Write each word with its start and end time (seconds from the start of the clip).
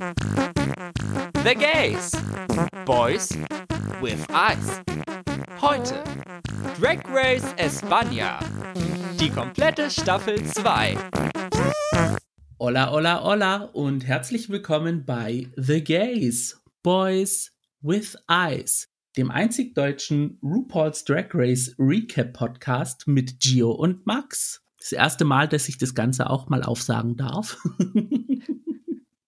The 0.00 1.54
Gays. 1.54 2.12
Boys 2.86 3.28
with 4.00 4.26
Eyes. 4.30 4.80
Heute 5.60 6.02
Drag 6.80 7.06
Race 7.06 7.44
España. 7.58 8.38
Die 9.20 9.28
komplette 9.28 9.90
Staffel 9.90 10.42
2. 10.42 10.96
Hola, 12.58 12.90
hola, 12.90 13.22
hola 13.22 13.56
und 13.74 14.06
herzlich 14.06 14.48
willkommen 14.48 15.04
bei 15.04 15.52
The 15.58 15.84
Gays, 15.84 16.62
Boys 16.82 17.52
with 17.82 18.16
Eyes, 18.26 18.88
dem 19.18 19.30
einzig 19.30 19.74
deutschen 19.74 20.38
RuPaul's 20.42 21.04
Drag 21.04 21.26
Race 21.34 21.74
Recap 21.78 22.32
Podcast 22.32 23.06
mit 23.06 23.38
Gio 23.40 23.72
und 23.72 24.06
Max. 24.06 24.62
Das 24.78 24.92
erste 24.92 25.26
Mal, 25.26 25.46
dass 25.46 25.68
ich 25.68 25.76
das 25.76 25.94
Ganze 25.94 26.30
auch 26.30 26.48
mal 26.48 26.62
aufsagen 26.62 27.18
darf. 27.18 27.58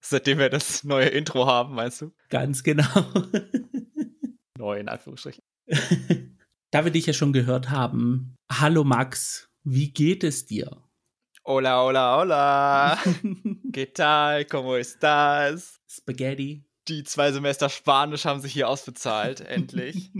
Seitdem 0.04 0.38
wir 0.38 0.50
das 0.50 0.84
neue 0.84 1.08
Intro 1.08 1.46
haben, 1.46 1.74
meinst 1.74 2.00
du? 2.00 2.12
Ganz 2.28 2.62
genau. 2.62 2.84
Neu 4.58 4.78
in 4.78 4.88
Anführungsstrichen. 4.88 5.42
da 6.70 6.84
wir 6.84 6.90
dich 6.90 7.06
ja 7.06 7.12
schon 7.12 7.32
gehört 7.32 7.70
haben, 7.70 8.34
hallo 8.50 8.84
Max, 8.84 9.48
wie 9.62 9.92
geht 9.92 10.24
es 10.24 10.44
dir? 10.44 10.82
Hola, 11.44 11.82
hola, 11.82 12.16
hola. 12.16 12.98
¿Qué 13.72 13.86
tal? 13.92 14.44
¿Cómo 14.44 14.76
estás? 14.76 15.80
Spaghetti. 15.88 16.64
Die 16.88 17.04
zwei 17.04 17.30
Semester 17.30 17.68
Spanisch 17.68 18.24
haben 18.24 18.40
sich 18.40 18.52
hier 18.52 18.68
ausbezahlt, 18.68 19.40
endlich. 19.48 20.10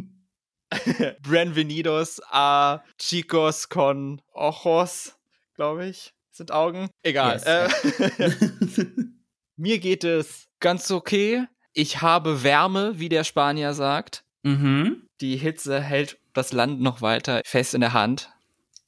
Bienvenidos 1.22 2.22
a 2.30 2.82
chicos 2.98 3.68
con 3.68 4.22
ojos 4.32 5.16
glaube 5.54 5.86
ich, 5.86 6.14
sind 6.30 6.50
Augen. 6.50 6.88
Egal. 7.02 7.34
Yes, 7.34 7.44
äh, 7.44 8.88
mir 9.56 9.78
geht 9.78 10.04
es 10.04 10.48
ganz 10.60 10.90
okay. 10.90 11.46
Ich 11.72 12.02
habe 12.02 12.42
Wärme, 12.42 12.98
wie 12.98 13.08
der 13.08 13.24
Spanier 13.24 13.74
sagt. 13.74 14.24
Mhm. 14.42 15.06
Die 15.20 15.36
Hitze 15.36 15.80
hält 15.80 16.18
das 16.32 16.52
Land 16.52 16.80
noch 16.80 17.02
weiter 17.02 17.42
fest 17.44 17.74
in 17.74 17.80
der 17.80 17.92
Hand. 17.92 18.30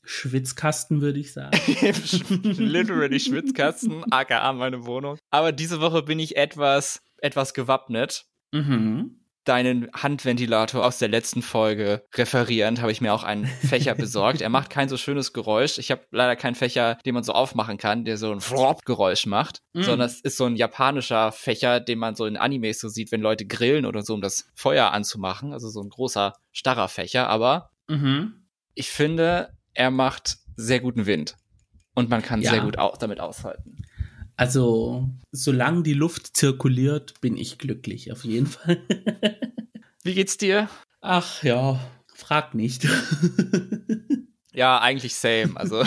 Schwitzkasten, 0.03 1.01
würde 1.01 1.19
ich 1.19 1.33
sagen. 1.33 1.59
Literally 2.43 3.21
Schwitzkasten, 3.21 4.05
aka 4.13 4.53
meine 4.53 4.85
Wohnung. 4.85 5.19
Aber 5.31 5.53
diese 5.53 5.81
Woche 5.81 6.03
bin 6.03 6.19
ich 6.19 6.37
etwas, 6.37 7.01
etwas 7.19 7.55
gewappnet. 7.55 8.27
Mhm 8.53 9.24
deinen 9.45 9.89
Handventilator 9.93 10.85
aus 10.85 10.99
der 10.99 11.09
letzten 11.09 11.43
Folge 11.43 12.05
referierend, 12.15 12.81
habe 12.81 12.93
ich 12.93 13.01
mir 13.01 13.13
auch 13.13 13.25
einen 13.25 13.47
Fächer 13.47 13.95
besorgt. 13.95 14.41
Er 14.41 14.49
macht 14.49 14.71
kein 14.71 14.89
so 14.89 14.97
schönes 14.97 15.33
Geräusch. 15.33 15.79
Ich 15.79 15.91
habe 15.91 16.03
leider 16.11 16.37
keinen 16.37 16.55
Fächer, 16.55 16.99
den 17.05 17.15
man 17.15 17.23
so 17.23 17.33
aufmachen 17.33 17.79
kann, 17.79 18.05
der 18.05 18.17
so 18.17 18.33
ein 18.33 18.41
Flop-Geräusch 18.41 19.27
macht, 19.27 19.61
mm. 19.75 19.83
sondern 19.83 20.07
es 20.07 20.21
ist 20.21 20.37
so 20.37 20.47
ein 20.47 20.57
japanischer 20.57 21.33
Fächer, 21.33 21.81
den 21.81 21.99
man 21.99 22.15
so 22.15 22.27
in 22.27 22.37
Animes 22.37 22.81
so 22.81 22.89
sieht, 22.89 23.13
wenn 23.13 23.21
Leute 23.21 23.47
grillen 23.47 23.87
oder 23.87 24.03
so, 24.03 24.15
um 24.15 24.21
das 24.21 24.47
Feuer 24.55 24.93
anzumachen. 24.93 25.53
Also 25.53 25.69
so 25.69 25.81
ein 25.83 25.91
großer, 25.91 26.33
starrer 26.53 26.89
Fächer. 26.89 27.29
Aber 27.29 27.71
mhm. 27.89 28.47
ich 28.75 28.91
finde, 28.91 29.51
er 29.75 29.91
macht 29.91 30.39
sehr 30.57 30.81
guten 30.81 31.07
Wind. 31.07 31.37
Und 31.95 32.11
man 32.11 32.23
kann 32.23 32.43
ja. 32.43 32.51
sehr 32.51 32.61
gut 32.61 32.79
auch 32.79 32.97
damit 32.97 33.21
aushalten. 33.21 33.77
Also, 34.37 35.09
solange 35.31 35.83
die 35.83 35.95
Luft 35.95 36.37
zirkuliert, 36.37 37.21
bin 37.21 37.37
ich 37.37 37.59
glücklich, 37.59 38.11
auf 38.11 38.25
jeden 38.25 38.47
Fall. 38.47 38.79
Wie 40.03 40.15
geht's 40.15 40.37
dir? 40.37 40.69
Ach 41.01 41.43
ja, 41.43 41.81
frag 42.15 42.55
nicht. 42.55 42.87
ja, 44.53 44.81
eigentlich 44.81 45.15
same, 45.15 45.57
also. 45.57 45.85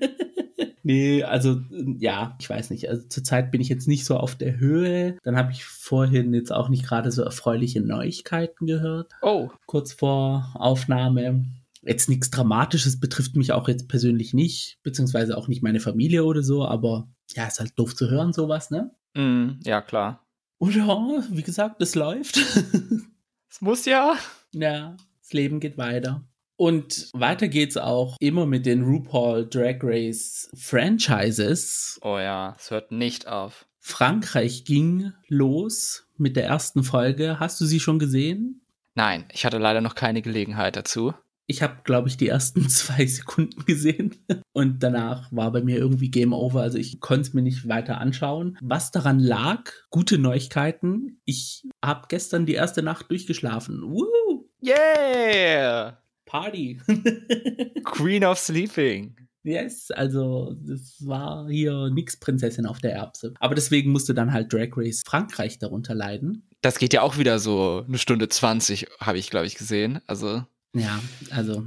nee, 0.82 1.22
also 1.22 1.62
ja, 1.98 2.36
ich 2.40 2.50
weiß 2.50 2.70
nicht. 2.70 2.88
Also 2.90 3.08
zurzeit 3.08 3.50
bin 3.50 3.60
ich 3.60 3.68
jetzt 3.68 3.88
nicht 3.88 4.04
so 4.04 4.16
auf 4.16 4.34
der 4.34 4.58
Höhe. 4.58 5.16
Dann 5.22 5.36
habe 5.36 5.52
ich 5.52 5.64
vorhin 5.64 6.34
jetzt 6.34 6.52
auch 6.52 6.68
nicht 6.68 6.84
gerade 6.84 7.10
so 7.10 7.22
erfreuliche 7.22 7.80
Neuigkeiten 7.80 8.66
gehört. 8.66 9.12
Oh. 9.22 9.50
Kurz 9.66 9.92
vor 9.92 10.52
Aufnahme 10.54 11.46
jetzt 11.82 12.08
nichts 12.08 12.30
Dramatisches 12.30 13.00
betrifft 13.00 13.36
mich 13.36 13.52
auch 13.52 13.68
jetzt 13.68 13.88
persönlich 13.88 14.34
nicht, 14.34 14.78
beziehungsweise 14.82 15.36
auch 15.36 15.48
nicht 15.48 15.62
meine 15.62 15.80
Familie 15.80 16.24
oder 16.24 16.42
so, 16.42 16.64
aber 16.64 17.08
ja, 17.36 17.46
ist 17.46 17.60
halt 17.60 17.78
doof 17.78 17.94
zu 17.94 18.10
hören, 18.10 18.32
sowas, 18.32 18.70
ne? 18.70 18.94
Mm, 19.14 19.60
ja, 19.64 19.80
klar. 19.80 20.26
Und 20.58 20.74
ja, 20.76 21.24
wie 21.30 21.42
gesagt, 21.42 21.82
es 21.82 21.94
läuft. 21.94 22.38
Es 23.52 23.60
muss 23.60 23.84
ja. 23.84 24.16
Ja, 24.54 24.96
das 25.20 25.34
Leben 25.34 25.60
geht 25.60 25.76
weiter. 25.76 26.24
Und 26.56 27.10
weiter 27.12 27.48
geht's 27.48 27.76
auch 27.76 28.16
immer 28.18 28.46
mit 28.46 28.64
den 28.64 28.82
RuPaul 28.82 29.46
Drag 29.46 29.80
Race 29.82 30.48
Franchises. 30.54 31.98
Oh 32.02 32.18
ja, 32.18 32.56
es 32.58 32.70
hört 32.70 32.92
nicht 32.92 33.28
auf. 33.28 33.66
Frankreich 33.78 34.64
ging 34.64 35.12
los 35.28 36.06
mit 36.16 36.36
der 36.36 36.46
ersten 36.46 36.82
Folge. 36.82 37.40
Hast 37.40 37.60
du 37.60 37.66
sie 37.66 37.78
schon 37.78 37.98
gesehen? 37.98 38.64
Nein, 38.94 39.26
ich 39.32 39.44
hatte 39.44 39.58
leider 39.58 39.82
noch 39.82 39.94
keine 39.94 40.22
Gelegenheit 40.22 40.76
dazu. 40.76 41.12
Ich 41.52 41.60
habe, 41.60 41.82
glaube 41.84 42.08
ich, 42.08 42.16
die 42.16 42.28
ersten 42.28 42.66
zwei 42.70 43.04
Sekunden 43.04 43.66
gesehen 43.66 44.16
und 44.52 44.82
danach 44.82 45.30
war 45.30 45.52
bei 45.52 45.60
mir 45.60 45.76
irgendwie 45.76 46.10
Game 46.10 46.32
Over. 46.32 46.62
Also 46.62 46.78
ich 46.78 46.98
konnte 47.00 47.28
es 47.28 47.34
mir 47.34 47.42
nicht 47.42 47.68
weiter 47.68 48.00
anschauen. 48.00 48.56
Was 48.62 48.90
daran 48.90 49.18
lag, 49.18 49.70
gute 49.90 50.16
Neuigkeiten. 50.16 51.20
Ich 51.26 51.68
habe 51.84 52.06
gestern 52.08 52.46
die 52.46 52.54
erste 52.54 52.82
Nacht 52.82 53.10
durchgeschlafen. 53.10 53.82
Woo! 53.82 54.48
Yeah! 54.64 55.98
Party! 56.24 56.80
Queen 57.84 58.24
of 58.24 58.38
Sleeping. 58.38 59.14
Yes, 59.42 59.90
also 59.90 60.56
das 60.58 60.96
war 61.06 61.50
hier 61.50 61.90
nix 61.90 62.18
Prinzessin 62.18 62.64
auf 62.64 62.78
der 62.78 62.94
Erbse. 62.94 63.34
Aber 63.40 63.54
deswegen 63.54 63.92
musste 63.92 64.14
dann 64.14 64.32
halt 64.32 64.50
Drag 64.50 64.70
Race 64.74 65.02
Frankreich 65.04 65.58
darunter 65.58 65.94
leiden. 65.94 66.48
Das 66.62 66.78
geht 66.78 66.94
ja 66.94 67.02
auch 67.02 67.18
wieder 67.18 67.38
so 67.38 67.84
eine 67.86 67.98
Stunde 67.98 68.28
20, 68.28 68.86
habe 69.00 69.18
ich, 69.18 69.28
glaube 69.28 69.46
ich, 69.46 69.56
gesehen. 69.56 70.00
Also 70.06 70.44
ja, 70.74 71.00
also. 71.30 71.62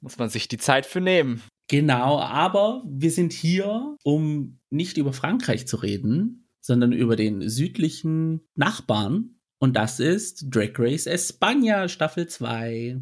Muss 0.00 0.18
man 0.18 0.28
sich 0.28 0.48
die 0.48 0.58
Zeit 0.58 0.86
für 0.86 1.00
nehmen. 1.00 1.42
Genau, 1.68 2.20
aber 2.20 2.82
wir 2.86 3.10
sind 3.10 3.32
hier, 3.32 3.96
um 4.02 4.60
nicht 4.70 4.98
über 4.98 5.12
Frankreich 5.12 5.66
zu 5.66 5.76
reden, 5.76 6.48
sondern 6.60 6.92
über 6.92 7.16
den 7.16 7.48
südlichen 7.48 8.40
Nachbarn. 8.54 9.38
Und 9.58 9.76
das 9.76 9.98
ist 9.98 10.46
Drag 10.50 10.78
Race 10.78 11.06
España 11.06 11.88
Staffel 11.88 12.26
2. 12.26 13.00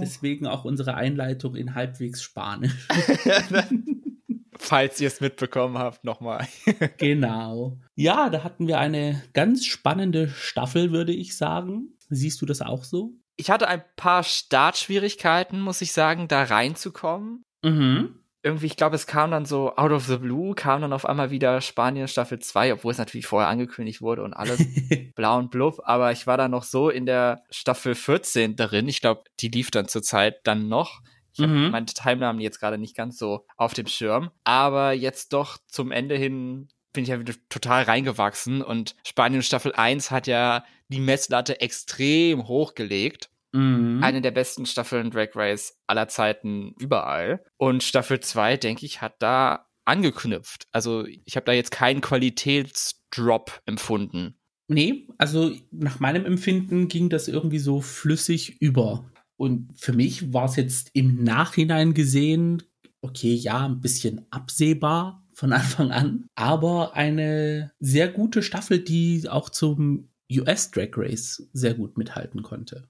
Deswegen 0.00 0.46
auch 0.46 0.64
unsere 0.64 0.94
Einleitung 0.94 1.56
in 1.56 1.74
halbwegs 1.74 2.22
Spanisch. 2.22 2.88
Falls 4.58 5.00
ihr 5.00 5.08
es 5.08 5.20
mitbekommen 5.20 5.78
habt, 5.78 6.04
nochmal. 6.04 6.46
genau. 6.98 7.78
Ja, 7.94 8.30
da 8.30 8.44
hatten 8.44 8.68
wir 8.68 8.78
eine 8.78 9.22
ganz 9.32 9.66
spannende 9.66 10.28
Staffel, 10.28 10.92
würde 10.92 11.12
ich 11.12 11.36
sagen. 11.36 11.96
Siehst 12.08 12.40
du 12.40 12.46
das 12.46 12.62
auch 12.62 12.84
so? 12.84 13.14
Ich 13.36 13.50
hatte 13.50 13.66
ein 13.66 13.82
paar 13.96 14.22
Startschwierigkeiten, 14.22 15.60
muss 15.60 15.80
ich 15.80 15.92
sagen, 15.92 16.28
da 16.28 16.44
reinzukommen. 16.44 17.42
Mhm. 17.64 18.21
Irgendwie, 18.42 18.66
ich 18.66 18.76
glaube, 18.76 18.96
es 18.96 19.06
kam 19.06 19.30
dann 19.30 19.44
so 19.44 19.76
out 19.76 19.92
of 19.92 20.04
the 20.06 20.16
blue, 20.16 20.54
kam 20.54 20.80
dann 20.80 20.92
auf 20.92 21.06
einmal 21.06 21.30
wieder 21.30 21.60
Spanien 21.60 22.08
Staffel 22.08 22.40
2, 22.40 22.74
obwohl 22.74 22.90
es 22.92 22.98
natürlich 22.98 23.26
vorher 23.26 23.48
angekündigt 23.48 24.02
wurde 24.02 24.22
und 24.22 24.34
alles 24.34 24.60
blau 25.14 25.38
und 25.38 25.50
blub. 25.50 25.80
Aber 25.84 26.10
ich 26.10 26.26
war 26.26 26.36
da 26.36 26.48
noch 26.48 26.64
so 26.64 26.90
in 26.90 27.06
der 27.06 27.44
Staffel 27.50 27.94
14 27.94 28.56
darin. 28.56 28.88
Ich 28.88 29.00
glaube, 29.00 29.24
die 29.40 29.48
lief 29.48 29.70
dann 29.70 29.86
zur 29.86 30.02
Zeit 30.02 30.40
dann 30.44 30.68
noch. 30.68 31.02
Ich 31.34 31.40
habe 31.40 31.52
mhm. 31.52 31.70
meine 31.70 31.86
Timeline 31.86 32.42
jetzt 32.42 32.58
gerade 32.58 32.78
nicht 32.78 32.96
ganz 32.96 33.16
so 33.16 33.46
auf 33.56 33.74
dem 33.74 33.86
Schirm. 33.86 34.30
Aber 34.44 34.92
jetzt 34.92 35.32
doch 35.32 35.58
zum 35.68 35.90
Ende 35.90 36.16
hin 36.16 36.68
bin 36.92 37.04
ich 37.04 37.10
ja 37.10 37.18
wieder 37.18 37.34
total 37.48 37.84
reingewachsen 37.84 38.62
und 38.62 38.96
Spanien 39.02 39.42
Staffel 39.42 39.72
1 39.72 40.10
hat 40.10 40.26
ja 40.26 40.64
die 40.88 41.00
Messlatte 41.00 41.60
extrem 41.60 42.46
hochgelegt. 42.46 43.30
Mhm. 43.52 44.02
Eine 44.02 44.22
der 44.22 44.30
besten 44.30 44.66
Staffeln 44.66 45.10
Drag 45.10 45.34
Race 45.34 45.78
aller 45.86 46.08
Zeiten 46.08 46.74
überall. 46.78 47.44
Und 47.56 47.82
Staffel 47.82 48.20
2, 48.20 48.56
denke 48.56 48.86
ich, 48.86 49.00
hat 49.00 49.16
da 49.20 49.66
angeknüpft. 49.84 50.66
Also 50.72 51.04
ich 51.06 51.36
habe 51.36 51.46
da 51.46 51.52
jetzt 51.52 51.70
keinen 51.70 52.00
Qualitätsdrop 52.00 53.60
empfunden. 53.66 54.38
Nee, 54.68 55.08
also 55.18 55.52
nach 55.70 56.00
meinem 56.00 56.24
Empfinden 56.24 56.88
ging 56.88 57.08
das 57.08 57.28
irgendwie 57.28 57.58
so 57.58 57.80
flüssig 57.80 58.60
über. 58.60 59.10
Und 59.36 59.70
für 59.76 59.92
mich 59.92 60.32
war 60.32 60.44
es 60.44 60.56
jetzt 60.56 60.90
im 60.94 61.22
Nachhinein 61.24 61.94
gesehen, 61.94 62.62
okay, 63.00 63.34
ja, 63.34 63.66
ein 63.66 63.80
bisschen 63.80 64.24
absehbar 64.30 65.26
von 65.34 65.52
Anfang 65.52 65.90
an, 65.90 66.26
aber 66.34 66.94
eine 66.94 67.72
sehr 67.80 68.08
gute 68.08 68.42
Staffel, 68.42 68.78
die 68.78 69.28
auch 69.28 69.50
zum 69.50 70.08
US 70.30 70.70
Drag 70.70 70.90
Race 70.96 71.48
sehr 71.52 71.74
gut 71.74 71.98
mithalten 71.98 72.42
konnte. 72.42 72.88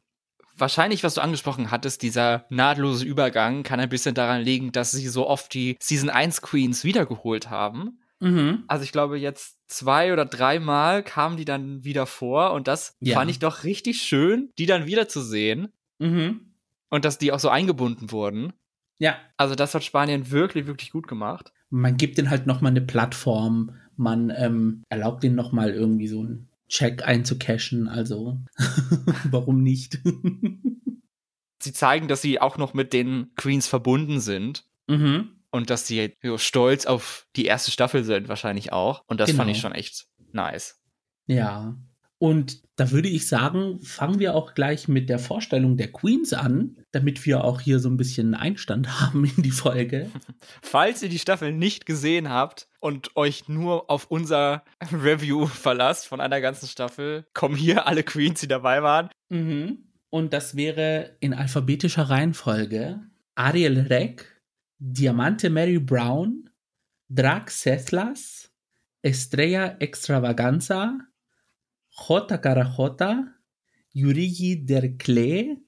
Wahrscheinlich, 0.62 1.02
was 1.02 1.14
du 1.14 1.22
angesprochen 1.22 1.72
hattest, 1.72 2.02
dieser 2.02 2.46
nahtlose 2.48 3.04
Übergang 3.04 3.64
kann 3.64 3.80
ein 3.80 3.88
bisschen 3.88 4.14
daran 4.14 4.42
liegen, 4.42 4.70
dass 4.70 4.92
sie 4.92 5.08
so 5.08 5.26
oft 5.26 5.52
die 5.54 5.76
Season 5.80 6.08
1 6.08 6.40
Queens 6.40 6.84
wiedergeholt 6.84 7.50
haben. 7.50 7.98
Mhm. 8.20 8.62
Also 8.68 8.84
ich 8.84 8.92
glaube, 8.92 9.18
jetzt 9.18 9.58
zwei 9.66 10.12
oder 10.12 10.24
dreimal 10.24 11.02
kamen 11.02 11.36
die 11.36 11.44
dann 11.44 11.82
wieder 11.82 12.06
vor 12.06 12.52
und 12.52 12.68
das 12.68 12.96
ja. 13.00 13.16
fand 13.16 13.28
ich 13.28 13.40
doch 13.40 13.64
richtig 13.64 14.02
schön, 14.02 14.50
die 14.56 14.66
dann 14.66 14.86
wiederzusehen. 14.86 15.72
Mhm. 15.98 16.52
Und 16.90 17.04
dass 17.04 17.18
die 17.18 17.32
auch 17.32 17.40
so 17.40 17.48
eingebunden 17.48 18.12
wurden. 18.12 18.52
Ja. 19.00 19.16
Also 19.36 19.56
das 19.56 19.74
hat 19.74 19.82
Spanien 19.82 20.30
wirklich, 20.30 20.68
wirklich 20.68 20.92
gut 20.92 21.08
gemacht. 21.08 21.52
man 21.70 21.96
gibt 21.96 22.18
ihnen 22.18 22.30
halt 22.30 22.46
nochmal 22.46 22.70
eine 22.70 22.82
Plattform, 22.82 23.74
man 23.96 24.30
ähm, 24.30 24.84
erlaubt 24.88 25.24
ihnen 25.24 25.34
nochmal 25.34 25.70
irgendwie 25.70 26.06
so 26.06 26.20
einen 26.20 26.51
Check 26.72 27.02
einzucachen, 27.06 27.86
also 27.86 28.38
warum 29.30 29.62
nicht? 29.62 29.98
sie 31.60 31.72
zeigen, 31.74 32.08
dass 32.08 32.22
sie 32.22 32.40
auch 32.40 32.56
noch 32.56 32.72
mit 32.72 32.94
den 32.94 33.30
Queens 33.36 33.66
verbunden 33.68 34.20
sind. 34.20 34.64
Mhm. 34.88 35.36
Und 35.50 35.68
dass 35.68 35.86
sie 35.86 36.16
so 36.22 36.38
stolz 36.38 36.86
auf 36.86 37.26
die 37.36 37.44
erste 37.44 37.70
Staffel 37.70 38.04
sind, 38.04 38.28
wahrscheinlich 38.28 38.72
auch. 38.72 39.04
Und 39.06 39.20
das 39.20 39.28
Genau. 39.28 39.42
fand 39.42 39.50
ich 39.50 39.60
schon 39.60 39.72
echt 39.72 40.06
nice. 40.32 40.80
Ja. 41.26 41.76
Und 42.22 42.62
da 42.76 42.92
würde 42.92 43.08
ich 43.08 43.26
sagen, 43.26 43.80
fangen 43.80 44.20
wir 44.20 44.36
auch 44.36 44.54
gleich 44.54 44.86
mit 44.86 45.08
der 45.08 45.18
Vorstellung 45.18 45.76
der 45.76 45.90
Queens 45.90 46.32
an, 46.32 46.76
damit 46.92 47.26
wir 47.26 47.42
auch 47.42 47.60
hier 47.60 47.80
so 47.80 47.88
ein 47.88 47.96
bisschen 47.96 48.36
Einstand 48.36 49.00
haben 49.00 49.24
in 49.24 49.42
die 49.42 49.50
Folge. 49.50 50.08
Falls 50.62 51.02
ihr 51.02 51.08
die 51.08 51.18
Staffel 51.18 51.50
nicht 51.52 51.84
gesehen 51.84 52.28
habt 52.28 52.68
und 52.78 53.16
euch 53.16 53.48
nur 53.48 53.90
auf 53.90 54.06
unser 54.08 54.62
Review 54.92 55.46
verlasst 55.46 56.06
von 56.06 56.20
einer 56.20 56.40
ganzen 56.40 56.68
Staffel, 56.68 57.26
kommen 57.34 57.56
hier 57.56 57.88
alle 57.88 58.04
Queens, 58.04 58.38
die 58.38 58.46
dabei 58.46 58.84
waren. 58.84 59.10
Mhm. 59.28 59.78
Und 60.08 60.32
das 60.32 60.54
wäre 60.54 61.16
in 61.18 61.34
alphabetischer 61.34 62.08
Reihenfolge 62.08 63.00
Ariel 63.34 63.80
Reck, 63.80 64.40
Diamante 64.78 65.50
Mary 65.50 65.80
Brown, 65.80 66.50
Drax 67.08 67.62
Sethlas, 67.62 68.52
Estrella 69.02 69.74
Extravaganza, 69.80 71.00
Jota 71.92 72.38
Carajota, 72.38 73.34
Yurigi 73.94 74.64
Derkle, 74.64 75.58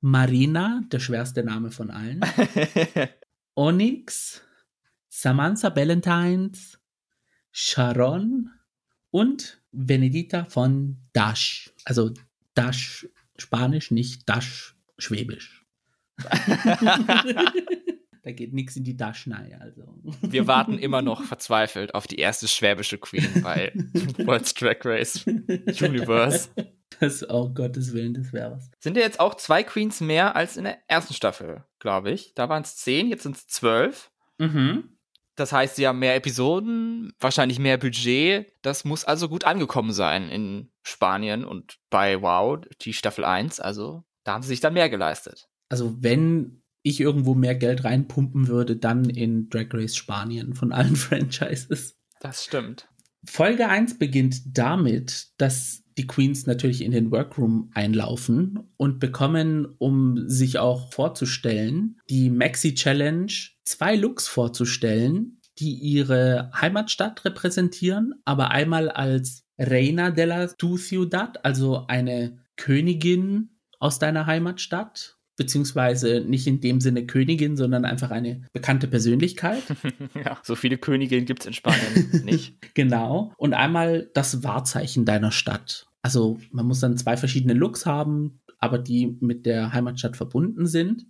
Marina, 0.00 0.82
der 0.90 0.98
schwerste 0.98 1.42
Name 1.44 1.70
von 1.70 1.90
allen, 1.90 2.20
Onyx, 3.54 4.42
Samantha 5.08 5.74
Valentines, 5.74 6.80
Sharon 7.52 8.50
und 9.10 9.62
Benedita 9.72 10.44
von 10.46 10.96
Dash. 11.12 11.72
Also 11.84 12.12
Dash 12.54 13.08
Spanisch, 13.36 13.90
nicht 13.90 14.28
Dash 14.28 14.76
Schwäbisch. 14.98 15.64
da 18.30 18.34
geht 18.34 18.52
nichts 18.52 18.76
in 18.76 18.84
die 18.84 18.96
Daschnei, 18.96 19.58
also. 19.60 19.98
Wir 20.22 20.46
warten 20.46 20.78
immer 20.78 21.02
noch 21.02 21.24
verzweifelt 21.24 21.94
auf 21.94 22.06
die 22.06 22.16
erste 22.16 22.48
schwäbische 22.48 22.98
Queen 22.98 23.42
bei 23.42 23.72
World's 24.24 24.54
Drag 24.54 24.76
Race 24.84 25.26
Universe. 25.26 26.48
Das, 27.00 27.28
oh 27.28 27.48
Gottes 27.48 27.92
Willen, 27.92 28.14
das 28.14 28.32
wäre 28.32 28.52
was. 28.52 28.70
Sind 28.78 28.96
ja 28.96 29.02
jetzt 29.02 29.20
auch 29.20 29.34
zwei 29.34 29.62
Queens 29.62 30.00
mehr 30.00 30.36
als 30.36 30.56
in 30.56 30.64
der 30.64 30.78
ersten 30.86 31.14
Staffel, 31.14 31.64
glaube 31.78 32.10
ich. 32.12 32.34
Da 32.34 32.48
waren 32.48 32.62
es 32.62 32.76
zehn, 32.76 33.08
jetzt 33.08 33.24
sind 33.24 33.36
es 33.36 33.46
zwölf. 33.46 34.10
Mhm. 34.38 34.96
Das 35.34 35.52
heißt, 35.52 35.76
sie 35.76 35.88
haben 35.88 35.98
mehr 35.98 36.16
Episoden, 36.16 37.12
wahrscheinlich 37.18 37.58
mehr 37.58 37.78
Budget. 37.78 38.52
Das 38.62 38.84
muss 38.84 39.04
also 39.04 39.28
gut 39.28 39.44
angekommen 39.44 39.92
sein 39.92 40.28
in 40.28 40.70
Spanien 40.82 41.44
und 41.44 41.78
bei 41.88 42.20
Wow, 42.20 42.60
die 42.82 42.92
Staffel 42.92 43.24
1. 43.24 43.58
Also 43.60 44.04
da 44.24 44.34
haben 44.34 44.42
sie 44.42 44.48
sich 44.48 44.60
dann 44.60 44.74
mehr 44.74 44.90
geleistet. 44.90 45.48
Also, 45.70 46.02
wenn 46.02 46.59
ich 46.82 47.00
irgendwo 47.00 47.34
mehr 47.34 47.54
Geld 47.54 47.84
reinpumpen 47.84 48.48
würde, 48.48 48.76
dann 48.76 49.04
in 49.04 49.48
Drag 49.48 49.66
Race 49.72 49.96
Spanien 49.96 50.54
von 50.54 50.72
allen 50.72 50.96
Franchises. 50.96 51.96
Das 52.20 52.44
stimmt. 52.44 52.88
Folge 53.24 53.68
1 53.68 53.98
beginnt 53.98 54.56
damit, 54.56 55.28
dass 55.36 55.82
die 55.98 56.06
Queens 56.06 56.46
natürlich 56.46 56.82
in 56.82 56.92
den 56.92 57.10
Workroom 57.10 57.70
einlaufen 57.74 58.70
und 58.78 58.98
bekommen, 59.00 59.66
um 59.78 60.26
sich 60.28 60.58
auch 60.58 60.90
vorzustellen, 60.92 61.98
die 62.08 62.30
Maxi 62.30 62.74
Challenge 62.74 63.32
zwei 63.64 63.96
Looks 63.96 64.26
vorzustellen, 64.26 65.40
die 65.58 65.74
ihre 65.74 66.50
Heimatstadt 66.58 67.24
repräsentieren, 67.26 68.14
aber 68.24 68.50
einmal 68.50 68.88
als 68.88 69.44
Reina 69.58 70.10
de 70.10 70.24
la 70.24 70.46
tu 70.46 70.78
ciudad, 70.78 71.44
also 71.44 71.86
eine 71.86 72.38
Königin 72.56 73.50
aus 73.78 73.98
deiner 73.98 74.24
Heimatstadt, 74.24 75.18
beziehungsweise 75.40 76.20
nicht 76.20 76.46
in 76.46 76.60
dem 76.60 76.82
Sinne 76.82 77.06
Königin, 77.06 77.56
sondern 77.56 77.86
einfach 77.86 78.10
eine 78.10 78.42
bekannte 78.52 78.86
Persönlichkeit. 78.86 79.62
ja, 80.14 80.38
so 80.42 80.54
viele 80.54 80.76
Königinnen 80.76 81.24
gibt 81.24 81.40
es 81.40 81.46
in 81.46 81.54
Spanien 81.54 82.10
nicht. 82.26 82.74
Genau. 82.74 83.32
Und 83.38 83.54
einmal 83.54 84.10
das 84.12 84.44
Wahrzeichen 84.44 85.06
deiner 85.06 85.32
Stadt. 85.32 85.86
Also 86.02 86.38
man 86.52 86.66
muss 86.66 86.80
dann 86.80 86.98
zwei 86.98 87.16
verschiedene 87.16 87.54
Looks 87.54 87.86
haben, 87.86 88.42
aber 88.58 88.76
die 88.78 89.16
mit 89.20 89.46
der 89.46 89.72
Heimatstadt 89.72 90.18
verbunden 90.18 90.66
sind. 90.66 91.06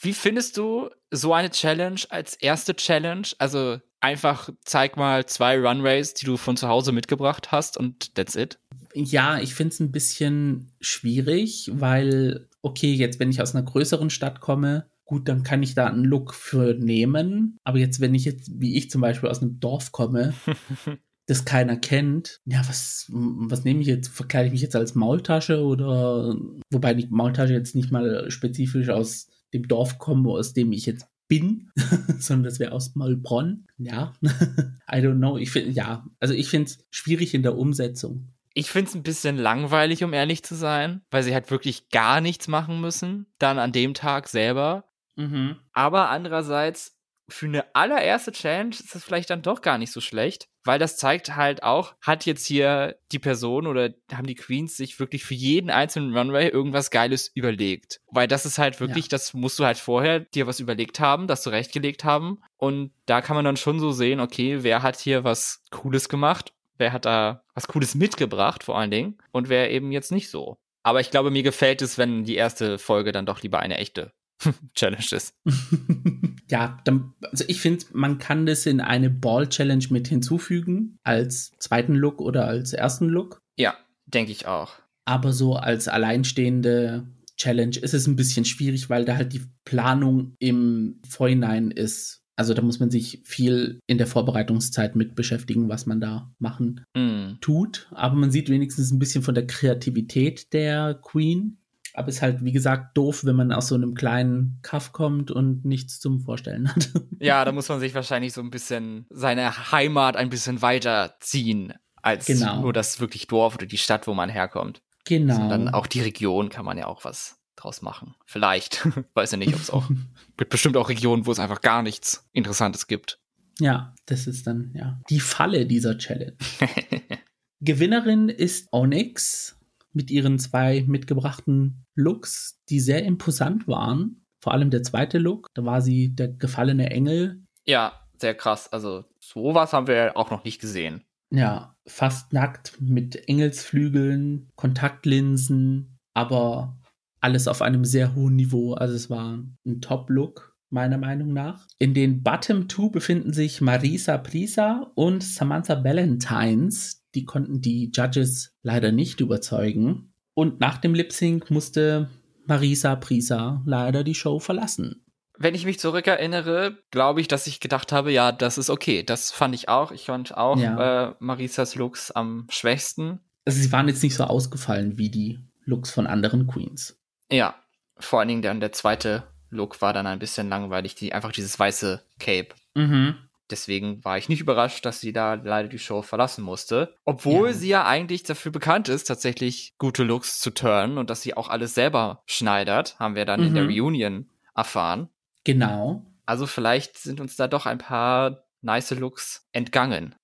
Wie 0.00 0.12
findest 0.12 0.56
du 0.56 0.90
so 1.12 1.32
eine 1.32 1.50
Challenge 1.50 2.00
als 2.08 2.34
erste 2.34 2.74
Challenge? 2.74 3.28
Also 3.38 3.78
einfach 4.00 4.50
zeig 4.64 4.96
mal 4.96 5.26
zwei 5.26 5.56
Runways, 5.56 6.14
die 6.14 6.26
du 6.26 6.36
von 6.36 6.56
zu 6.56 6.66
Hause 6.66 6.90
mitgebracht 6.90 7.52
hast 7.52 7.76
und 7.76 8.12
that's 8.16 8.34
it. 8.34 8.58
Ja, 8.94 9.38
ich 9.38 9.54
finde 9.54 9.74
es 9.74 9.80
ein 9.80 9.92
bisschen 9.92 10.72
schwierig, 10.80 11.70
weil, 11.74 12.47
okay, 12.62 12.92
jetzt 12.92 13.20
wenn 13.20 13.30
ich 13.30 13.40
aus 13.40 13.54
einer 13.54 13.64
größeren 13.64 14.10
Stadt 14.10 14.40
komme, 14.40 14.88
gut, 15.04 15.28
dann 15.28 15.42
kann 15.42 15.62
ich 15.62 15.74
da 15.74 15.86
einen 15.86 16.04
Look 16.04 16.34
für 16.34 16.74
nehmen. 16.74 17.58
Aber 17.64 17.78
jetzt, 17.78 18.00
wenn 18.00 18.14
ich 18.14 18.24
jetzt, 18.24 18.50
wie 18.54 18.76
ich 18.76 18.90
zum 18.90 19.00
Beispiel 19.00 19.28
aus 19.28 19.40
einem 19.40 19.58
Dorf 19.58 19.90
komme, 19.90 20.34
das 21.26 21.44
keiner 21.44 21.76
kennt, 21.76 22.40
ja, 22.44 22.60
was, 22.68 23.06
was 23.10 23.64
nehme 23.64 23.80
ich 23.80 23.86
jetzt? 23.86 24.08
Verkleide 24.08 24.46
ich 24.46 24.52
mich 24.52 24.62
jetzt 24.62 24.76
als 24.76 24.94
Maultasche 24.94 25.62
oder, 25.62 26.36
wobei 26.70 26.94
die 26.94 27.06
Maultasche 27.08 27.52
jetzt 27.52 27.74
nicht 27.74 27.90
mal 27.90 28.30
spezifisch 28.30 28.88
aus 28.88 29.28
dem 29.52 29.66
Dorf 29.68 29.98
komme, 29.98 30.30
aus 30.30 30.52
dem 30.52 30.72
ich 30.72 30.86
jetzt 30.86 31.06
bin, 31.28 31.70
sondern 32.18 32.44
das 32.44 32.58
wäre 32.58 32.72
aus 32.72 32.94
Maulbronn. 32.94 33.66
Ja, 33.76 34.14
I 34.22 34.96
don't 34.96 35.18
know. 35.18 35.36
Ich 35.36 35.50
finde, 35.50 35.70
ja, 35.70 36.06
also 36.18 36.34
ich 36.34 36.48
finde 36.48 36.70
es 36.70 36.86
schwierig 36.90 37.34
in 37.34 37.42
der 37.42 37.56
Umsetzung. 37.56 38.28
Ich 38.58 38.70
finde 38.72 38.88
es 38.88 38.94
ein 38.96 39.04
bisschen 39.04 39.36
langweilig, 39.36 40.02
um 40.02 40.12
ehrlich 40.12 40.42
zu 40.42 40.56
sein, 40.56 41.02
weil 41.12 41.22
sie 41.22 41.32
halt 41.32 41.48
wirklich 41.52 41.90
gar 41.90 42.20
nichts 42.20 42.48
machen 42.48 42.80
müssen, 42.80 43.26
dann 43.38 43.60
an 43.60 43.70
dem 43.70 43.94
Tag 43.94 44.26
selber. 44.28 44.84
Mhm. 45.14 45.60
Aber 45.72 46.08
andererseits, 46.10 46.96
für 47.30 47.46
eine 47.46 47.72
allererste 47.74 48.32
Challenge 48.32 48.70
ist 48.70 48.94
das 48.94 49.04
vielleicht 49.04 49.30
dann 49.30 49.42
doch 49.42 49.60
gar 49.60 49.78
nicht 49.78 49.92
so 49.92 50.00
schlecht, 50.00 50.48
weil 50.64 50.78
das 50.78 50.96
zeigt 50.96 51.36
halt 51.36 51.62
auch, 51.62 51.94
hat 52.00 52.26
jetzt 52.26 52.46
hier 52.46 52.96
die 53.12 53.18
Person 53.18 53.66
oder 53.66 53.90
haben 54.12 54.26
die 54.26 54.34
Queens 54.34 54.76
sich 54.76 54.98
wirklich 54.98 55.24
für 55.24 55.34
jeden 55.34 55.70
einzelnen 55.70 56.16
Runway 56.16 56.48
irgendwas 56.48 56.90
Geiles 56.90 57.30
überlegt. 57.34 58.00
Weil 58.10 58.26
das 58.28 58.44
ist 58.46 58.58
halt 58.58 58.80
wirklich, 58.80 59.04
Ja. 59.04 59.10
das 59.10 59.34
musst 59.34 59.58
du 59.58 59.64
halt 59.66 59.78
vorher 59.78 60.20
dir 60.20 60.46
was 60.48 60.58
überlegt 60.58 60.98
haben, 61.00 61.26
das 61.28 61.42
zurechtgelegt 61.42 62.02
haben. 62.02 62.42
Und 62.56 62.92
da 63.06 63.20
kann 63.20 63.36
man 63.36 63.44
dann 63.44 63.56
schon 63.58 63.78
so 63.78 63.92
sehen, 63.92 64.20
okay, 64.20 64.62
wer 64.62 64.82
hat 64.82 64.96
hier 64.98 65.22
was 65.22 65.62
Cooles 65.70 66.08
gemacht, 66.08 66.54
wer 66.78 66.92
hat 66.92 67.04
da 67.04 67.44
was 67.54 67.68
Cooles 67.68 67.94
mitgebracht 67.94 68.64
vor 68.64 68.78
allen 68.78 68.90
Dingen 68.90 69.18
und 69.32 69.48
wer 69.48 69.70
eben 69.70 69.92
jetzt 69.92 70.12
nicht 70.12 70.30
so. 70.30 70.58
Aber 70.82 71.00
ich 71.00 71.10
glaube, 71.10 71.30
mir 71.30 71.42
gefällt 71.42 71.82
es, 71.82 71.98
wenn 71.98 72.24
die 72.24 72.36
erste 72.36 72.78
Folge 72.78 73.12
dann 73.12 73.26
doch 73.26 73.42
lieber 73.42 73.58
eine 73.58 73.78
echte 73.78 74.12
Challenge 74.74 75.04
ist. 75.10 75.34
ja, 76.50 76.78
dann, 76.84 77.14
also 77.22 77.44
ich 77.48 77.60
finde, 77.60 77.84
man 77.92 78.18
kann 78.18 78.46
das 78.46 78.66
in 78.66 78.80
eine 78.80 79.10
Ball-Challenge 79.10 79.84
mit 79.90 80.08
hinzufügen, 80.08 80.98
als 81.02 81.52
zweiten 81.58 81.94
Look 81.94 82.20
oder 82.20 82.46
als 82.46 82.72
ersten 82.72 83.08
Look. 83.08 83.40
Ja, 83.56 83.76
denke 84.06 84.32
ich 84.32 84.46
auch. 84.46 84.74
Aber 85.04 85.32
so 85.32 85.56
als 85.56 85.88
alleinstehende 85.88 87.06
Challenge 87.36 87.76
ist 87.76 87.94
es 87.94 88.06
ein 88.06 88.16
bisschen 88.16 88.44
schwierig, 88.44 88.90
weil 88.90 89.04
da 89.04 89.16
halt 89.16 89.32
die 89.32 89.42
Planung 89.64 90.34
im 90.38 91.00
Vorhinein 91.08 91.70
ist. 91.70 92.22
Also 92.38 92.54
da 92.54 92.62
muss 92.62 92.78
man 92.78 92.88
sich 92.90 93.20
viel 93.24 93.80
in 93.86 93.98
der 93.98 94.06
Vorbereitungszeit 94.06 94.94
mit 94.94 95.14
beschäftigen, 95.16 95.68
was 95.68 95.86
man 95.86 96.00
da 96.00 96.32
machen 96.38 96.84
Hm. 96.96 97.38
tut. 97.40 97.88
Aber 97.90 98.14
man 98.14 98.30
sieht 98.30 98.48
wenigstens 98.48 98.92
ein 98.92 98.98
bisschen 99.00 99.22
von 99.24 99.34
der 99.34 99.46
Kreativität 99.46 100.52
der 100.52 100.94
Queen. 101.02 101.58
Aber 101.94 102.08
ist 102.08 102.22
halt, 102.22 102.44
wie 102.44 102.52
gesagt, 102.52 102.96
doof, 102.96 103.24
wenn 103.24 103.34
man 103.34 103.50
aus 103.50 103.66
so 103.68 103.74
einem 103.74 103.94
kleinen 103.94 104.60
Kaff 104.62 104.92
kommt 104.92 105.30
und 105.32 105.64
nichts 105.64 105.98
zum 105.98 106.20
Vorstellen 106.20 106.68
hat. 106.74 106.90
Ja, 107.20 107.44
da 107.44 107.50
muss 107.50 107.68
man 107.68 107.80
sich 107.80 107.92
wahrscheinlich 107.96 108.32
so 108.32 108.40
ein 108.40 108.50
bisschen 108.50 109.06
seine 109.10 109.72
Heimat 109.72 110.16
ein 110.16 110.30
bisschen 110.30 110.62
weiterziehen, 110.62 111.72
als 112.00 112.26
Genau. 112.26 112.60
nur 112.60 112.72
das 112.72 113.00
wirklich 113.00 113.26
Dorf 113.26 113.56
oder 113.56 113.66
die 113.66 113.78
Stadt, 113.78 114.06
wo 114.06 114.14
man 114.14 114.28
herkommt. 114.30 114.80
genau. 115.04 115.34
Sondern 115.34 115.68
auch 115.70 115.88
die 115.88 116.00
Region 116.02 116.48
kann 116.50 116.64
man 116.64 116.78
ja 116.78 116.86
auch 116.86 117.04
was 117.04 117.37
draus 117.62 117.82
machen. 117.82 118.14
Vielleicht. 118.26 118.86
Weiß 119.14 119.32
ja 119.32 119.38
nicht, 119.38 119.54
ob 119.54 119.60
es 119.60 119.70
auch. 119.70 119.88
gibt 120.36 120.50
bestimmt 120.50 120.76
auch 120.76 120.88
Regionen, 120.88 121.26
wo 121.26 121.32
es 121.32 121.38
einfach 121.38 121.60
gar 121.60 121.82
nichts 121.82 122.28
Interessantes 122.32 122.86
gibt. 122.86 123.20
Ja, 123.60 123.94
das 124.06 124.26
ist 124.26 124.46
dann, 124.46 124.72
ja, 124.74 125.00
die 125.10 125.20
Falle 125.20 125.66
dieser 125.66 125.98
Challenge. 125.98 126.36
Gewinnerin 127.60 128.28
ist 128.28 128.68
Onyx 128.72 129.58
mit 129.92 130.10
ihren 130.10 130.38
zwei 130.38 130.84
mitgebrachten 130.86 131.84
Looks, 131.96 132.60
die 132.68 132.78
sehr 132.78 133.04
imposant 133.04 133.66
waren. 133.66 134.24
Vor 134.40 134.52
allem 134.52 134.70
der 134.70 134.84
zweite 134.84 135.18
Look, 135.18 135.48
da 135.54 135.64
war 135.64 135.82
sie 135.82 136.14
der 136.14 136.28
gefallene 136.28 136.90
Engel. 136.90 137.42
ja, 137.64 138.04
sehr 138.20 138.34
krass. 138.34 138.72
Also, 138.72 139.04
sowas 139.20 139.72
haben 139.72 139.86
wir 139.86 139.94
ja 139.94 140.16
auch 140.16 140.30
noch 140.30 140.44
nicht 140.44 140.60
gesehen. 140.60 141.04
Ja, 141.30 141.76
fast 141.86 142.32
nackt 142.32 142.80
mit 142.80 143.28
Engelsflügeln, 143.28 144.48
Kontaktlinsen, 144.56 145.98
aber 146.14 146.76
alles 147.20 147.48
auf 147.48 147.62
einem 147.62 147.84
sehr 147.84 148.14
hohen 148.14 148.36
Niveau. 148.36 148.74
Also 148.74 148.94
es 148.94 149.10
war 149.10 149.44
ein 149.66 149.80
Top-Look. 149.80 150.56
meiner 150.70 150.98
Meinung 150.98 151.32
nach. 151.32 151.66
In 151.78 151.94
den 151.94 152.22
Bottom 152.22 152.68
Two 152.68 152.90
befinden 152.90 153.32
sich 153.32 153.60
Marisa 153.60 154.18
Prisa 154.18 154.90
und 154.94 155.22
Samantha 155.22 155.82
Valentines. 155.82 157.04
Die 157.14 157.24
konnten 157.24 157.60
die 157.60 157.90
Judges 157.94 158.54
leider 158.62 158.92
nicht 158.92 159.20
überzeugen. 159.20 160.12
Und 160.34 160.60
nach 160.60 160.78
dem 160.78 160.94
Lip 160.94 161.12
Sync 161.12 161.50
musste 161.50 162.08
Marisa 162.46 162.96
Prisa 162.96 163.62
leider 163.64 164.04
die 164.04 164.14
Show 164.14 164.38
verlassen. 164.38 165.04
Wenn 165.38 165.54
ich 165.54 165.64
mich 165.64 165.78
zurückerinnere, 165.78 166.76
glaube 166.90 167.20
ich, 167.20 167.28
dass 167.28 167.46
ich 167.46 167.60
gedacht 167.60 167.92
habe, 167.92 168.12
ja, 168.12 168.32
das 168.32 168.58
ist 168.58 168.70
okay. 168.70 169.02
Das 169.04 169.30
fand 169.30 169.54
ich 169.54 169.68
auch. 169.68 169.92
Ich 169.92 170.06
fand 170.06 170.36
auch 170.36 170.58
ja. 170.58 171.10
äh, 171.10 171.14
Marisas 171.20 171.76
Looks 171.76 172.10
am 172.10 172.46
schwächsten. 172.50 173.20
Also 173.44 173.60
sie 173.60 173.72
waren 173.72 173.88
jetzt 173.88 174.02
nicht 174.02 174.16
so 174.16 174.24
ausgefallen 174.24 174.98
wie 174.98 175.10
die 175.10 175.38
Looks 175.64 175.90
von 175.90 176.06
anderen 176.06 176.46
Queens. 176.46 176.97
Ja, 177.30 177.54
vor 177.98 178.20
allen 178.20 178.28
Dingen 178.28 178.42
dann 178.42 178.60
der 178.60 178.72
zweite 178.72 179.24
Look 179.50 179.80
war 179.80 179.92
dann 179.92 180.06
ein 180.06 180.18
bisschen 180.18 180.48
langweilig, 180.48 180.94
die, 180.94 181.12
einfach 181.12 181.32
dieses 181.32 181.58
weiße 181.58 182.02
Cape. 182.18 182.48
Mhm. 182.74 183.16
Deswegen 183.50 184.04
war 184.04 184.18
ich 184.18 184.28
nicht 184.28 184.40
überrascht, 184.40 184.84
dass 184.84 185.00
sie 185.00 185.12
da 185.12 185.34
leider 185.34 185.68
die 185.68 185.78
Show 185.78 186.02
verlassen 186.02 186.44
musste. 186.44 186.94
Obwohl 187.04 187.48
ja. 187.48 187.54
sie 187.54 187.68
ja 187.68 187.86
eigentlich 187.86 188.22
dafür 188.22 188.52
bekannt 188.52 188.90
ist, 188.90 189.04
tatsächlich 189.04 189.74
gute 189.78 190.04
Looks 190.04 190.40
zu 190.40 190.50
turnen 190.50 190.98
und 190.98 191.08
dass 191.08 191.22
sie 191.22 191.34
auch 191.34 191.48
alles 191.48 191.74
selber 191.74 192.22
schneidert, 192.26 192.98
haben 192.98 193.14
wir 193.14 193.24
dann 193.24 193.40
mhm. 193.40 193.46
in 193.46 193.54
der 193.54 193.64
mhm. 193.64 193.70
Reunion 193.70 194.30
erfahren. 194.54 195.08
Genau. 195.44 196.04
Also 196.26 196.46
vielleicht 196.46 196.98
sind 196.98 197.20
uns 197.20 197.36
da 197.36 197.48
doch 197.48 197.64
ein 197.64 197.78
paar 197.78 198.44
nice 198.60 198.90
Looks 198.90 199.48
entgangen. 199.52 200.14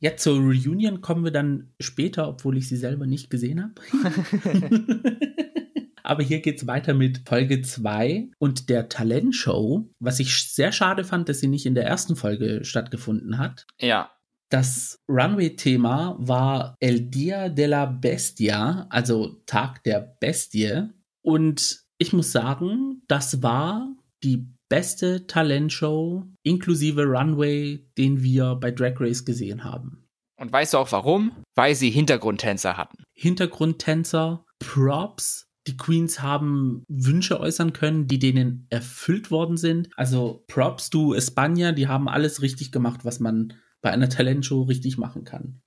Ja, 0.00 0.16
zur 0.16 0.36
Reunion 0.36 1.00
kommen 1.00 1.24
wir 1.24 1.30
dann 1.30 1.72
später, 1.80 2.28
obwohl 2.28 2.58
ich 2.58 2.68
sie 2.68 2.76
selber 2.76 3.06
nicht 3.06 3.30
gesehen 3.30 3.62
habe. 3.62 3.74
Aber 6.06 6.22
hier 6.22 6.40
geht 6.40 6.58
es 6.58 6.66
weiter 6.66 6.94
mit 6.94 7.28
Folge 7.28 7.62
2 7.62 8.30
und 8.38 8.68
der 8.68 8.88
Talentshow, 8.88 9.90
was 9.98 10.20
ich 10.20 10.52
sehr 10.52 10.70
schade 10.70 11.02
fand, 11.02 11.28
dass 11.28 11.40
sie 11.40 11.48
nicht 11.48 11.66
in 11.66 11.74
der 11.74 11.84
ersten 11.84 12.14
Folge 12.14 12.64
stattgefunden 12.64 13.38
hat. 13.38 13.66
Ja. 13.80 14.12
Das 14.48 15.00
Runway-Thema 15.08 16.16
war 16.20 16.76
El 16.78 17.00
Dia 17.00 17.48
de 17.48 17.66
la 17.66 17.86
Bestia, 17.86 18.86
also 18.90 19.42
Tag 19.46 19.82
der 19.82 20.00
Bestie. 20.20 20.90
Und 21.22 21.80
ich 21.98 22.12
muss 22.12 22.30
sagen, 22.30 23.02
das 23.08 23.42
war 23.42 23.88
die 24.22 24.46
beste 24.68 25.26
Talentshow 25.26 26.24
inklusive 26.44 27.02
Runway, 27.02 27.84
den 27.98 28.22
wir 28.22 28.54
bei 28.54 28.70
Drag 28.70 29.00
Race 29.00 29.24
gesehen 29.24 29.64
haben. 29.64 30.06
Und 30.38 30.52
weißt 30.52 30.74
du 30.74 30.78
auch 30.78 30.92
warum? 30.92 31.32
Weil 31.56 31.74
sie 31.74 31.90
Hintergrundtänzer 31.90 32.76
hatten. 32.76 33.02
Hintergrundtänzer, 33.14 34.44
Props, 34.58 35.45
die 35.66 35.76
Queens 35.76 36.22
haben 36.22 36.84
Wünsche 36.88 37.40
äußern 37.40 37.72
können, 37.72 38.06
die 38.06 38.18
denen 38.18 38.66
erfüllt 38.70 39.30
worden 39.30 39.56
sind. 39.56 39.88
Also 39.96 40.44
Props 40.46 40.90
to 40.90 41.14
Espana, 41.14 41.72
die 41.72 41.88
haben 41.88 42.08
alles 42.08 42.42
richtig 42.42 42.72
gemacht, 42.72 43.04
was 43.04 43.20
man 43.20 43.54
bei 43.82 43.90
einer 43.90 44.08
Talentshow 44.08 44.62
richtig 44.62 44.98
machen 44.98 45.24
kann. 45.24 45.60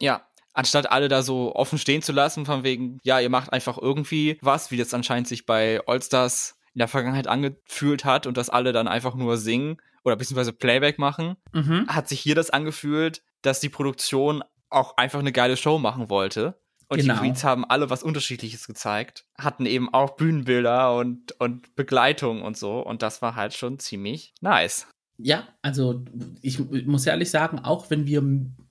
Ja, 0.00 0.26
anstatt 0.52 0.90
alle 0.90 1.08
da 1.08 1.22
so 1.22 1.54
offen 1.54 1.78
stehen 1.78 2.02
zu 2.02 2.12
lassen, 2.12 2.46
von 2.46 2.64
wegen, 2.64 2.98
ja, 3.02 3.20
ihr 3.20 3.30
macht 3.30 3.52
einfach 3.52 3.78
irgendwie 3.78 4.38
was, 4.40 4.70
wie 4.70 4.76
das 4.76 4.94
anscheinend 4.94 5.28
sich 5.28 5.46
bei 5.46 5.80
Allstars 5.86 6.58
in 6.74 6.78
der 6.80 6.88
Vergangenheit 6.88 7.26
angefühlt 7.26 8.04
hat 8.04 8.26
und 8.26 8.36
dass 8.36 8.50
alle 8.50 8.72
dann 8.72 8.88
einfach 8.88 9.14
nur 9.14 9.38
singen 9.38 9.78
oder 10.04 10.16
beziehungsweise 10.16 10.52
Playback 10.52 10.98
machen, 10.98 11.36
mhm. 11.52 11.86
hat 11.88 12.08
sich 12.08 12.20
hier 12.20 12.34
das 12.34 12.50
angefühlt, 12.50 13.22
dass 13.42 13.60
die 13.60 13.68
Produktion 13.68 14.44
auch 14.68 14.96
einfach 14.96 15.20
eine 15.20 15.32
geile 15.32 15.56
Show 15.56 15.78
machen 15.78 16.10
wollte. 16.10 16.58
Und 16.88 17.00
genau. 17.00 17.14
die 17.14 17.20
Queens 17.20 17.42
haben 17.42 17.64
alle 17.64 17.90
was 17.90 18.02
Unterschiedliches 18.02 18.66
gezeigt, 18.66 19.24
hatten 19.36 19.66
eben 19.66 19.92
auch 19.92 20.16
Bühnenbilder 20.16 20.96
und, 20.96 21.32
und 21.40 21.74
Begleitung 21.74 22.42
und 22.42 22.56
so. 22.56 22.80
Und 22.80 23.02
das 23.02 23.22
war 23.22 23.34
halt 23.34 23.54
schon 23.54 23.78
ziemlich 23.78 24.34
nice. 24.40 24.86
Ja, 25.18 25.48
also 25.62 26.04
ich 26.42 26.58
muss 26.86 27.06
ehrlich 27.06 27.30
sagen, 27.30 27.58
auch 27.58 27.90
wenn 27.90 28.06
wir 28.06 28.22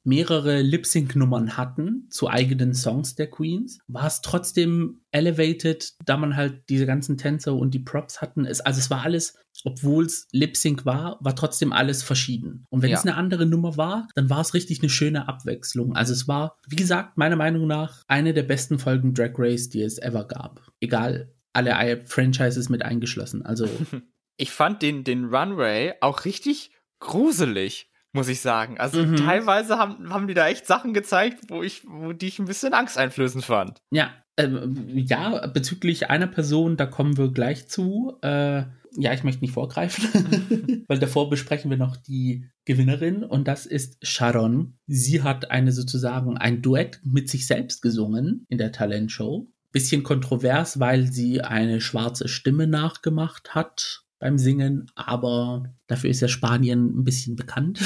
mehrere 0.03 0.61
Lip-Sync-Nummern 0.61 1.57
hatten 1.57 2.07
zu 2.09 2.29
eigenen 2.29 2.73
Songs 2.73 3.15
der 3.15 3.29
Queens, 3.29 3.79
war 3.87 4.05
es 4.05 4.21
trotzdem 4.21 5.01
elevated, 5.11 5.93
da 6.05 6.17
man 6.17 6.35
halt 6.35 6.69
diese 6.69 6.85
ganzen 6.85 7.17
Tänzer 7.17 7.55
und 7.55 7.73
die 7.73 7.79
Props 7.79 8.21
hatten. 8.21 8.45
Es, 8.45 8.61
also 8.61 8.79
es 8.79 8.91
war 8.91 9.03
alles, 9.03 9.35
obwohl 9.63 10.05
es 10.05 10.27
Lip-Sync 10.31 10.85
war, 10.85 11.17
war 11.21 11.35
trotzdem 11.35 11.73
alles 11.73 12.03
verschieden. 12.03 12.65
Und 12.69 12.83
wenn 12.83 12.91
ja. 12.91 12.97
es 12.97 13.03
eine 13.03 13.15
andere 13.15 13.47
Nummer 13.47 13.77
war, 13.77 14.07
dann 14.13 14.29
war 14.29 14.41
es 14.41 14.53
richtig 14.53 14.81
eine 14.81 14.89
schöne 14.89 15.27
Abwechslung. 15.27 15.95
Also 15.95 16.13
es 16.13 16.27
war, 16.27 16.57
wie 16.67 16.75
gesagt, 16.75 17.17
meiner 17.17 17.35
Meinung 17.35 17.65
nach 17.65 18.03
eine 18.07 18.33
der 18.33 18.43
besten 18.43 18.77
Folgen 18.77 19.15
Drag 19.15 19.31
Race, 19.37 19.69
die 19.69 19.81
es 19.81 19.97
ever 19.97 20.27
gab. 20.27 20.61
Egal, 20.79 21.33
alle 21.53 22.03
Franchises 22.05 22.69
mit 22.69 22.83
eingeschlossen. 22.83 23.43
Also 23.43 23.67
ich 24.37 24.51
fand 24.51 24.81
den, 24.81 25.03
den 25.03 25.25
Runway 25.25 25.93
auch 26.01 26.25
richtig 26.25 26.71
gruselig, 26.99 27.89
muss 28.11 28.27
ich 28.27 28.41
sagen. 28.41 28.79
Also 28.79 29.03
mhm. 29.03 29.17
teilweise 29.17 29.77
haben, 29.77 30.11
haben 30.11 30.27
die 30.27 30.33
da 30.33 30.47
echt 30.47 30.65
Sachen 30.65 30.93
gezeigt, 30.93 31.49
wo 31.49 31.63
ich, 31.63 31.83
wo 31.85 32.13
die 32.13 32.27
ich 32.27 32.39
ein 32.39 32.45
bisschen 32.45 32.73
angsteinflößend 32.73 33.43
fand. 33.45 33.81
Ja, 33.91 34.13
ähm, 34.37 34.89
ja, 34.95 35.47
bezüglich 35.47 36.09
einer 36.09 36.27
Person, 36.27 36.77
da 36.77 36.85
kommen 36.85 37.17
wir 37.17 37.31
gleich 37.31 37.67
zu. 37.67 38.17
Äh, 38.21 38.63
ja, 38.97 39.13
ich 39.13 39.23
möchte 39.23 39.41
nicht 39.41 39.53
vorgreifen, 39.53 40.83
weil 40.87 40.99
davor 40.99 41.29
besprechen 41.29 41.69
wir 41.69 41.77
noch 41.77 41.97
die 41.97 42.49
Gewinnerin 42.63 43.23
und 43.23 43.47
das 43.47 43.65
ist 43.65 43.97
Sharon. 44.05 44.77
Sie 44.87 45.21
hat 45.21 45.51
eine 45.51 45.71
sozusagen 45.71 46.37
ein 46.37 46.61
Duett 46.61 47.01
mit 47.03 47.29
sich 47.29 47.45
selbst 47.47 47.81
gesungen 47.81 48.45
in 48.49 48.57
der 48.57 48.71
Talentshow. 48.71 49.51
Bisschen 49.71 50.03
kontrovers, 50.03 50.79
weil 50.79 51.11
sie 51.11 51.41
eine 51.41 51.81
schwarze 51.81 52.29
Stimme 52.29 52.67
nachgemacht 52.67 53.53
hat 53.53 54.04
beim 54.25 54.39
Singen, 54.39 54.89
aber 54.95 55.71
dafür 55.85 56.09
ist 56.09 56.19
ja 56.19 56.27
Spanien 56.27 56.97
ein 56.97 57.03
bisschen 57.03 57.35
bekannt. 57.35 57.79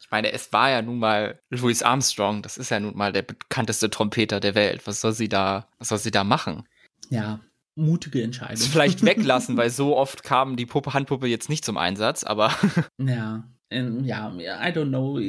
Ich 0.00 0.10
meine, 0.10 0.32
es 0.32 0.52
war 0.52 0.70
ja 0.70 0.82
nun 0.82 0.98
mal 0.98 1.38
Louis 1.50 1.84
Armstrong, 1.84 2.42
das 2.42 2.58
ist 2.58 2.70
ja 2.70 2.80
nun 2.80 2.96
mal 2.96 3.12
der 3.12 3.22
bekannteste 3.22 3.88
Trompeter 3.88 4.40
der 4.40 4.56
Welt. 4.56 4.84
Was 4.88 5.00
soll 5.00 5.12
sie 5.12 5.28
da, 5.28 5.68
was 5.78 5.90
soll 5.90 5.98
sie 5.98 6.10
da 6.10 6.24
machen? 6.24 6.64
Ja, 7.10 7.38
mutige 7.76 8.24
Entscheidung. 8.24 8.66
Vielleicht 8.66 9.02
weglassen, 9.06 9.56
weil 9.56 9.70
so 9.70 9.96
oft 9.96 10.24
kam 10.24 10.56
die 10.56 10.66
Puppe, 10.66 10.94
Handpuppe 10.94 11.28
jetzt 11.28 11.48
nicht 11.48 11.64
zum 11.64 11.76
Einsatz, 11.76 12.24
aber. 12.24 12.52
ja, 12.98 13.48
ja, 13.70 14.32
I 14.32 14.72
don't 14.72 14.88
know. 14.88 15.20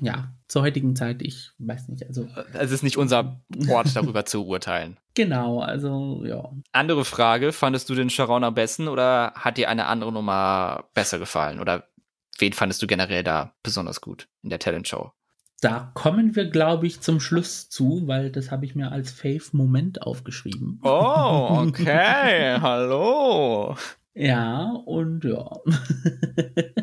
Ja, 0.00 0.32
zur 0.52 0.60
heutigen 0.60 0.94
Zeit, 0.94 1.22
ich 1.22 1.50
weiß 1.60 1.88
nicht. 1.88 2.06
Also, 2.06 2.28
es 2.52 2.70
ist 2.70 2.82
nicht 2.82 2.98
unser 2.98 3.40
Ort, 3.70 3.96
darüber 3.96 4.26
zu 4.26 4.46
urteilen. 4.46 4.98
Genau, 5.14 5.60
also 5.60 6.24
ja. 6.24 6.50
Andere 6.72 7.04
Frage: 7.04 7.52
Fandest 7.52 7.90
du 7.90 7.94
den 7.94 8.08
Sharon 8.08 8.44
am 8.44 8.54
besten 8.54 8.88
oder 8.88 9.34
hat 9.34 9.58
dir 9.58 9.68
eine 9.68 9.84
andere 9.84 10.10
Nummer 10.10 10.84
besser 10.94 11.18
gefallen? 11.18 11.60
Oder 11.60 11.86
wen 12.38 12.54
fandest 12.54 12.80
du 12.80 12.86
generell 12.86 13.22
da 13.22 13.52
besonders 13.62 14.00
gut 14.00 14.28
in 14.42 14.48
der 14.48 14.58
Talent-Show? 14.58 15.12
Da 15.60 15.90
kommen 15.92 16.34
wir, 16.34 16.48
glaube 16.48 16.86
ich, 16.86 17.02
zum 17.02 17.20
Schluss 17.20 17.68
zu, 17.68 18.04
weil 18.06 18.30
das 18.30 18.50
habe 18.50 18.64
ich 18.64 18.74
mir 18.74 18.90
als 18.90 19.12
Fave-Moment 19.12 20.00
aufgeschrieben. 20.00 20.80
Oh, 20.82 21.62
okay. 21.68 22.56
Hallo. 22.58 23.76
Ja, 24.14 24.72
und 24.86 25.24
ja. 25.24 25.60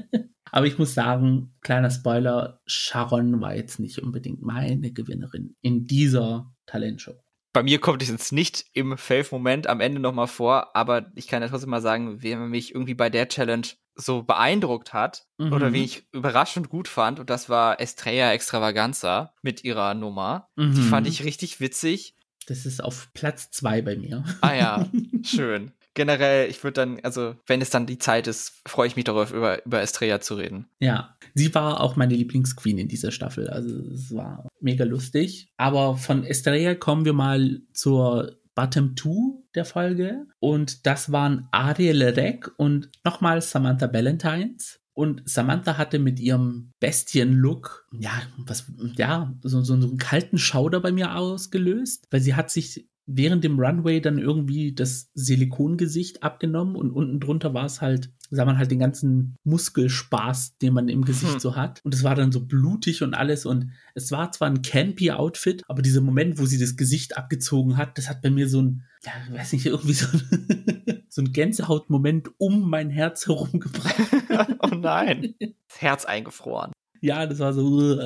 Aber 0.60 0.68
ich 0.68 0.78
muss 0.78 0.94
sagen, 0.94 1.54
kleiner 1.62 1.90
Spoiler, 1.90 2.60
Sharon 2.66 3.40
war 3.40 3.56
jetzt 3.56 3.80
nicht 3.80 3.98
unbedingt 4.00 4.42
meine 4.42 4.92
Gewinnerin 4.92 5.56
in 5.62 5.86
dieser 5.86 6.54
Talentshow. 6.66 7.16
Bei 7.54 7.64
mir 7.64 7.80
kommt 7.80 8.02
es 8.02 8.10
jetzt 8.10 8.34
nicht 8.34 8.66
im 8.74 8.98
Fave-Moment 8.98 9.68
am 9.68 9.80
Ende 9.80 10.02
nochmal 10.02 10.28
vor, 10.28 10.76
aber 10.76 11.14
ich 11.16 11.28
kann 11.28 11.42
ja 11.42 11.48
trotzdem 11.48 11.70
mal 11.70 11.80
sagen, 11.80 12.18
wer 12.24 12.40
mich 12.40 12.76
irgendwie 12.76 12.94
bei 12.94 13.10
der 13.10 13.30
Challenge 13.30 13.68
so 13.96 14.24
beeindruckt 14.24 14.92
hat 14.92 15.28
mhm. 15.38 15.54
oder 15.54 15.72
wie 15.72 15.86
ich 15.86 16.04
überraschend 16.12 16.68
gut 16.68 16.90
fand, 16.90 17.22
und 17.22 17.30
das 17.30 17.48
war 17.48 17.80
Estrella 17.80 18.34
Extravaganza 18.34 19.34
mit 19.42 19.64
ihrer 19.64 19.94
Nummer. 19.94 20.50
Mhm. 20.58 20.74
Die 20.74 20.82
fand 20.82 21.08
ich 21.08 21.24
richtig 21.24 21.62
witzig. 21.62 22.18
Das 22.48 22.66
ist 22.66 22.84
auf 22.84 23.14
Platz 23.14 23.50
zwei 23.50 23.82
bei 23.82 23.96
mir. 23.96 24.26
Ah 24.42 24.56
ja, 24.56 24.90
schön 25.24 25.72
generell, 26.00 26.50
ich 26.50 26.64
würde 26.64 26.76
dann, 26.76 27.02
also 27.04 27.36
wenn 27.46 27.62
es 27.62 27.72
dann 27.72 27.86
die 27.86 27.98
Zeit 27.98 28.26
ist, 28.28 28.62
freue 28.66 28.88
ich 28.88 28.96
mich 28.96 29.04
darauf, 29.04 29.34
über, 29.34 29.66
über 29.66 29.82
Estrella 29.82 30.22
zu 30.22 30.36
reden. 30.36 30.68
Ja, 30.80 31.18
sie 31.34 31.54
war 31.54 31.82
auch 31.82 31.98
meine 31.98 32.16
Lieblingsqueen 32.16 32.78
in 32.78 32.88
dieser 32.88 33.12
Staffel. 33.12 33.50
Also 33.50 33.76
es 33.92 34.16
war 34.16 34.48
mega 34.62 34.86
lustig. 34.86 35.52
Aber 35.58 35.98
von 35.98 36.24
Estrella 36.24 36.76
kommen 36.76 37.04
wir 37.04 37.12
mal 37.12 37.60
zur 37.74 38.40
Bottom 38.56 38.96
2 38.96 39.44
der 39.56 39.66
Folge. 39.66 40.26
Und 40.40 40.86
das 40.86 41.12
waren 41.12 41.50
Ariel 41.52 42.02
Reck 42.04 42.50
und 42.56 42.90
nochmal 43.04 43.42
Samantha 43.42 43.92
Valentines. 43.92 44.80
Und 44.94 45.22
Samantha 45.26 45.78
hatte 45.78 46.00
mit 46.00 46.22
ihrem 46.22 46.72
Bestien-Look, 46.80 47.88
ja, 48.00 48.22
was, 48.38 48.72
ja, 48.96 49.34
so, 49.44 49.62
so 49.64 49.74
einen 49.74 49.98
kalten 49.98 50.38
Schauder 50.38 50.80
bei 50.80 50.94
mir 50.94 51.16
ausgelöst, 51.18 52.08
weil 52.10 52.22
sie 52.22 52.36
hat 52.36 52.52
sich 52.52 52.89
während 53.12 53.44
dem 53.44 53.60
Runway 53.60 54.02
dann 54.02 54.20
irgendwie 54.20 54.74
das 54.74 55.10
Silikongesicht 55.16 56.22
abgenommen 56.22 56.76
und 56.76 56.92
unten 56.92 57.20
drunter 57.20 57.54
war 57.56 57.66
es 57.66 57.82
halt, 57.82 58.12
sah 58.30 58.46
man 58.46 58.60
halt 58.60 58.70
den 58.70 58.80
ganzen 58.80 59.36
Muskelspaß, 59.44 60.58
den 60.60 60.74
man 60.74 60.90
im 60.90 61.04
Gesicht 61.04 61.34
hm. 61.34 61.40
so 61.40 61.56
hat. 61.56 61.82
Und 61.84 61.96
es 61.96 62.04
war 62.04 62.14
dann 62.14 62.32
so 62.32 62.46
blutig 62.46 63.02
und 63.02 63.16
alles. 63.16 63.48
Und 63.48 63.72
es 63.96 64.12
war 64.12 64.32
zwar 64.32 64.50
ein 64.50 64.62
campy 64.62 65.12
Outfit, 65.12 65.64
aber 65.68 65.82
dieser 65.82 66.02
Moment, 66.02 66.38
wo 66.38 66.46
sie 66.46 66.60
das 66.60 66.78
Gesicht 66.78 67.18
abgezogen 67.18 67.78
hat, 67.78 67.98
das 67.98 68.10
hat 68.10 68.22
bei 68.22 68.30
mir 68.30 68.48
so 68.48 68.62
ein 68.62 68.84
ja, 69.04 69.14
ich 69.26 69.34
weiß 69.34 69.54
nicht, 69.54 69.66
irgendwie 69.66 69.94
so, 69.94 70.08
so 71.10 71.22
ein 71.22 71.32
Gänsehautmoment 71.32 72.30
um 72.38 72.70
mein 72.70 72.90
Herz 72.90 73.28
herum 73.28 73.60
gebracht. 73.60 73.96
oh 74.62 74.76
nein. 74.76 75.36
Das 75.70 75.82
Herz 75.82 76.06
eingefroren. 76.06 76.72
Ja, 77.00 77.28
das 77.28 77.38
war 77.38 77.54
so. 77.54 78.00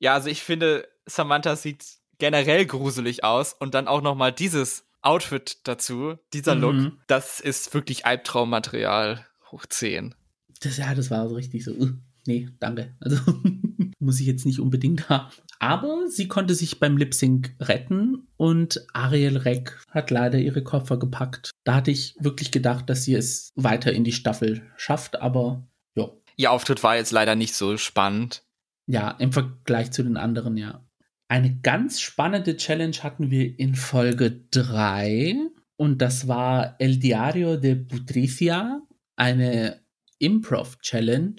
Ja, 0.00 0.14
also 0.14 0.28
ich 0.28 0.42
finde, 0.42 0.88
Samantha 1.06 1.54
sieht 1.54 1.84
generell 2.18 2.66
gruselig 2.66 3.24
aus 3.24 3.52
und 3.52 3.74
dann 3.74 3.88
auch 3.88 4.02
noch 4.02 4.14
mal 4.14 4.32
dieses 4.32 4.84
Outfit 5.02 5.58
dazu, 5.64 6.16
dieser 6.32 6.54
Look, 6.54 6.74
mhm. 6.74 6.98
das 7.06 7.40
ist 7.40 7.74
wirklich 7.74 8.06
Albtraummaterial 8.06 9.26
hoch 9.50 9.66
10. 9.66 10.14
Das, 10.60 10.78
ja, 10.78 10.94
das 10.94 11.10
war 11.10 11.28
so 11.28 11.34
richtig 11.34 11.64
so, 11.64 11.72
uh, 11.72 11.90
nee, 12.26 12.48
danke. 12.58 12.94
Also 13.00 13.18
muss 13.98 14.20
ich 14.20 14.26
jetzt 14.26 14.46
nicht 14.46 14.60
unbedingt 14.60 15.08
haben. 15.08 15.32
Aber 15.58 16.08
sie 16.08 16.28
konnte 16.28 16.54
sich 16.54 16.80
beim 16.80 16.96
Lip 16.96 17.14
Sync 17.14 17.54
retten 17.60 18.28
und 18.36 18.84
Ariel 18.92 19.36
Reck 19.36 19.80
hat 19.90 20.10
leider 20.10 20.38
ihre 20.38 20.62
Koffer 20.62 20.98
gepackt. 20.98 21.50
Da 21.64 21.76
hatte 21.76 21.90
ich 21.90 22.16
wirklich 22.18 22.50
gedacht, 22.50 22.88
dass 22.90 23.04
sie 23.04 23.14
es 23.14 23.50
weiter 23.54 23.92
in 23.92 24.04
die 24.04 24.12
Staffel 24.12 24.62
schafft, 24.76 25.20
aber 25.20 25.66
ja. 25.94 26.10
Ihr 26.36 26.50
Auftritt 26.50 26.82
war 26.82 26.96
jetzt 26.96 27.12
leider 27.12 27.34
nicht 27.34 27.54
so 27.54 27.76
spannend. 27.76 28.42
Ja, 28.86 29.12
im 29.12 29.32
Vergleich 29.32 29.92
zu 29.92 30.02
den 30.02 30.16
anderen, 30.16 30.56
ja. 30.56 30.84
Eine 31.28 31.58
ganz 31.60 32.00
spannende 32.00 32.56
Challenge 32.56 32.96
hatten 33.02 33.30
wir 33.30 33.58
in 33.58 33.74
Folge 33.74 34.42
3 34.50 35.36
und 35.76 36.02
das 36.02 36.28
war 36.28 36.76
El 36.78 36.98
Diario 36.98 37.56
de 37.56 37.76
Putricia, 37.76 38.82
eine 39.16 39.80
Improv-Challenge 40.18 41.36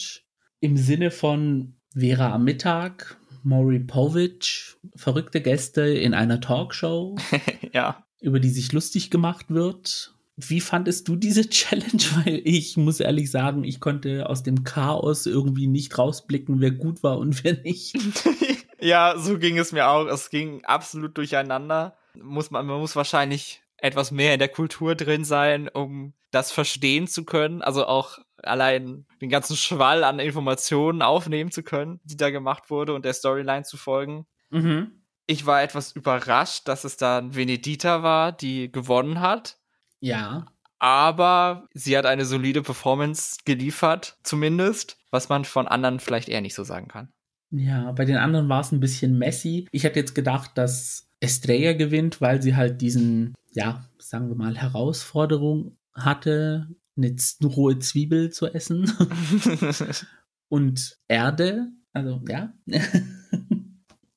im 0.59 0.77
Sinne 0.77 1.11
von 1.11 1.75
Vera 1.93 2.33
am 2.33 2.43
Mittag, 2.43 3.17
Maury 3.43 3.79
Povich, 3.79 4.75
verrückte 4.95 5.39
Gäste 5.39 5.81
in 5.81 6.13
einer 6.13 6.41
Talkshow, 6.41 7.15
ja. 7.73 8.03
über 8.21 8.39
die 8.39 8.49
sich 8.49 8.73
lustig 8.73 9.11
gemacht 9.11 9.45
wird. 9.49 10.15
Wie 10.35 10.59
fandest 10.59 11.07
du 11.07 11.15
diese 11.15 11.49
Challenge? 11.49 12.03
Weil 12.25 12.41
ich 12.43 12.75
muss 12.75 12.99
ehrlich 12.99 13.31
sagen, 13.31 13.63
ich 13.63 13.79
konnte 13.79 14.27
aus 14.27 14.43
dem 14.43 14.63
Chaos 14.63 15.25
irgendwie 15.27 15.67
nicht 15.67 15.97
rausblicken, 15.97 16.59
wer 16.59 16.71
gut 16.71 17.03
war 17.03 17.19
und 17.19 17.43
wer 17.43 17.61
nicht. 17.61 17.95
ja, 18.79 19.15
so 19.17 19.37
ging 19.37 19.57
es 19.57 19.71
mir 19.71 19.87
auch. 19.89 20.05
Es 20.07 20.29
ging 20.29 20.63
absolut 20.65 21.17
durcheinander. 21.17 21.97
Muss 22.15 22.51
man, 22.51 22.65
man 22.65 22.79
muss 22.79 22.95
wahrscheinlich 22.95 23.61
etwas 23.77 24.11
mehr 24.11 24.33
in 24.33 24.39
der 24.39 24.49
Kultur 24.49 24.95
drin 24.95 25.25
sein, 25.25 25.67
um 25.67 26.13
das 26.31 26.51
verstehen 26.51 27.07
zu 27.07 27.25
können. 27.25 27.61
Also 27.61 27.85
auch 27.85 28.19
allein 28.43 29.05
den 29.21 29.29
ganzen 29.29 29.55
Schwall 29.55 30.03
an 30.03 30.19
Informationen 30.19 31.01
aufnehmen 31.01 31.51
zu 31.51 31.63
können, 31.63 31.99
die 32.03 32.17
da 32.17 32.29
gemacht 32.29 32.69
wurde 32.69 32.93
und 32.93 33.05
der 33.05 33.13
Storyline 33.13 33.63
zu 33.63 33.77
folgen. 33.77 34.25
Mhm. 34.49 35.03
Ich 35.27 35.45
war 35.45 35.63
etwas 35.63 35.91
überrascht, 35.93 36.67
dass 36.67 36.83
es 36.83 36.97
dann 36.97 37.35
Venedita 37.35 38.03
war, 38.03 38.31
die 38.31 38.71
gewonnen 38.71 39.21
hat. 39.21 39.57
Ja. 39.99 40.45
Aber 40.77 41.67
sie 41.73 41.97
hat 41.97 42.05
eine 42.05 42.25
solide 42.25 42.61
Performance 42.61 43.37
geliefert, 43.45 44.19
zumindest, 44.23 44.97
was 45.09 45.29
man 45.29 45.45
von 45.45 45.67
anderen 45.67 45.99
vielleicht 45.99 46.29
eher 46.29 46.41
nicht 46.41 46.53
so 46.53 46.63
sagen 46.63 46.87
kann. 46.87 47.11
Ja, 47.57 47.91
bei 47.91 48.05
den 48.05 48.17
anderen 48.17 48.49
war 48.49 48.61
es 48.61 48.71
ein 48.71 48.79
bisschen 48.79 49.17
messy. 49.17 49.67
Ich 49.71 49.83
hätte 49.83 49.99
jetzt 49.99 50.15
gedacht, 50.15 50.51
dass 50.55 51.09
Estrella 51.19 51.73
gewinnt, 51.73 52.21
weil 52.21 52.41
sie 52.41 52.55
halt 52.55 52.81
diesen, 52.81 53.33
ja, 53.51 53.89
sagen 53.97 54.27
wir 54.27 54.35
mal, 54.35 54.57
Herausforderung 54.57 55.77
hatte, 55.93 56.67
eine 56.97 57.15
rohe 57.43 57.79
Zwiebel 57.79 58.31
zu 58.31 58.47
essen. 58.47 58.91
und 60.49 60.97
Erde, 61.07 61.71
also 61.93 62.21
ja. 62.27 62.53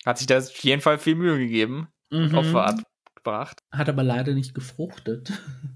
Hat 0.05 0.19
sich 0.19 0.27
da 0.27 0.39
auf 0.39 0.63
jeden 0.63 0.81
Fall 0.81 0.99
viel 0.99 1.15
Mühe 1.15 1.39
gegeben. 1.39 1.89
Mhm. 2.11 2.35
Opfer 2.35 2.67
abgebracht. 2.67 3.61
Hat 3.71 3.89
aber 3.89 4.03
leider 4.03 4.35
nicht 4.35 4.55
gefruchtet. 4.55 5.33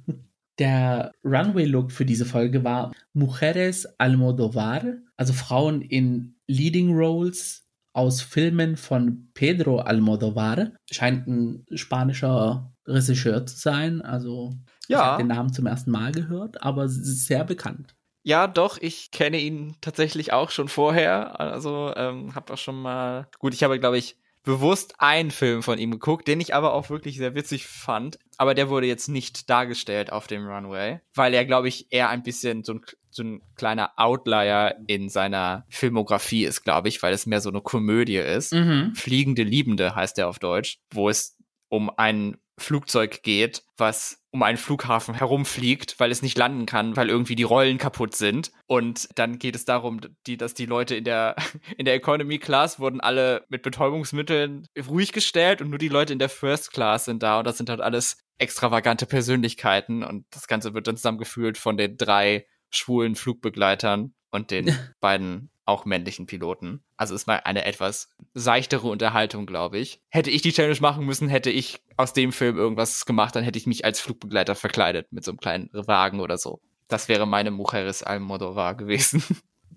Der 0.59 1.13
Runway-Look 1.25 1.93
für 1.93 2.05
diese 2.05 2.27
Folge 2.27 2.63
war 2.63 2.93
Mujeres 3.15 3.87
Almodovar, 3.99 4.85
also 5.17 5.33
Frauen 5.33 5.81
in 5.81 6.32
Leading 6.47 6.95
Roles 6.95 7.67
aus 7.93 8.23
Filmen 8.23 8.77
von 8.77 9.31
Pedro 9.35 9.79
Almodovar. 9.79 10.73
Scheint 10.91 11.27
ein 11.27 11.67
spanischer 11.75 12.73
Regisseur 12.87 13.47
zu 13.47 13.57
sein, 13.57 14.03
also 14.03 14.53
ja. 14.89 14.99
Ich 14.99 15.05
habe 15.05 15.23
den 15.23 15.29
Namen 15.29 15.53
zum 15.53 15.67
ersten 15.67 15.91
Mal 15.91 16.13
gehört, 16.13 16.63
aber 16.63 16.89
sehr 16.89 17.45
bekannt. 17.45 17.95
Ja, 18.25 18.47
doch, 18.47 18.79
ich 18.81 19.11
kenne 19.11 19.39
ihn 19.39 19.77
tatsächlich 19.81 20.33
auch 20.33 20.51
schon 20.51 20.69
vorher. 20.69 21.41
Also 21.41 21.93
ähm, 21.97 22.35
habe 22.35 22.53
auch 22.53 22.59
schon 22.59 22.81
mal. 22.81 23.29
Gut, 23.39 23.55
ich 23.55 23.63
habe, 23.63 23.81
glaube 23.81 23.99
ich, 23.99 24.17
bewusst 24.45 24.95
einen 24.99 25.31
Film 25.31 25.63
von 25.63 25.79
ihm 25.79 25.91
geguckt, 25.93 26.29
den 26.29 26.41
ich 26.41 26.55
aber 26.55 26.75
auch 26.75 26.91
wirklich 26.91 27.17
sehr 27.17 27.35
witzig 27.35 27.67
fand. 27.67 28.19
Aber 28.37 28.55
der 28.55 28.69
wurde 28.69 28.87
jetzt 28.87 29.09
nicht 29.09 29.51
dargestellt 29.51 30.13
auf 30.13 30.27
dem 30.27 30.47
Runway, 30.47 31.01
weil 31.15 31.35
er, 31.35 31.45
glaube 31.45 31.69
ich, 31.69 31.93
eher 31.93 32.11
ein 32.11 32.23
bisschen 32.23 32.63
so 32.63 32.75
ein, 32.75 32.83
so 33.15 33.23
ein 33.23 33.43
kleiner 33.57 33.93
Outlier 33.97 34.77
in 34.87 35.09
seiner 35.09 35.65
Filmografie 35.69 36.45
ist, 36.45 36.63
glaube 36.63 36.89
ich, 36.89 37.03
weil 37.03 37.13
es 37.13 37.27
mehr 37.27 37.41
so 37.41 37.51
eine 37.51 37.61
Komödie 37.61 38.17
ist. 38.17 38.53
Mhm. 38.53 38.95
Fliegende 38.95 39.43
Liebende 39.43 39.95
heißt 39.95 40.19
er 40.19 40.29
auf 40.29 40.39
Deutsch, 40.39 40.79
wo 40.93 41.09
es 41.09 41.37
um 41.69 41.91
ein 41.97 42.37
Flugzeug 42.59 43.23
geht, 43.23 43.63
was 43.77 44.23
um 44.31 44.43
einen 44.43 44.57
Flughafen 44.57 45.15
herumfliegt, 45.15 45.99
weil 45.99 46.11
es 46.11 46.23
nicht 46.23 46.39
landen 46.39 46.65
kann, 46.65 46.97
weil 46.97 47.11
irgendwie 47.11 47.35
die 47.35 47.43
Rollen 47.43 47.79
kaputt 47.79 48.15
sind. 48.15 48.51
Und 48.67 49.09
dann 49.17 49.39
geht 49.39 49.57
es 49.57 49.65
darum, 49.65 50.01
die, 50.27 50.37
dass 50.37 50.55
die 50.55 50.67
Leute 50.67 50.95
in 50.95 51.05
der, 51.05 51.37
in 51.77 51.85
der 51.85 51.95
Economy 51.95 52.39
Class 52.39 52.79
wurden 52.79 53.01
alle 53.01 53.45
mit 53.49 53.63
Betäubungsmitteln 53.63 54.67
ruhig 54.89 55.13
gestellt 55.13 55.61
und 55.61 55.71
nur 55.71 55.79
die 55.79 55.89
Leute 55.89 56.13
in 56.13 56.19
der 56.19 56.29
First 56.29 56.73
Class 56.73 57.05
sind 57.07 57.23
da. 57.23 57.39
Und 57.39 57.47
das 57.47 57.59
sind 57.59 57.69
halt 57.69 57.81
alles 57.81 58.19
extravagante 58.39 59.07
Persönlichkeiten. 59.07 60.03
Und 60.03 60.25
das 60.31 60.47
Ganze 60.47 60.73
wird 60.73 60.87
dann 60.87 60.97
zusammengeführt 60.97 61.59
von 61.59 61.77
den 61.77 61.97
drei 61.97 62.47
schwulen 62.73 63.15
Flugbegleitern 63.15 64.15
und 64.31 64.51
den 64.51 64.77
beiden 65.01 65.51
auch 65.65 65.85
männlichen 65.85 66.27
Piloten. 66.27 66.83
Also 66.97 67.15
es 67.15 67.27
war 67.27 67.47
eine 67.47 67.65
etwas 67.65 68.11
seichtere 68.35 68.89
Unterhaltung, 68.89 69.47
glaube 69.47 69.79
ich. 69.79 70.01
Hätte 70.09 70.31
ich 70.31 70.43
die 70.43 70.53
Challenge 70.53 70.81
machen 70.81 71.07
müssen, 71.07 71.29
hätte 71.29 71.51
ich 71.51 71.81
aus 71.97 72.13
dem 72.13 72.33
Film 72.33 72.57
irgendwas 72.57 73.07
gemacht, 73.07 73.37
dann 73.37 73.45
hätte 73.45 73.59
ich 73.59 73.67
mich 73.67 73.85
als 73.85 74.01
Flugbegleiter 74.01 74.55
verkleidet 74.55 75.13
mit 75.13 75.25
so 75.25 75.31
einem 75.31 75.39
kleinen 75.39 75.71
Wagen 75.73 76.21
oder 76.21 76.37
so. 76.37 76.61
Das 76.89 77.09
wäre 77.09 77.27
meine 77.27 77.51
Mujeres 77.51 78.03
Almodovar 78.03 78.77
gewesen. 78.77 79.23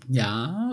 Ja, 0.10 0.72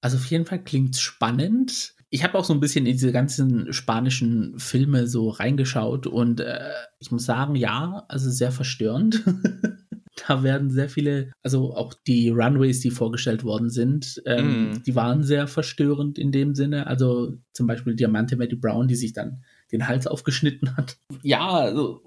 also 0.00 0.16
auf 0.16 0.24
jeden 0.26 0.46
Fall 0.46 0.58
klingt 0.64 0.96
spannend. 0.96 1.94
Ich 2.08 2.24
habe 2.24 2.36
auch 2.36 2.44
so 2.44 2.54
ein 2.54 2.60
bisschen 2.60 2.86
in 2.86 2.92
diese 2.92 3.12
ganzen 3.12 3.72
spanischen 3.72 4.58
Filme 4.58 5.06
so 5.06 5.28
reingeschaut 5.28 6.06
und 6.06 6.40
äh, 6.40 6.70
ich 6.98 7.10
muss 7.10 7.24
sagen, 7.24 7.56
ja, 7.56 8.04
also 8.08 8.30
sehr 8.30 8.52
verstörend. 8.52 9.22
Da 10.28 10.42
werden 10.42 10.70
sehr 10.70 10.88
viele, 10.88 11.32
also 11.42 11.74
auch 11.74 11.94
die 12.06 12.30
Runways, 12.30 12.80
die 12.80 12.90
vorgestellt 12.90 13.42
worden 13.42 13.68
sind, 13.68 14.22
ähm, 14.26 14.70
mm. 14.70 14.82
die 14.84 14.94
waren 14.94 15.24
sehr 15.24 15.48
verstörend 15.48 16.18
in 16.18 16.30
dem 16.30 16.54
Sinne. 16.54 16.86
Also 16.86 17.38
zum 17.52 17.66
Beispiel 17.66 17.96
Diamante 17.96 18.36
Matty 18.36 18.56
Brown, 18.56 18.86
die 18.86 18.94
sich 18.94 19.12
dann 19.12 19.42
den 19.72 19.88
Hals 19.88 20.06
aufgeschnitten 20.06 20.76
hat. 20.76 20.98
Ja, 21.22 21.48
also 21.48 22.02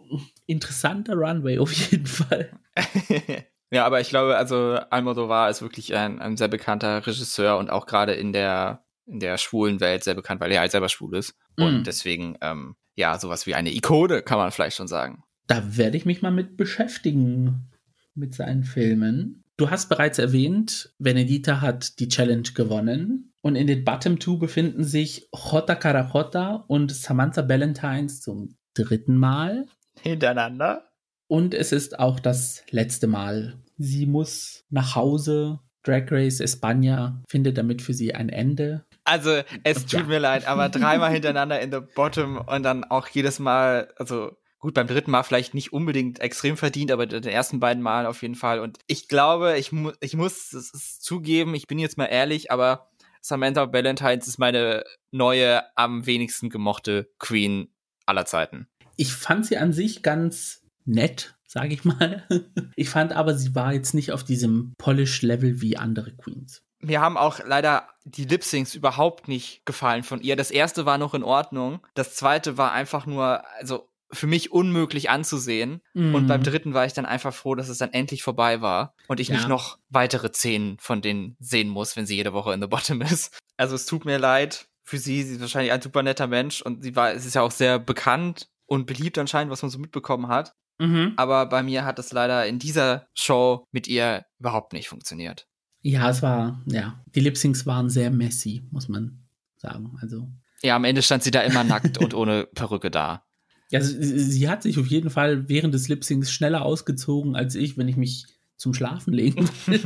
interessanter 0.45 1.15
Runway 1.15 1.59
auf 1.59 1.73
jeden 1.73 2.05
Fall. 2.05 2.51
ja, 3.71 3.85
aber 3.85 3.99
ich 3.99 4.09
glaube, 4.09 4.37
also 4.37 4.79
Almodovar 4.89 5.49
ist 5.49 5.61
wirklich 5.61 5.93
ein, 5.95 6.19
ein 6.19 6.37
sehr 6.37 6.47
bekannter 6.47 7.05
Regisseur 7.05 7.57
und 7.57 7.69
auch 7.69 7.85
gerade 7.85 8.13
in 8.13 8.31
der 8.31 8.83
in 9.07 9.19
der 9.19 9.37
schwulen 9.37 9.79
Welt 9.79 10.03
sehr 10.03 10.15
bekannt, 10.15 10.41
weil 10.41 10.51
er 10.51 10.59
halt 10.59 10.71
selber 10.71 10.89
schwul 10.89 11.15
ist. 11.15 11.35
Mm. 11.55 11.63
Und 11.63 11.87
deswegen, 11.87 12.37
ähm, 12.41 12.75
ja, 12.95 13.17
sowas 13.17 13.47
wie 13.47 13.55
eine 13.55 13.73
Ikone, 13.73 14.21
kann 14.21 14.37
man 14.37 14.51
vielleicht 14.51 14.75
schon 14.75 14.87
sagen. 14.87 15.23
Da 15.47 15.77
werde 15.77 15.95
ich 15.95 16.05
mich 16.05 16.21
mal 16.21 16.31
mit 16.31 16.57
beschäftigen 16.57 17.69
mit 18.17 18.33
seinen 18.35 18.63
Filmen. 18.63 19.43
Du 19.57 19.71
hast 19.71 19.89
bereits 19.89 20.19
erwähnt, 20.19 20.93
Benedita 20.99 21.61
hat 21.61 21.99
die 21.99 22.09
Challenge 22.09 22.49
gewonnen. 22.53 23.33
Und 23.41 23.55
in 23.55 23.67
den 23.67 23.85
Bottom 23.85 24.19
Two 24.19 24.37
befinden 24.37 24.83
sich 24.83 25.29
Jota 25.33 25.75
Carajota 25.75 26.65
und 26.67 26.91
Samantha 26.91 27.47
Valentines 27.47 28.21
zum 28.21 28.55
dritten 28.75 29.15
Mal. 29.15 29.65
Hintereinander. 30.01 30.89
Und 31.27 31.53
es 31.53 31.71
ist 31.71 31.99
auch 31.99 32.19
das 32.19 32.63
letzte 32.71 33.07
Mal. 33.07 33.57
Sie 33.77 34.05
muss 34.05 34.63
nach 34.69 34.95
Hause. 34.95 35.59
Drag 35.83 36.11
Race 36.11 36.41
España 36.41 37.23
findet 37.29 37.57
damit 37.57 37.81
für 37.81 37.93
sie 37.93 38.13
ein 38.13 38.27
Ende. 38.27 38.83
Also, 39.05 39.41
es 39.63 39.85
tut 39.85 40.01
ja. 40.01 40.05
mir 40.07 40.19
leid, 40.19 40.45
aber 40.45 40.67
dreimal 40.67 41.11
hintereinander 41.13 41.61
in 41.61 41.71
the 41.71 41.79
Bottom 41.95 42.37
und 42.37 42.63
dann 42.63 42.83
auch 42.83 43.07
jedes 43.07 43.39
Mal, 43.39 43.87
also 43.95 44.35
Gut, 44.59 44.73
beim 44.73 44.87
dritten 44.87 45.11
Mal 45.11 45.23
vielleicht 45.23 45.53
nicht 45.53 45.71
unbedingt 45.71 46.19
extrem 46.19 46.57
verdient, 46.57 46.91
aber 46.91 47.05
den 47.05 47.23
ersten 47.23 47.59
beiden 47.59 47.83
Mal 47.83 48.05
auf 48.07 48.21
jeden 48.21 48.35
Fall. 48.35 48.59
Und 48.59 48.79
ich 48.87 49.07
glaube, 49.07 49.57
ich, 49.57 49.71
mu 49.71 49.91
ich 49.99 50.15
muss 50.15 50.51
es 50.53 50.99
zugeben, 50.99 51.53
ich 51.53 51.67
bin 51.67 51.77
jetzt 51.77 51.97
mal 51.97 52.05
ehrlich, 52.05 52.51
aber 52.51 52.89
Samantha 53.21 53.71
Valentines 53.71 54.27
ist 54.27 54.39
meine 54.39 54.83
neue, 55.11 55.63
am 55.75 56.05
wenigsten 56.05 56.49
gemochte 56.49 57.09
Queen 57.19 57.69
aller 58.05 58.25
Zeiten. 58.25 58.67
Ich 58.95 59.13
fand 59.13 59.45
sie 59.45 59.57
an 59.57 59.73
sich 59.73 60.01
ganz 60.01 60.63
nett, 60.85 61.35
sage 61.45 61.73
ich 61.73 61.85
mal. 61.85 62.25
Ich 62.75 62.89
fand 62.89 63.11
aber, 63.11 63.35
sie 63.35 63.55
war 63.55 63.73
jetzt 63.73 63.95
nicht 63.95 64.11
auf 64.11 64.23
diesem 64.23 64.75
Polish-Level 64.77 65.61
wie 65.61 65.77
andere 65.77 66.15
Queens. 66.15 66.61
Mir 66.79 67.01
haben 67.01 67.17
auch 67.17 67.39
leider 67.43 67.89
die 68.05 68.25
Lip-Syncs 68.25 68.75
überhaupt 68.75 69.27
nicht 69.27 69.65
gefallen 69.65 70.03
von 70.03 70.21
ihr. 70.21 70.35
Das 70.35 70.51
erste 70.51 70.85
war 70.85 70.99
noch 70.99 71.15
in 71.15 71.23
Ordnung. 71.23 71.79
Das 71.95 72.13
zweite 72.13 72.57
war 72.59 72.71
einfach 72.71 73.07
nur, 73.07 73.43
also 73.57 73.89
für 74.11 74.27
mich 74.27 74.51
unmöglich 74.51 75.09
anzusehen. 75.09 75.81
Mhm. 75.93 76.15
Und 76.15 76.27
beim 76.27 76.43
dritten 76.43 76.73
war 76.73 76.85
ich 76.85 76.93
dann 76.93 77.05
einfach 77.05 77.33
froh, 77.33 77.55
dass 77.55 77.69
es 77.69 77.77
dann 77.77 77.91
endlich 77.93 78.23
vorbei 78.23 78.61
war 78.61 78.93
und 79.07 79.19
ich 79.19 79.27
Ja. 79.29 79.35
nicht 79.35 79.47
noch 79.47 79.77
weitere 79.89 80.31
Szenen 80.31 80.77
von 80.79 81.01
denen 81.01 81.35
sehen 81.39 81.69
muss, 81.69 81.95
wenn 81.95 82.05
sie 82.05 82.15
jede 82.15 82.33
Woche 82.33 82.53
in 82.53 82.61
The 82.61 82.67
Bottom 82.67 83.01
ist. 83.01 83.37
Also 83.57 83.75
es 83.75 83.85
tut 83.85 84.05
mir 84.05 84.17
leid 84.17 84.67
für 84.83 84.97
sie. 84.97 85.23
Sie 85.23 85.33
ist 85.35 85.41
wahrscheinlich 85.41 85.71
ein 85.73 85.81
super 85.81 86.03
netter 86.03 86.27
Mensch 86.27 86.61
und 86.61 86.83
sie 86.83 86.95
war, 86.95 87.11
es 87.13 87.25
ist 87.25 87.35
ja 87.35 87.41
auch 87.41 87.51
sehr 87.51 87.79
bekannt 87.79 88.47
und 88.65 88.85
beliebt 88.85 89.17
anscheinend, 89.17 89.51
was 89.51 89.61
man 89.61 89.71
so 89.71 89.79
mitbekommen 89.79 90.27
hat. 90.27 90.53
Mhm. 90.79 91.13
Aber 91.17 91.47
bei 91.47 91.63
mir 91.63 91.85
hat 91.85 91.97
es 91.99 92.11
leider 92.13 92.45
in 92.45 92.59
dieser 92.59 93.07
Show 93.15 93.65
mit 93.71 93.87
ihr 93.87 94.25
überhaupt 94.39 94.73
nicht 94.73 94.87
funktioniert. 94.89 95.47
Ja, 95.81 96.09
es 96.09 96.21
war, 96.21 96.61
ja, 96.65 97.03
die 97.15 97.19
Lip-Syncs 97.19 97.65
waren 97.65 97.89
sehr 97.89 98.11
messy, 98.11 98.67
muss 98.71 98.87
man 98.87 99.25
sagen. 99.57 99.97
Also, 100.01 100.27
Ja, 100.61 100.75
am 100.75 100.83
Ende 100.85 101.01
stand 101.01 101.23
sie 101.23 101.31
da 101.31 101.41
immer 101.41 101.63
nackt 101.63 101.97
und 101.97 102.13
ohne 102.13 102.45
Perücke 102.45 102.91
da. 102.91 103.23
Ja, 103.71 103.81
sie, 103.81 104.19
sie 104.19 104.49
hat 104.49 104.63
sich 104.63 104.77
auf 104.79 104.87
jeden 104.87 105.09
Fall 105.09 105.49
während 105.49 105.73
des 105.73 105.87
Lip-Syncs 105.87 106.31
schneller 106.31 106.63
ausgezogen 106.63 107.35
als 107.35 107.55
ich, 107.55 107.77
wenn 107.77 107.87
ich 107.87 107.97
mich 107.97 108.25
zum 108.57 108.73
Schlafen 108.73 109.13
legen. 109.13 109.49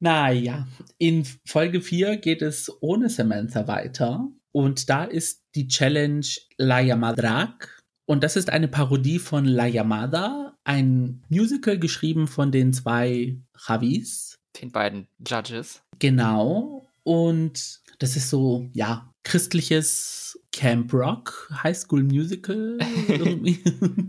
naja, 0.00 0.66
in 0.98 1.26
Folge 1.46 1.80
4 1.80 2.18
geht 2.18 2.42
es 2.42 2.70
ohne 2.80 3.08
Samantha 3.08 3.66
weiter. 3.66 4.28
Und 4.52 4.88
da 4.88 5.04
ist 5.04 5.42
die 5.56 5.66
Challenge 5.66 6.26
La 6.58 6.80
Llamadrak. 6.80 7.82
Und 8.06 8.22
das 8.22 8.36
ist 8.36 8.50
eine 8.50 8.68
Parodie 8.68 9.18
von 9.18 9.46
La 9.46 9.66
Llamada, 9.66 10.56
ein 10.62 11.24
Musical 11.28 11.78
geschrieben 11.78 12.28
von 12.28 12.52
den 12.52 12.72
zwei 12.72 13.38
Javis. 13.66 14.36
Den 14.60 14.70
beiden 14.70 15.08
Judges. 15.26 15.82
Genau. 15.98 16.86
Und 17.02 17.80
das 17.98 18.16
ist 18.16 18.30
so, 18.30 18.68
ja, 18.72 19.10
christliches 19.24 20.38
Camp 20.54 20.92
Rock, 20.92 21.50
High 21.62 21.76
School 21.76 22.02
Musical. 22.04 22.78
irgendwie. 23.08 23.62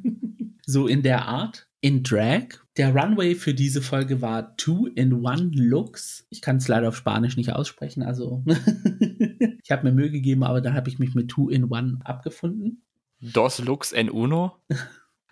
so 0.66 0.88
in 0.88 1.02
der 1.02 1.26
Art. 1.28 1.68
In 1.82 2.02
Drag. 2.04 2.46
Der 2.78 2.96
Runway 2.96 3.36
für 3.36 3.54
diese 3.54 3.82
Folge 3.82 4.22
war 4.22 4.56
Two 4.58 4.88
in 4.88 5.14
One 5.14 5.52
Looks. 5.54 6.26
Ich 6.30 6.42
kann 6.42 6.58
es 6.58 6.68
leider 6.68 6.88
auf 6.90 6.98
Spanisch 6.98 7.38
nicht 7.38 7.54
aussprechen, 7.54 8.02
also 8.04 8.44
ich 9.64 9.72
habe 9.72 9.84
mir 9.84 9.92
Mühe 9.94 10.10
gegeben, 10.12 10.44
aber 10.44 10.62
da 10.62 10.74
habe 10.74 10.90
ich 10.90 10.98
mich 11.00 11.14
mit 11.16 11.30
Two 11.30 11.50
in 11.50 11.66
One 11.66 12.00
abgefunden. 12.04 12.82
Dos 13.22 13.60
Lux 13.60 13.92
en 13.94 14.10
Uno. 14.10 14.54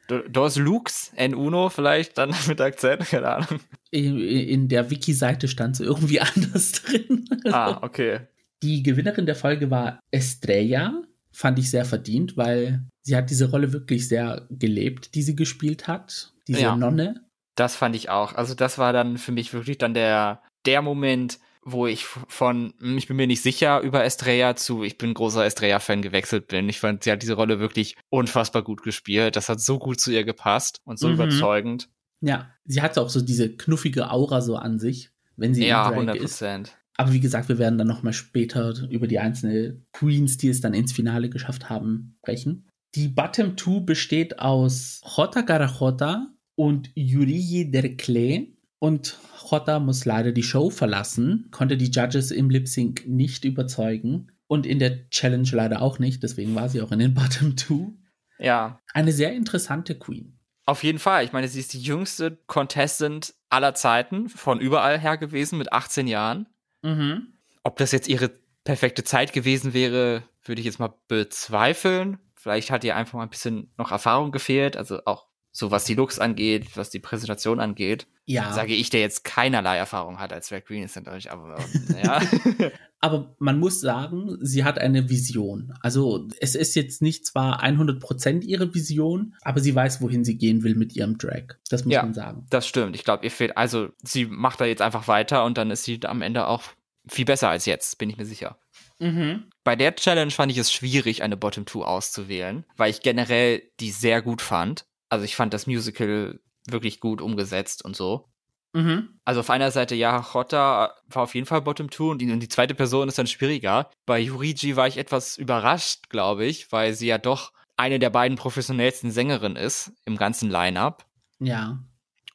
Do- 0.07 0.27
Dos 0.29 0.57
Lux 0.57 1.11
en 1.15 1.33
Uno 1.35 1.69
vielleicht 1.69 2.17
dann 2.17 2.33
mit 2.47 2.61
Akzent, 2.61 3.01
keine 3.05 3.29
Ahnung. 3.29 3.59
In, 3.89 4.19
in 4.19 4.67
der 4.67 4.89
Wiki-Seite 4.91 5.47
stand 5.47 5.75
so 5.75 5.83
irgendwie 5.83 6.19
anders 6.21 6.71
drin. 6.73 7.25
Ah, 7.45 7.79
okay. 7.81 8.21
Die 8.63 8.81
Gewinnerin 8.81 9.25
der 9.27 9.35
Folge 9.35 9.69
war 9.69 9.99
Estrella. 10.11 11.03
Fand 11.31 11.59
ich 11.59 11.69
sehr 11.69 11.85
verdient, 11.85 12.37
weil 12.37 12.83
sie 13.01 13.15
hat 13.15 13.29
diese 13.29 13.49
Rolle 13.51 13.73
wirklich 13.73 14.07
sehr 14.07 14.47
gelebt, 14.49 15.13
die 15.15 15.21
sie 15.23 15.35
gespielt 15.35 15.87
hat. 15.87 16.33
Diese 16.47 16.61
Ja. 16.61 16.75
Nonne. 16.75 17.25
Das 17.55 17.75
fand 17.75 17.95
ich 17.95 18.09
auch. 18.09 18.33
Also 18.33 18.55
das 18.55 18.77
war 18.77 18.93
dann 18.93 19.17
für 19.17 19.31
mich 19.31 19.53
wirklich 19.53 19.77
dann 19.77 19.93
der, 19.93 20.41
der 20.65 20.81
Moment, 20.81 21.39
wo 21.63 21.87
ich 21.87 22.05
von, 22.05 22.73
hm, 22.79 22.97
ich 22.97 23.07
bin 23.07 23.15
mir 23.17 23.27
nicht 23.27 23.41
sicher 23.41 23.79
über 23.81 24.03
Estrella 24.03 24.55
zu, 24.55 24.83
ich 24.83 24.97
bin 24.97 25.13
großer 25.13 25.45
Estrella-Fan 25.45 26.01
gewechselt 26.01 26.47
bin. 26.47 26.67
Ich 26.69 26.79
fand, 26.79 27.03
sie 27.03 27.11
hat 27.11 27.21
diese 27.21 27.33
Rolle 27.35 27.59
wirklich 27.59 27.95
unfassbar 28.09 28.63
gut 28.63 28.81
gespielt. 28.83 29.35
Das 29.35 29.49
hat 29.49 29.59
so 29.61 29.79
gut 29.79 29.99
zu 29.99 30.11
ihr 30.11 30.23
gepasst 30.23 30.79
und 30.83 30.99
so 30.99 31.07
Mhm. 31.07 31.13
überzeugend. 31.15 31.89
Ja, 32.21 32.49
sie 32.65 32.81
hatte 32.81 33.01
auch 33.01 33.09
so 33.09 33.21
diese 33.21 33.55
knuffige 33.55 34.09
Aura 34.11 34.41
so 34.41 34.55
an 34.55 34.77
sich, 34.79 35.11
wenn 35.35 35.53
sie 35.53 35.65
Ja, 35.65 35.83
in 35.83 35.89
Drag 35.89 35.95
100 35.97 36.15
ist. 36.17 36.21
Prozent. 36.39 36.77
Aber 36.97 37.13
wie 37.13 37.19
gesagt, 37.19 37.49
wir 37.49 37.57
werden 37.57 37.77
dann 37.77 37.87
noch 37.87 38.03
mal 38.03 38.13
später 38.13 38.73
über 38.89 39.07
die 39.07 39.19
einzelnen 39.19 39.85
Queens, 39.93 40.37
die 40.37 40.49
es 40.49 40.61
dann 40.61 40.73
ins 40.73 40.91
Finale 40.93 41.29
geschafft 41.29 41.69
haben, 41.69 42.15
sprechen. 42.19 42.67
Die 42.95 43.07
Bottom 43.07 43.55
Two 43.55 43.81
besteht 43.81 44.39
aus 44.39 45.01
Jota 45.17 45.41
Garajota 45.41 46.27
und 46.55 46.91
Yuriyi 46.95 47.71
Derkle. 47.71 48.47
Und 48.79 49.17
Jota 49.49 49.79
muss 49.79 50.05
leider 50.05 50.31
die 50.31 50.43
Show 50.43 50.69
verlassen, 50.69 51.47
konnte 51.51 51.77
die 51.77 51.89
Judges 51.89 52.31
im 52.31 52.49
Lip 52.49 52.67
Sync 52.67 53.07
nicht 53.07 53.45
überzeugen 53.45 54.27
und 54.47 54.65
in 54.65 54.77
der 54.77 55.09
Challenge 55.09 55.49
leider 55.51 55.81
auch 55.81 55.99
nicht, 55.99 56.21
deswegen 56.21 56.53
war 56.53 56.69
sie 56.69 56.81
auch 56.81 56.91
in 56.91 56.99
den 56.99 57.13
Bottom 57.15 57.55
Two. 57.55 57.93
Ja, 58.39 58.81
Eine 58.93 59.11
sehr 59.11 59.33
interessante 59.33 59.97
Queen. 59.97 60.37
Auf 60.65 60.83
jeden 60.83 60.99
Fall. 60.99 61.23
Ich 61.23 61.33
meine, 61.33 61.47
sie 61.47 61.59
ist 61.59 61.73
die 61.73 61.81
jüngste 61.81 62.37
Contestant 62.47 63.33
aller 63.49 63.73
Zeiten, 63.73 64.29
von 64.29 64.59
überall 64.59 64.99
her 64.99 65.17
gewesen, 65.17 65.57
mit 65.57 65.73
18 65.73 66.07
Jahren. 66.07 66.47
Mhm. 66.83 67.33
Ob 67.63 67.77
das 67.77 67.91
jetzt 67.91 68.07
ihre 68.07 68.29
perfekte 68.63 69.03
Zeit 69.03 69.33
gewesen 69.33 69.73
wäre, 69.73 70.23
würde 70.43 70.59
ich 70.59 70.65
jetzt 70.65 70.79
mal 70.79 70.93
bezweifeln. 71.07 72.19
Vielleicht 72.35 72.71
hat 72.71 72.83
ihr 72.83 72.95
einfach 72.95 73.13
mal 73.13 73.23
ein 73.23 73.29
bisschen 73.29 73.73
noch 73.77 73.91
Erfahrung 73.91 74.31
gefehlt, 74.31 74.77
also 74.77 74.99
auch 75.05 75.27
so 75.55 75.71
was 75.71 75.85
die 75.85 75.93
Looks 75.93 76.19
angeht, 76.19 76.75
was 76.75 76.89
die 76.89 76.99
Präsentation 76.99 77.59
angeht. 77.61 78.07
Ja. 78.25 78.51
Sage 78.53 78.73
ich, 78.73 78.89
der 78.89 79.01
jetzt 79.01 79.23
keinerlei 79.23 79.77
Erfahrung 79.77 80.19
hat 80.19 80.33
als 80.33 80.49
Drag 80.49 80.65
Queen 80.65 80.83
ist 80.83 80.95
natürlich, 80.95 81.31
aber 81.31 81.57
ja. 82.03 82.21
Aber 82.99 83.35
man 83.37 83.59
muss 83.59 83.81
sagen, 83.81 84.37
sie 84.39 84.63
hat 84.63 84.79
eine 84.79 85.09
Vision. 85.09 85.73
Also 85.81 86.29
es 86.39 86.55
ist 86.55 86.73
jetzt 86.73 87.01
nicht 87.01 87.25
zwar 87.25 87.61
100% 87.61 88.43
ihre 88.43 88.73
Vision, 88.73 89.35
aber 89.41 89.59
sie 89.59 89.75
weiß, 89.75 89.99
wohin 89.99 90.23
sie 90.23 90.37
gehen 90.37 90.63
will 90.63 90.75
mit 90.75 90.95
ihrem 90.95 91.17
Drag. 91.17 91.55
Das 91.69 91.83
muss 91.83 91.93
Ja. 91.93 92.03
man 92.03 92.13
sagen. 92.13 92.45
das 92.49 92.65
stimmt. 92.65 92.95
Ich 92.95 93.03
glaube, 93.03 93.25
ihr 93.25 93.31
fehlt, 93.31 93.57
also 93.57 93.89
sie 94.01 94.25
macht 94.25 94.61
da 94.61 94.65
jetzt 94.65 94.81
einfach 94.81 95.09
weiter 95.09 95.43
und 95.43 95.57
dann 95.57 95.69
ist 95.69 95.83
sie 95.83 95.99
am 96.05 96.21
Ende 96.21 96.47
auch 96.47 96.63
viel 97.05 97.25
besser 97.25 97.49
als 97.49 97.65
jetzt, 97.65 97.97
bin 97.97 98.09
ich 98.09 98.15
mir 98.15 98.25
sicher. 98.25 98.57
Mhm. 98.99 99.49
Bei 99.65 99.75
der 99.75 99.95
Challenge 99.97 100.31
fand 100.31 100.53
ich 100.53 100.57
es 100.57 100.71
schwierig, 100.71 101.23
eine 101.23 101.35
Bottom 101.35 101.65
Two 101.65 101.83
auszuwählen, 101.83 102.65
weil 102.77 102.89
ich 102.89 103.01
generell 103.01 103.63
die 103.81 103.91
sehr 103.91 104.21
gut 104.21 104.41
fand. 104.41 104.85
Also 105.13 105.25
ich 105.25 105.35
fand 105.35 105.53
das 105.53 105.67
Musical 105.67 106.39
wirklich 106.67 106.99
gut 106.99 107.21
umgesetzt 107.21 107.85
und 107.85 107.95
so. 107.95 108.29
Mhm. 108.73 109.19
Also 109.23 109.41
auf 109.41 109.51
einer 109.51 109.69
Seite, 109.69 109.93
ja, 109.93 110.25
Jota 110.33 110.95
war 111.07 111.23
auf 111.23 111.35
jeden 111.35 111.45
Fall 111.45 111.61
Bottom 111.61 111.91
Two 111.91 112.09
und 112.09 112.19
die, 112.19 112.31
und 112.31 112.39
die 112.39 112.47
zweite 112.47 112.73
Person 112.73 113.07
ist 113.07 113.19
dann 113.19 113.27
schwieriger. 113.27 113.91
Bei 114.07 114.19
Yurigi 114.19 114.75
war 114.75 114.87
ich 114.87 114.97
etwas 114.97 115.37
überrascht, 115.37 116.09
glaube 116.09 116.45
ich, 116.45 116.71
weil 116.71 116.95
sie 116.95 117.05
ja 117.05 117.19
doch 117.19 117.53
eine 117.77 117.99
der 117.99 118.09
beiden 118.09 118.37
professionellsten 118.37 119.11
Sängerinnen 119.11 119.55
ist 119.55 119.91
im 120.05 120.17
ganzen 120.17 120.49
Line-Up. 120.49 121.05
Ja. 121.39 121.83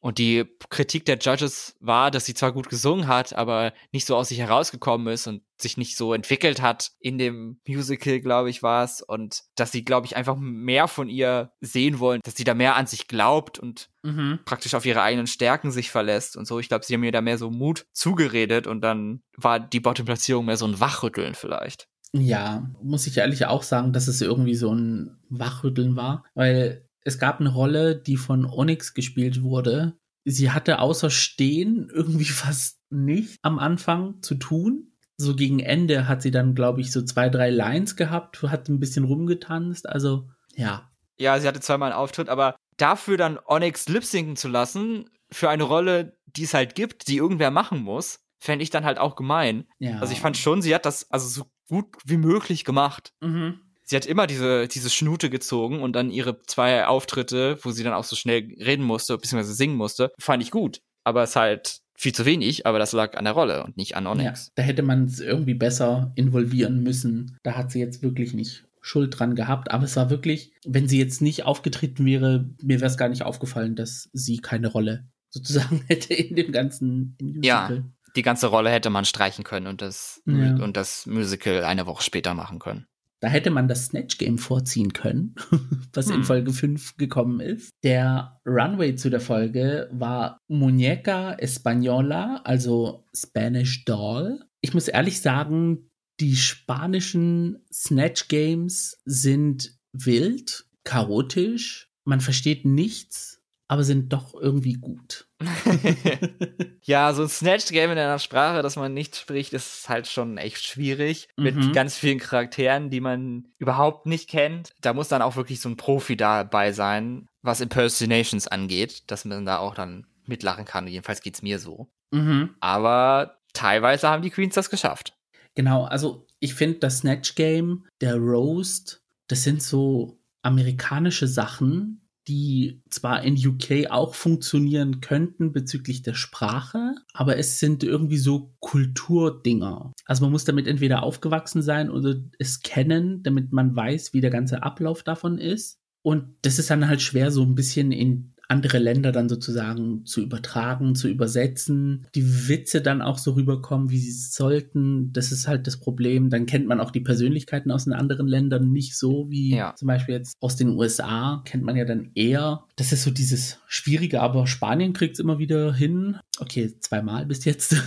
Und 0.00 0.18
die 0.18 0.44
Kritik 0.70 1.04
der 1.06 1.18
Judges 1.18 1.74
war, 1.80 2.10
dass 2.10 2.24
sie 2.24 2.34
zwar 2.34 2.52
gut 2.52 2.68
gesungen 2.68 3.08
hat, 3.08 3.34
aber 3.34 3.72
nicht 3.90 4.06
so 4.06 4.14
aus 4.16 4.28
sich 4.28 4.38
herausgekommen 4.38 5.12
ist 5.12 5.26
und 5.26 5.42
sich 5.60 5.76
nicht 5.76 5.96
so 5.96 6.14
entwickelt 6.14 6.62
hat 6.62 6.92
in 7.00 7.18
dem 7.18 7.60
Musical, 7.66 8.20
glaube 8.20 8.48
ich, 8.48 8.62
war 8.62 8.84
es. 8.84 9.02
Und 9.02 9.42
dass 9.56 9.72
sie, 9.72 9.84
glaube 9.84 10.06
ich, 10.06 10.14
einfach 10.14 10.36
mehr 10.38 10.86
von 10.86 11.08
ihr 11.08 11.50
sehen 11.60 11.98
wollen, 11.98 12.20
dass 12.22 12.36
sie 12.36 12.44
da 12.44 12.54
mehr 12.54 12.76
an 12.76 12.86
sich 12.86 13.08
glaubt 13.08 13.58
und 13.58 13.88
Mhm. 14.04 14.38
praktisch 14.44 14.74
auf 14.74 14.86
ihre 14.86 15.02
eigenen 15.02 15.26
Stärken 15.26 15.72
sich 15.72 15.90
verlässt 15.90 16.36
und 16.36 16.46
so. 16.46 16.60
Ich 16.60 16.68
glaube, 16.68 16.84
sie 16.84 16.94
haben 16.94 17.00
mir 17.00 17.10
da 17.12 17.20
mehr 17.20 17.36
so 17.36 17.50
Mut 17.50 17.84
zugeredet 17.92 18.68
und 18.68 18.80
dann 18.80 19.22
war 19.36 19.58
die 19.58 19.80
Bottom-Platzierung 19.80 20.46
mehr 20.46 20.56
so 20.56 20.66
ein 20.66 20.78
Wachrütteln 20.78 21.34
vielleicht. 21.34 21.88
Ja, 22.12 22.70
muss 22.82 23.06
ich 23.06 23.18
ehrlich 23.18 23.44
auch 23.46 23.62
sagen, 23.62 23.92
dass 23.92 24.08
es 24.08 24.22
irgendwie 24.22 24.54
so 24.54 24.72
ein 24.72 25.18
Wachrütteln 25.28 25.94
war, 25.96 26.24
weil 26.34 26.87
es 27.08 27.18
gab 27.18 27.40
eine 27.40 27.48
Rolle, 27.48 27.96
die 27.96 28.16
von 28.16 28.44
Onyx 28.44 28.94
gespielt 28.94 29.42
wurde. 29.42 29.98
Sie 30.24 30.50
hatte 30.50 30.78
außer 30.78 31.10
Stehen 31.10 31.90
irgendwie 31.92 32.24
fast 32.26 32.78
nicht 32.90 33.38
am 33.42 33.58
Anfang 33.58 34.22
zu 34.22 34.34
tun. 34.34 34.92
So 35.16 35.34
gegen 35.34 35.58
Ende 35.58 36.06
hat 36.06 36.22
sie 36.22 36.30
dann, 36.30 36.54
glaube 36.54 36.80
ich, 36.80 36.92
so 36.92 37.02
zwei, 37.02 37.28
drei 37.28 37.50
Lines 37.50 37.96
gehabt, 37.96 38.40
hat 38.42 38.68
ein 38.68 38.78
bisschen 38.78 39.04
rumgetanzt. 39.04 39.88
Also, 39.88 40.30
ja. 40.54 40.92
Ja, 41.18 41.40
sie 41.40 41.48
hatte 41.48 41.60
zweimal 41.60 41.90
einen 41.90 41.98
Auftritt, 41.98 42.28
aber 42.28 42.54
dafür 42.76 43.16
dann 43.16 43.38
Onyx 43.44 43.88
lip-sinken 43.88 44.36
zu 44.36 44.46
lassen, 44.46 45.10
für 45.32 45.50
eine 45.50 45.64
Rolle, 45.64 46.16
die 46.26 46.44
es 46.44 46.54
halt 46.54 46.76
gibt, 46.76 47.08
die 47.08 47.16
irgendwer 47.16 47.50
machen 47.50 47.82
muss, 47.82 48.20
fände 48.38 48.62
ich 48.62 48.70
dann 48.70 48.84
halt 48.84 48.98
auch 48.98 49.16
gemein. 49.16 49.66
ja. 49.78 49.98
Also 49.98 50.12
ich 50.12 50.20
fand 50.20 50.36
schon, 50.36 50.62
sie 50.62 50.74
hat 50.74 50.86
das 50.86 51.10
also 51.10 51.26
so 51.26 51.50
gut 51.68 51.96
wie 52.04 52.16
möglich 52.16 52.64
gemacht. 52.64 53.12
Mhm. 53.20 53.60
Sie 53.88 53.96
hat 53.96 54.04
immer 54.06 54.26
diese, 54.26 54.68
diese 54.68 54.90
Schnute 54.90 55.30
gezogen 55.30 55.80
und 55.80 55.94
dann 55.94 56.10
ihre 56.10 56.42
zwei 56.42 56.86
Auftritte, 56.86 57.58
wo 57.62 57.70
sie 57.70 57.82
dann 57.84 57.94
auch 57.94 58.04
so 58.04 58.16
schnell 58.16 58.54
reden 58.60 58.84
musste, 58.84 59.16
beziehungsweise 59.16 59.54
singen 59.54 59.76
musste, 59.76 60.12
fand 60.20 60.42
ich 60.42 60.50
gut. 60.50 60.80
Aber 61.04 61.22
es 61.22 61.30
ist 61.30 61.36
halt 61.36 61.78
viel 61.96 62.12
zu 62.14 62.26
wenig, 62.26 62.66
aber 62.66 62.78
das 62.78 62.92
lag 62.92 63.16
an 63.16 63.24
der 63.24 63.32
Rolle 63.32 63.64
und 63.64 63.76
nicht 63.78 63.96
an 63.96 64.04
Ja, 64.04 64.10
Onyx. 64.10 64.50
da 64.56 64.62
hätte 64.62 64.82
man 64.82 65.04
es 65.06 65.20
irgendwie 65.20 65.54
besser 65.54 66.12
involvieren 66.16 66.82
müssen. 66.82 67.38
Da 67.42 67.56
hat 67.56 67.72
sie 67.72 67.80
jetzt 67.80 68.02
wirklich 68.02 68.34
nicht 68.34 68.66
Schuld 68.82 69.18
dran 69.18 69.34
gehabt. 69.34 69.70
Aber 69.70 69.84
es 69.84 69.96
war 69.96 70.10
wirklich, 70.10 70.52
wenn 70.66 70.86
sie 70.86 70.98
jetzt 70.98 71.22
nicht 71.22 71.44
aufgetreten 71.44 72.04
wäre, 72.04 72.48
mir 72.62 72.80
wäre 72.80 72.90
es 72.90 72.98
gar 72.98 73.08
nicht 73.08 73.22
aufgefallen, 73.22 73.74
dass 73.74 74.08
sie 74.12 74.36
keine 74.36 74.68
Rolle 74.68 75.08
sozusagen 75.30 75.82
hätte 75.88 76.12
in 76.14 76.36
dem 76.36 76.52
ganzen 76.52 77.16
Musical. 77.22 77.84
Die 78.16 78.22
ganze 78.22 78.46
Rolle 78.48 78.70
hätte 78.70 78.90
man 78.90 79.04
streichen 79.04 79.44
können 79.44 79.66
und 79.66 79.80
das, 79.82 80.22
Ja. 80.26 80.56
und 80.56 80.76
das 80.76 81.06
Musical 81.06 81.64
eine 81.64 81.86
Woche 81.86 82.02
später 82.02 82.34
machen 82.34 82.58
können. 82.58 82.86
Da 83.20 83.28
hätte 83.28 83.50
man 83.50 83.66
das 83.66 83.86
Snatch 83.86 84.18
Game 84.18 84.38
vorziehen 84.38 84.92
können, 84.92 85.34
was 85.92 86.08
in 86.08 86.16
Hm. 86.16 86.24
Folge 86.24 86.52
5 86.52 86.96
gekommen 86.96 87.40
ist. 87.40 87.70
Der 87.82 88.40
Runway 88.46 88.94
zu 88.94 89.10
der 89.10 89.20
Folge 89.20 89.88
war 89.92 90.38
Muñeca 90.48 91.38
Española, 91.38 92.42
also 92.44 93.04
Spanish 93.14 93.84
Doll. 93.84 94.44
Ich 94.60 94.74
muss 94.74 94.88
ehrlich 94.88 95.20
sagen, 95.20 95.90
die 96.20 96.36
spanischen 96.36 97.64
Snatch 97.72 98.28
Games 98.28 99.00
sind 99.04 99.76
wild, 99.92 100.66
chaotisch, 100.84 101.90
man 102.04 102.20
versteht 102.20 102.64
nichts, 102.64 103.37
aber 103.68 103.84
sind 103.84 104.12
doch 104.12 104.34
irgendwie 104.34 104.72
gut. 104.72 105.28
ja, 106.82 107.12
so 107.12 107.22
ein 107.22 107.28
Snatch-Game 107.28 107.90
in 107.92 107.98
einer 107.98 108.18
Sprache, 108.18 108.62
das 108.62 108.76
man 108.76 108.94
nicht 108.94 109.14
spricht, 109.14 109.52
ist 109.52 109.88
halt 109.90 110.06
schon 110.06 110.38
echt 110.38 110.64
schwierig. 110.64 111.28
Mhm. 111.36 111.44
Mit 111.44 111.74
ganz 111.74 111.96
vielen 111.96 112.18
Charakteren, 112.18 112.88
die 112.88 113.00
man 113.00 113.48
überhaupt 113.58 114.06
nicht 114.06 114.28
kennt. 114.28 114.70
Da 114.80 114.94
muss 114.94 115.08
dann 115.08 115.22
auch 115.22 115.36
wirklich 115.36 115.60
so 115.60 115.68
ein 115.68 115.76
Profi 115.76 116.16
dabei 116.16 116.72
sein, 116.72 117.26
was 117.42 117.60
Impersonations 117.60 118.48
angeht, 118.48 119.10
dass 119.10 119.26
man 119.26 119.44
da 119.44 119.58
auch 119.58 119.74
dann 119.74 120.06
mitlachen 120.24 120.64
kann. 120.64 120.88
Jedenfalls 120.88 121.20
geht's 121.20 121.42
mir 121.42 121.58
so. 121.58 121.88
Mhm. 122.10 122.54
Aber 122.60 123.38
teilweise 123.52 124.08
haben 124.08 124.22
die 124.22 124.30
Queens 124.30 124.54
das 124.54 124.70
geschafft. 124.70 125.14
Genau, 125.54 125.84
also 125.84 126.26
ich 126.40 126.54
finde 126.54 126.78
das 126.78 126.98
Snatch 126.98 127.34
Game, 127.34 127.84
der 128.00 128.16
Roast, 128.16 129.02
das 129.28 129.42
sind 129.42 129.62
so 129.62 130.18
amerikanische 130.42 131.26
Sachen, 131.26 132.07
die 132.28 132.82
zwar 132.90 133.22
in 133.22 133.34
UK 133.34 133.90
auch 133.90 134.14
funktionieren 134.14 135.00
könnten 135.00 135.52
bezüglich 135.52 136.02
der 136.02 136.14
Sprache, 136.14 136.94
aber 137.14 137.38
es 137.38 137.58
sind 137.58 137.82
irgendwie 137.82 138.18
so 138.18 138.54
Kulturdinger. 138.60 139.92
Also 140.04 140.24
man 140.24 140.32
muss 140.32 140.44
damit 140.44 140.66
entweder 140.66 141.02
aufgewachsen 141.02 141.62
sein 141.62 141.90
oder 141.90 142.16
es 142.38 142.60
kennen, 142.60 143.22
damit 143.22 143.52
man 143.52 143.74
weiß, 143.74 144.12
wie 144.12 144.20
der 144.20 144.30
ganze 144.30 144.62
Ablauf 144.62 145.02
davon 145.02 145.38
ist. 145.38 145.80
Und 146.02 146.36
das 146.42 146.58
ist 146.58 146.70
dann 146.70 146.86
halt 146.86 147.00
schwer, 147.02 147.30
so 147.30 147.42
ein 147.42 147.54
bisschen 147.54 147.90
in 147.90 148.34
andere 148.48 148.78
Länder 148.78 149.12
dann 149.12 149.28
sozusagen 149.28 150.06
zu 150.06 150.22
übertragen, 150.22 150.94
zu 150.94 151.08
übersetzen, 151.08 152.06
die 152.14 152.48
Witze 152.48 152.80
dann 152.80 153.02
auch 153.02 153.18
so 153.18 153.32
rüberkommen, 153.32 153.90
wie 153.90 153.98
sie 153.98 154.10
sollten. 154.10 155.12
Das 155.12 155.32
ist 155.32 155.46
halt 155.46 155.66
das 155.66 155.78
Problem. 155.78 156.30
Dann 156.30 156.46
kennt 156.46 156.66
man 156.66 156.80
auch 156.80 156.90
die 156.90 157.00
Persönlichkeiten 157.00 157.70
aus 157.70 157.84
den 157.84 157.92
anderen 157.92 158.26
Ländern 158.26 158.72
nicht 158.72 158.96
so 158.96 159.30
wie 159.30 159.54
ja. 159.54 159.74
zum 159.76 159.86
Beispiel 159.88 160.16
jetzt 160.16 160.34
aus 160.40 160.56
den 160.56 160.70
USA 160.70 161.42
kennt 161.44 161.62
man 161.62 161.76
ja 161.76 161.84
dann 161.84 162.10
eher. 162.14 162.64
Das 162.76 162.92
ist 162.92 163.04
so 163.04 163.10
dieses 163.10 163.60
Schwierige, 163.66 164.20
aber 164.22 164.46
Spanien 164.46 164.94
kriegt 164.94 165.14
es 165.14 165.20
immer 165.20 165.38
wieder 165.38 165.74
hin. 165.74 166.16
Okay, 166.38 166.72
zweimal 166.80 167.26
bis 167.26 167.44
jetzt. 167.44 167.76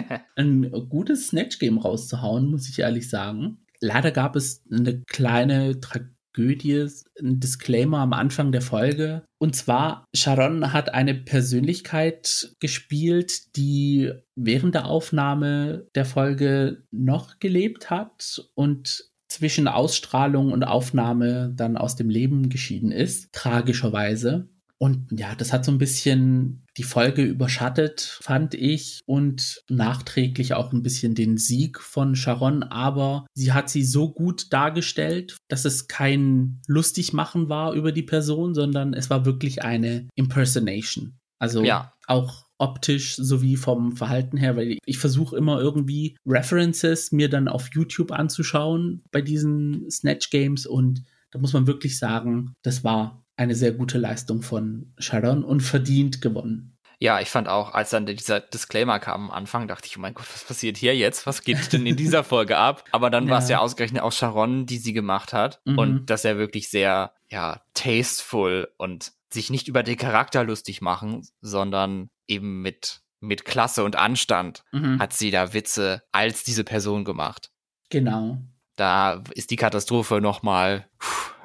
ein 0.36 0.70
gutes 0.88 1.28
Snatch-Game 1.28 1.78
rauszuhauen, 1.78 2.50
muss 2.50 2.68
ich 2.68 2.78
ehrlich 2.80 3.08
sagen. 3.08 3.58
Leider 3.80 4.10
gab 4.10 4.36
es 4.36 4.62
eine 4.70 5.02
kleine 5.02 5.80
Tragödie 5.80 6.16
Tragödie, 6.36 6.86
ein 7.20 7.40
Disclaimer 7.40 7.98
am 7.98 8.12
Anfang 8.12 8.52
der 8.52 8.60
Folge. 8.60 9.25
Und 9.38 9.54
zwar, 9.54 10.06
Sharon 10.14 10.72
hat 10.72 10.94
eine 10.94 11.14
Persönlichkeit 11.14 12.54
gespielt, 12.58 13.56
die 13.56 14.12
während 14.34 14.74
der 14.74 14.86
Aufnahme 14.86 15.86
der 15.94 16.06
Folge 16.06 16.84
noch 16.90 17.38
gelebt 17.38 17.90
hat 17.90 18.42
und 18.54 19.10
zwischen 19.28 19.68
Ausstrahlung 19.68 20.52
und 20.52 20.64
Aufnahme 20.64 21.52
dann 21.54 21.76
aus 21.76 21.96
dem 21.96 22.08
Leben 22.08 22.48
geschieden 22.48 22.92
ist, 22.92 23.32
tragischerweise. 23.32 24.48
Und 24.78 25.08
ja, 25.10 25.34
das 25.34 25.52
hat 25.52 25.64
so 25.64 25.72
ein 25.72 25.78
bisschen 25.78 26.66
die 26.76 26.82
Folge 26.82 27.22
überschattet, 27.22 28.18
fand 28.20 28.54
ich, 28.54 29.00
und 29.06 29.62
nachträglich 29.70 30.52
auch 30.52 30.72
ein 30.72 30.82
bisschen 30.82 31.14
den 31.14 31.38
Sieg 31.38 31.80
von 31.80 32.14
Sharon. 32.14 32.62
Aber 32.62 33.26
sie 33.34 33.52
hat 33.52 33.70
sie 33.70 33.84
so 33.84 34.12
gut 34.12 34.52
dargestellt, 34.52 35.38
dass 35.48 35.64
es 35.64 35.88
kein 35.88 36.60
lustig 36.66 37.14
machen 37.14 37.48
war 37.48 37.72
über 37.72 37.92
die 37.92 38.02
Person, 38.02 38.54
sondern 38.54 38.92
es 38.92 39.08
war 39.08 39.24
wirklich 39.24 39.62
eine 39.62 40.08
Impersonation. 40.14 41.18
Also 41.38 41.62
ja. 41.62 41.92
auch 42.06 42.46
optisch 42.58 43.16
sowie 43.16 43.56
vom 43.56 43.96
Verhalten 43.96 44.36
her, 44.36 44.56
weil 44.56 44.78
ich 44.84 44.98
versuche 44.98 45.36
immer 45.36 45.60
irgendwie 45.60 46.16
References 46.26 47.12
mir 47.12 47.28
dann 47.28 47.48
auf 47.48 47.68
YouTube 47.72 48.12
anzuschauen 48.12 49.02
bei 49.10 49.20
diesen 49.20 49.90
Snatch 49.90 50.30
Games 50.30 50.66
und 50.66 51.02
da 51.32 51.38
muss 51.38 51.52
man 51.52 51.66
wirklich 51.66 51.98
sagen, 51.98 52.54
das 52.62 52.82
war 52.82 53.25
eine 53.36 53.54
sehr 53.54 53.72
gute 53.72 53.98
Leistung 53.98 54.42
von 54.42 54.92
Sharon 54.98 55.44
und 55.44 55.60
verdient 55.60 56.20
gewonnen. 56.22 56.76
Ja, 56.98 57.20
ich 57.20 57.28
fand 57.28 57.48
auch, 57.48 57.74
als 57.74 57.90
dann 57.90 58.06
dieser 58.06 58.40
Disclaimer 58.40 58.98
kam 58.98 59.24
am 59.24 59.30
Anfang, 59.30 59.68
dachte 59.68 59.86
ich, 59.86 59.98
oh 59.98 60.00
mein 60.00 60.14
Gott, 60.14 60.26
was 60.32 60.44
passiert 60.44 60.78
hier 60.78 60.96
jetzt? 60.96 61.26
Was 61.26 61.42
geht 61.42 61.72
denn 61.72 61.86
in 61.86 61.96
dieser 61.96 62.24
Folge 62.24 62.56
ab? 62.56 62.84
Aber 62.90 63.10
dann 63.10 63.26
ja. 63.26 63.32
war 63.32 63.38
es 63.40 63.48
ja 63.50 63.58
ausgerechnet 63.58 64.02
auch 64.02 64.12
Sharon, 64.12 64.64
die 64.64 64.78
sie 64.78 64.94
gemacht 64.94 65.34
hat. 65.34 65.60
Mhm. 65.66 65.78
Und 65.78 66.06
dass 66.06 66.24
er 66.24 66.38
wirklich 66.38 66.70
sehr, 66.70 67.12
ja, 67.28 67.60
tasteful 67.74 68.68
und 68.78 69.12
sich 69.30 69.50
nicht 69.50 69.68
über 69.68 69.82
den 69.82 69.98
Charakter 69.98 70.44
lustig 70.44 70.80
machen, 70.80 71.26
sondern 71.42 72.08
eben 72.26 72.62
mit, 72.62 73.02
mit 73.20 73.44
Klasse 73.44 73.84
und 73.84 73.96
Anstand 73.96 74.64
mhm. 74.72 74.98
hat 74.98 75.12
sie 75.12 75.30
da 75.30 75.52
Witze 75.52 76.02
als 76.12 76.44
diese 76.44 76.64
Person 76.64 77.04
gemacht. 77.04 77.50
Genau. 77.90 78.38
Da 78.76 79.22
ist 79.34 79.50
die 79.50 79.56
Katastrophe 79.56 80.22
nochmal 80.22 80.88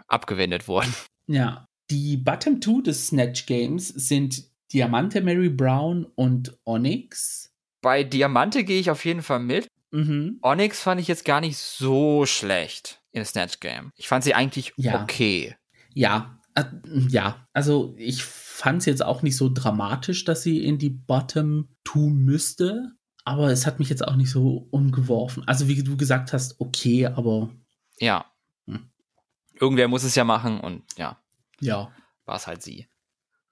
abgewendet 0.07 0.69
worden. 0.69 0.93
Ja, 1.27 1.67
die 1.91 2.15
Bottom 2.15 2.61
Two 2.61 2.81
des 2.81 3.07
Snatch 3.07 3.45
Games 3.45 3.89
sind 3.89 4.45
Diamante 4.71 5.19
Mary 5.21 5.49
Brown 5.49 6.05
und 6.15 6.57
Onyx. 6.63 7.53
Bei 7.81 8.05
Diamante 8.05 8.63
gehe 8.63 8.79
ich 8.79 8.89
auf 8.89 9.03
jeden 9.03 9.21
Fall 9.21 9.39
mit. 9.39 9.67
Mhm. 9.91 10.39
Onyx 10.41 10.81
fand 10.81 11.01
ich 11.01 11.09
jetzt 11.09 11.25
gar 11.25 11.41
nicht 11.41 11.57
so 11.57 12.25
schlecht 12.25 13.01
im 13.11 13.25
Snatch 13.25 13.59
Game. 13.59 13.91
Ich 13.97 14.07
fand 14.07 14.23
sie 14.23 14.33
eigentlich 14.33 14.71
ja. 14.77 15.03
okay. 15.03 15.57
Ja, 15.93 16.39
äh, 16.55 16.63
ja. 17.09 17.45
Also 17.51 17.93
ich 17.97 18.23
fand 18.23 18.79
es 18.79 18.85
jetzt 18.85 19.03
auch 19.03 19.21
nicht 19.21 19.35
so 19.35 19.51
dramatisch, 19.53 20.23
dass 20.23 20.43
sie 20.43 20.63
in 20.63 20.77
die 20.77 20.91
Bottom 20.91 21.67
Two 21.83 22.09
müsste. 22.09 22.91
Aber 23.25 23.51
es 23.51 23.67
hat 23.67 23.79
mich 23.79 23.89
jetzt 23.89 24.07
auch 24.07 24.15
nicht 24.15 24.31
so 24.31 24.67
umgeworfen. 24.71 25.45
Also 25.45 25.67
wie 25.67 25.83
du 25.83 25.97
gesagt 25.97 26.31
hast, 26.31 26.61
okay, 26.61 27.07
aber. 27.07 27.49
Ja. 27.99 28.25
Hm. 28.65 28.89
Irgendwer 29.59 29.89
muss 29.89 30.03
es 30.03 30.15
ja 30.15 30.23
machen 30.23 30.61
und 30.61 30.83
ja. 30.97 31.20
Ja. 31.61 31.91
War 32.25 32.35
es 32.35 32.47
halt 32.47 32.61
sie. 32.61 32.87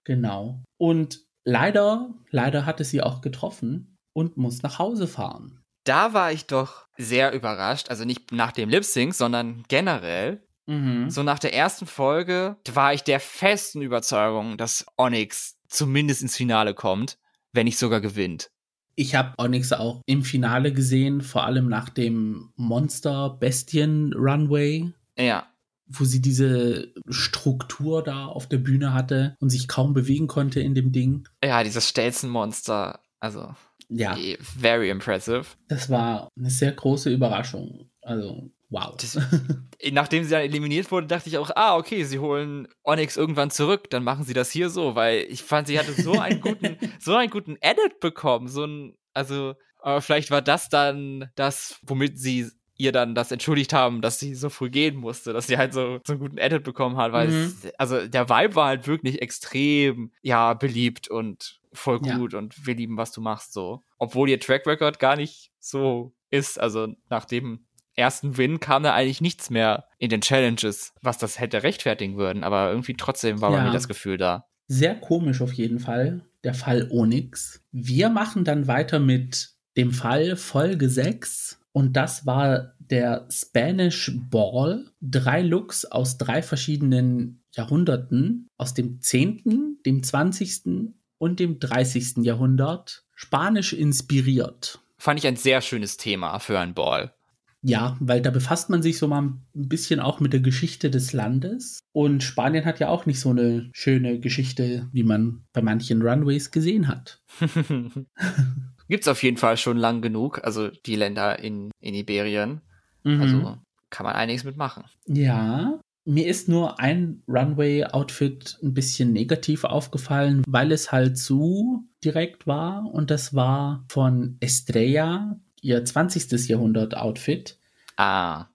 Genau. 0.04 0.64
Und 0.78 1.22
leider, 1.44 2.14
leider 2.32 2.66
hatte 2.66 2.84
sie 2.84 3.02
auch 3.02 3.22
getroffen 3.22 3.98
und 4.14 4.38
muss 4.38 4.64
nach 4.64 4.80
Hause 4.80 5.08
fahren. 5.08 5.62
Da 5.84 6.14
war 6.14 6.32
ich 6.32 6.46
doch 6.46 6.88
sehr 6.98 7.34
überrascht. 7.34 7.90
Also 7.90 8.06
nicht 8.06 8.32
nach 8.32 8.52
dem 8.52 8.70
Lip 8.70 8.84
Sync, 8.84 9.14
sondern 9.14 9.64
generell. 9.68 10.46
Mhm. 10.66 11.10
So 11.10 11.24
nach 11.24 11.40
der 11.40 11.54
ersten 11.54 11.88
Folge 11.88 12.58
war 12.72 12.94
ich 12.94 13.04
der 13.04 13.20
festen 13.20 13.82
Überzeugung, 13.82 14.58
dass 14.58 14.86
Onyx 14.98 15.58
zumindest 15.68 16.22
ins 16.22 16.38
Finale 16.38 16.74
kommt, 16.74 17.18
wenn 17.54 17.66
nicht 17.66 17.78
sogar 17.78 18.02
gewinnt. 18.02 18.50
Ich 18.96 19.16
habe 19.16 19.34
Onyx 19.38 19.72
auch 19.72 20.02
im 20.06 20.24
Finale 20.24 20.74
gesehen, 20.74 21.22
vor 21.22 21.46
allem 21.46 21.70
nach 21.70 21.90
dem 21.90 22.52
Monster 22.56 23.38
Bestien 23.40 24.14
Runway. 24.14 24.92
Ja 25.18 25.49
wo 25.90 26.04
sie 26.04 26.22
diese 26.22 26.94
Struktur 27.10 28.04
da 28.04 28.26
auf 28.26 28.48
der 28.48 28.60
Bühne 28.60 28.94
hatte 28.94 29.36
und 29.40 29.50
sich 29.50 29.68
kaum 29.68 29.94
bewegen 29.94 30.28
konnte 30.28 30.60
in 30.60 30.76
dem 30.76 30.92
Ding. 30.92 31.28
Ja, 31.44 31.64
dieses 31.64 31.90
Stelzenmonster, 31.90 33.00
also 33.20 33.54
ja. 33.90 34.16
Eh, 34.16 34.38
very 34.40 34.90
impressive. 34.90 35.46
Das 35.68 35.90
war 35.90 36.30
eine 36.38 36.50
sehr 36.50 36.72
große 36.72 37.12
Überraschung. 37.12 37.90
Also, 38.02 38.52
wow. 38.70 38.96
Das, 38.96 39.18
nachdem 39.92 40.24
sie 40.24 40.30
dann 40.30 40.42
eliminiert 40.42 40.92
wurde, 40.92 41.08
dachte 41.08 41.28
ich 41.28 41.38
auch, 41.38 41.50
ah, 41.56 41.76
okay, 41.76 42.04
sie 42.04 42.20
holen 42.20 42.68
Onyx 42.84 43.18
irgendwann 43.18 43.50
zurück, 43.50 43.90
dann 43.90 44.04
machen 44.04 44.24
sie 44.24 44.34
das 44.34 44.52
hier 44.52 44.70
so, 44.70 44.96
weil 44.96 45.26
ich 45.30 45.44
fand, 45.44 45.68
sie 45.68 45.80
hatte 45.80 45.94
so 45.94 46.14
einen 46.14 46.40
guten, 46.40 46.78
so 47.00 47.16
einen 47.16 47.32
guten 47.32 47.58
Edit 47.62 48.00
bekommen, 48.00 48.48
so 48.48 48.66
ein, 48.66 48.96
also, 49.14 49.56
aber 49.82 50.02
vielleicht 50.02 50.30
war 50.30 50.42
das 50.42 50.70
dann 50.70 51.30
das, 51.36 51.80
womit 51.82 52.20
sie 52.20 52.50
ihr 52.80 52.94
dann 52.94 53.14
das 53.14 53.32
entschuldigt 53.32 53.74
haben, 53.74 54.02
dass 54.02 54.20
sie 54.20 54.34
so 54.34 54.50
früh 54.50 54.70
gehen 54.70 54.96
musste, 54.96 55.34
dass 55.34 55.48
sie 55.48 55.58
halt 55.58 55.74
so, 55.74 56.00
so 56.08 56.14
einen 56.14 56.22
guten 56.22 56.38
Edit 56.38 56.64
bekommen 56.64 56.96
hat, 56.98 57.12
weil 57.12 57.28
mhm. 57.28 57.44
es, 57.44 57.68
also 57.78 58.08
der 58.08 58.30
Vibe 58.30 58.56
war 58.56 58.68
halt 58.68 58.88
wirklich 58.88 59.22
extrem, 59.22 60.12
ja, 60.22 60.54
beliebt 60.54 61.10
und 61.10 61.60
voll 61.74 62.00
gut 62.00 62.34
ja. 62.34 62.40
und 62.40 62.66
wir 62.66 62.76
lieben, 62.76 62.98
was 62.98 63.12
du 63.12 63.22
machst, 63.22 63.54
so. 63.54 63.84
Obwohl 63.98 64.30
ihr 64.30 64.40
Track 64.40 64.66
Record 64.66 64.98
gar 64.98 65.18
nicht 65.18 65.52
so 65.60 66.16
ist, 66.32 66.60
also 66.60 66.88
nach 67.10 67.26
dem 67.26 67.66
ersten 67.96 68.38
Win 68.38 68.62
kam 68.62 68.82
da 68.84 68.94
eigentlich 68.94 69.20
nichts 69.20 69.50
mehr 69.50 69.86
in 69.98 70.10
den 70.10 70.22
Challenges, 70.22 70.94
was 71.02 71.18
das 71.18 71.38
hätte 71.38 71.64
rechtfertigen 71.64 72.16
würden, 72.16 72.46
aber 72.46 72.70
irgendwie 72.70 72.96
trotzdem 72.96 73.42
war 73.42 73.52
ja. 73.52 73.58
bei 73.58 73.64
mir 73.66 73.74
das 73.74 73.90
Gefühl 73.90 74.18
da. 74.18 74.46
Sehr 74.68 74.96
komisch 74.96 75.42
auf 75.42 75.52
jeden 75.52 75.80
Fall, 75.80 76.26
der 76.46 76.54
Fall 76.54 76.88
Onyx. 76.92 77.62
Wir 77.72 78.10
machen 78.10 78.46
dann 78.46 78.68
weiter 78.68 79.00
mit 79.00 79.50
dem 79.76 79.92
Fall 79.92 80.38
Folge 80.38 80.90
6 80.90 81.59
und 81.72 81.94
das 81.94 82.26
war 82.26 82.74
der 82.80 83.28
Spanish 83.32 84.12
Ball. 84.30 84.86
Drei 85.02 85.42
Looks 85.42 85.86
aus 85.86 86.18
drei 86.18 86.42
verschiedenen 86.42 87.44
Jahrhunderten, 87.54 88.48
aus 88.58 88.74
dem 88.74 89.02
10., 89.02 89.78
dem 89.86 90.04
20. 90.04 90.92
und 91.18 91.40
dem 91.40 91.60
30. 91.60 92.18
Jahrhundert, 92.18 93.06
spanisch 93.16 93.74
inspiriert. 93.74 94.80
Fand 94.98 95.20
ich 95.20 95.28
ein 95.28 95.36
sehr 95.36 95.62
schönes 95.62 95.98
Thema 95.98 96.40
für 96.40 96.60
ein 96.60 96.74
Ball. 96.74 97.14
Ja, 97.62 97.98
weil 98.00 98.22
da 98.22 98.32
befasst 98.32 98.70
man 98.70 98.82
sich 98.82 98.98
so 98.98 99.08
mal 99.08 99.22
ein 99.22 99.42
bisschen 99.54 100.00
auch 100.00 100.22
mit 100.22 100.32
der 100.32 100.40
Geschichte 100.40 100.90
des 100.90 101.12
Landes. 101.12 101.80
Und 101.92 102.24
Spanien 102.24 102.64
hat 102.64 102.80
ja 102.80 102.88
auch 102.88 103.06
nicht 103.06 103.20
so 103.20 103.32
eine 103.32 103.70
schöne 103.74 104.20
Geschichte, 104.20 104.88
wie 104.94 105.04
man 105.04 105.44
bei 105.52 105.62
manchen 105.62 106.02
Runways 106.02 106.52
gesehen 106.52 106.88
hat. 106.88 107.22
Gibt's 108.90 109.08
auf 109.08 109.24
jeden 109.24 109.38
Fall 109.38 109.56
schon 109.56 109.78
lang 109.78 110.02
genug, 110.02 110.44
also 110.44 110.70
die 110.70 110.96
Länder 110.96 111.40
in, 111.40 111.72
in 111.80 111.94
Iberien. 111.94 112.62
Mhm. 113.04 113.22
Also 113.22 113.58
kann 113.90 114.06
man 114.06 114.16
einiges 114.16 114.44
mitmachen. 114.44 114.84
Ja, 115.06 115.80
Mir 116.06 116.26
ist 116.26 116.50
nur 116.50 116.80
ein 116.80 117.22
Runway-Outfit 117.28 118.58
ein 118.64 118.74
bisschen 118.74 119.14
negativ 119.14 119.64
aufgefallen, 119.64 120.44
weil 120.48 120.72
es 120.72 120.92
halt 120.92 121.20
zu 121.20 121.88
direkt 122.04 122.48
war. 122.48 122.84
Und 122.92 123.12
das 123.12 123.36
war 123.36 123.86
von 123.90 124.38
Estrella, 124.40 125.40
ihr 125.62 125.86
20. 125.86 126.50
Jahrhundert-Outfit. 126.50 127.60
Ah, 127.96 128.48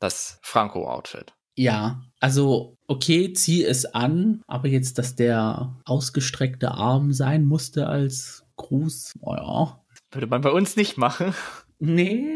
das 0.00 0.40
Franco-Outfit. 0.42 1.34
Ja, 1.54 2.02
also 2.20 2.76
okay, 2.88 3.32
zieh 3.32 3.64
es 3.64 3.84
an, 3.84 4.42
aber 4.46 4.66
jetzt, 4.68 4.98
dass 4.98 5.14
der 5.14 5.76
ausgestreckte 5.84 6.72
Arm 6.72 7.12
sein 7.12 7.44
musste 7.44 7.86
als 7.86 8.37
Gruß, 8.58 9.14
oh 9.20 9.34
ja. 9.34 9.84
Würde 10.12 10.26
man 10.26 10.42
bei 10.42 10.50
uns 10.50 10.76
nicht 10.76 10.98
machen. 10.98 11.34
Nee, 11.78 12.26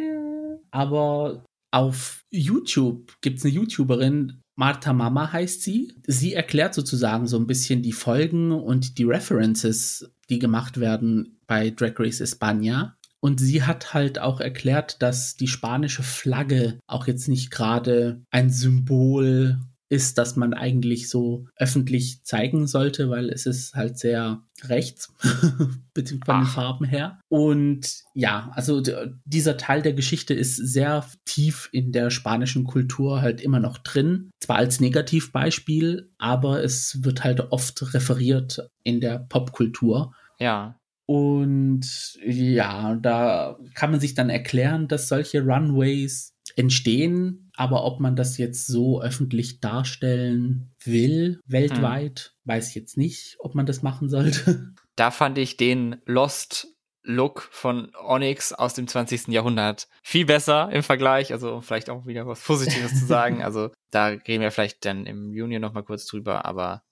aber 0.71 1.45
auf 1.71 2.23
YouTube 2.31 3.21
gibt 3.21 3.39
es 3.39 3.45
eine 3.45 3.55
YouTuberin, 3.55 4.43
Martha 4.57 4.93
Mama 4.93 5.33
heißt 5.33 5.63
sie. 5.63 5.95
Sie 6.07 6.35
erklärt 6.35 6.75
sozusagen 6.75 7.27
so 7.27 7.39
ein 7.39 7.47
bisschen 7.47 7.83
die 7.83 7.93
Folgen 7.93 8.53
und 8.53 8.99
die 8.99 9.05
References, 9.05 10.13
die 10.29 10.39
gemacht 10.39 10.79
werden 10.79 11.41
bei 11.47 11.71
Drag 11.71 11.99
Race 11.99 12.21
España. 12.21 12.93
Und 13.21 13.41
sie 13.41 13.63
hat 13.63 13.95
halt 13.95 14.19
auch 14.19 14.41
erklärt, 14.41 15.01
dass 15.01 15.37
die 15.37 15.47
spanische 15.47 16.03
Flagge 16.03 16.79
auch 16.87 17.07
jetzt 17.07 17.29
nicht 17.29 17.51
gerade 17.51 18.23
ein 18.31 18.51
Symbol 18.51 19.59
ist, 19.93 20.17
das 20.17 20.37
man 20.37 20.55
eigentlich 20.55 21.11
so 21.11 21.45
öffentlich 21.55 22.25
zeigen 22.25 22.67
sollte, 22.67 23.11
weil 23.11 23.29
es 23.29 23.45
ist 23.45 23.75
halt 23.75 23.99
sehr 23.99 24.43
rechts, 24.65 25.13
beziehungsweise 25.95 26.25
von 26.25 26.41
den 26.41 26.47
Farben 26.47 26.85
her. 26.87 27.21
Und 27.29 28.03
ja, 28.15 28.51
also 28.55 28.83
dieser 29.27 29.59
Teil 29.59 29.83
der 29.83 29.93
Geschichte 29.93 30.33
ist 30.33 30.57
sehr 30.57 31.05
tief 31.27 31.69
in 31.73 31.93
der 31.93 32.09
spanischen 32.09 32.65
Kultur 32.65 33.21
halt 33.21 33.43
immer 33.43 33.61
noch 33.61 33.77
drin. 33.77 34.31
Zwar 34.41 34.57
als 34.57 34.81
Negativbeispiel, 34.81 36.11
aber 36.17 36.65
es 36.65 37.05
wird 37.05 37.23
halt 37.23 37.53
oft 37.53 37.93
referiert 37.93 38.71
in 38.85 39.03
der 39.03 39.19
Popkultur. 39.19 40.15
Ja. 40.39 40.81
Und 41.07 42.19
ja, 42.25 42.95
da 42.95 43.59
kann 43.75 43.91
man 43.91 44.01
sich 44.01 44.15
dann 44.15 44.31
erklären, 44.31 44.89
dass 44.89 45.09
solche 45.09 45.43
Runways 45.43 46.33
entstehen, 46.57 47.51
aber 47.55 47.85
ob 47.85 48.01
man 48.01 48.17
das 48.17 48.39
jetzt 48.39 48.67
so 48.67 49.03
öffentlich 49.03 49.61
darstellen 49.61 50.75
will, 50.85 51.41
weltweit, 51.47 52.35
hm. 52.45 52.51
weiß 52.51 52.69
ich 52.69 52.75
jetzt 52.75 52.97
nicht, 52.97 53.37
ob 53.39 53.55
man 53.55 53.67
das 53.67 53.83
machen 53.83 54.09
sollte. 54.09 54.73
Da 54.95 55.11
fand 55.11 55.39
ich 55.39 55.57
den 55.57 56.03
Lost 56.05 56.69
Look 57.03 57.49
von 57.51 57.91
Onyx 57.97 58.53
aus 58.53 58.75
dem 58.75 58.87
20. 58.87 59.29
Jahrhundert 59.29 59.89
viel 60.03 60.27
besser 60.27 60.71
im 60.71 60.83
Vergleich, 60.83 61.33
also 61.33 61.63
vielleicht 61.63 61.89
auch 61.89 62.07
wieder 62.07 62.27
was 62.27 62.43
Positives 62.45 62.99
zu 62.99 63.07
sagen. 63.07 63.43
Also 63.43 63.71
da 63.91 64.09
reden 64.09 64.43
wir 64.43 64.51
vielleicht 64.51 64.85
dann 64.85 65.07
im 65.07 65.33
Juni 65.33 65.59
noch 65.59 65.73
mal 65.73 65.83
kurz 65.83 66.05
drüber, 66.07 66.45
aber 66.45 66.83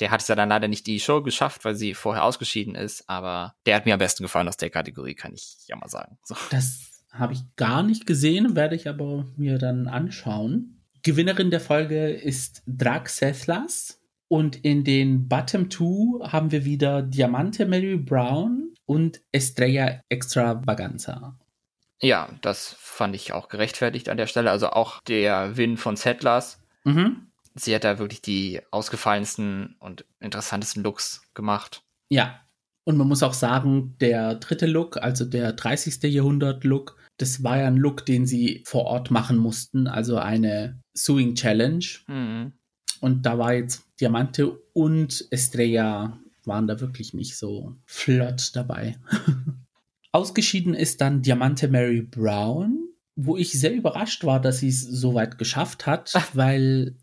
der 0.00 0.10
hat 0.10 0.22
es 0.22 0.28
ja 0.28 0.34
dann 0.34 0.48
leider 0.48 0.68
nicht 0.68 0.86
die 0.86 1.00
Show 1.00 1.22
geschafft, 1.22 1.64
weil 1.64 1.74
sie 1.74 1.94
vorher 1.94 2.24
ausgeschieden 2.24 2.74
ist, 2.74 3.08
aber 3.08 3.54
der 3.66 3.76
hat 3.76 3.86
mir 3.86 3.94
am 3.94 3.98
besten 3.98 4.22
gefallen 4.22 4.48
aus 4.48 4.56
der 4.56 4.70
Kategorie, 4.70 5.14
kann 5.14 5.34
ich 5.34 5.56
ja 5.66 5.76
mal 5.76 5.88
sagen. 5.88 6.18
So. 6.24 6.34
Das 6.50 7.04
habe 7.12 7.34
ich 7.34 7.40
gar 7.56 7.82
nicht 7.82 8.06
gesehen, 8.06 8.56
werde 8.56 8.76
ich 8.76 8.88
aber 8.88 9.26
mir 9.36 9.58
dann 9.58 9.86
anschauen. 9.86 10.82
Gewinnerin 11.02 11.50
der 11.50 11.60
Folge 11.60 12.10
ist 12.10 12.62
Draxethlas. 12.66 13.98
Und 14.28 14.64
in 14.64 14.84
den 14.84 15.26
Bottom 15.26 15.70
Two 15.70 16.20
haben 16.22 16.52
wir 16.52 16.64
wieder 16.64 17.02
Diamante 17.02 17.66
Mary 17.66 17.96
Brown 17.96 18.74
und 18.86 19.20
Estrella 19.32 20.02
Extravaganza. 20.08 21.36
Ja, 22.00 22.28
das 22.40 22.76
fand 22.78 23.16
ich 23.16 23.32
auch 23.32 23.48
gerechtfertigt 23.48 24.08
an 24.08 24.16
der 24.16 24.28
Stelle. 24.28 24.52
Also 24.52 24.70
auch 24.70 25.00
der 25.02 25.56
Win 25.56 25.76
von 25.76 25.96
Settlers. 25.96 26.62
Mhm. 26.84 27.29
Sie 27.54 27.74
hat 27.74 27.84
da 27.84 27.98
wirklich 27.98 28.22
die 28.22 28.60
ausgefallensten 28.70 29.76
und 29.80 30.04
interessantesten 30.20 30.82
Looks 30.82 31.22
gemacht. 31.34 31.82
Ja, 32.08 32.40
und 32.84 32.96
man 32.96 33.08
muss 33.08 33.22
auch 33.22 33.34
sagen, 33.34 33.96
der 34.00 34.36
dritte 34.36 34.66
Look, 34.66 34.96
also 34.96 35.24
der 35.24 35.52
30. 35.52 36.02
Jahrhundert-Look, 36.02 36.96
das 37.18 37.42
war 37.44 37.58
ja 37.58 37.66
ein 37.66 37.76
Look, 37.76 38.06
den 38.06 38.26
sie 38.26 38.62
vor 38.66 38.84
Ort 38.84 39.10
machen 39.10 39.36
mussten, 39.36 39.86
also 39.86 40.16
eine 40.16 40.80
Suing 40.94 41.34
Challenge. 41.34 41.84
Mhm. 42.06 42.52
Und 43.00 43.26
da 43.26 43.38
war 43.38 43.54
jetzt 43.54 43.84
Diamante 44.00 44.50
und 44.72 45.26
Estrella 45.30 46.18
waren 46.44 46.66
da 46.66 46.80
wirklich 46.80 47.14
nicht 47.14 47.36
so 47.36 47.76
flott 47.86 48.50
dabei. 48.54 48.96
Ausgeschieden 50.12 50.74
ist 50.74 51.00
dann 51.00 51.22
Diamante 51.22 51.68
Mary 51.68 52.02
Brown, 52.02 52.88
wo 53.14 53.36
ich 53.36 53.52
sehr 53.52 53.72
überrascht 53.72 54.24
war, 54.24 54.40
dass 54.40 54.58
sie 54.58 54.68
es 54.68 54.80
so 54.82 55.14
weit 55.14 55.38
geschafft 55.38 55.86
hat, 55.86 56.12
weil 56.34 56.96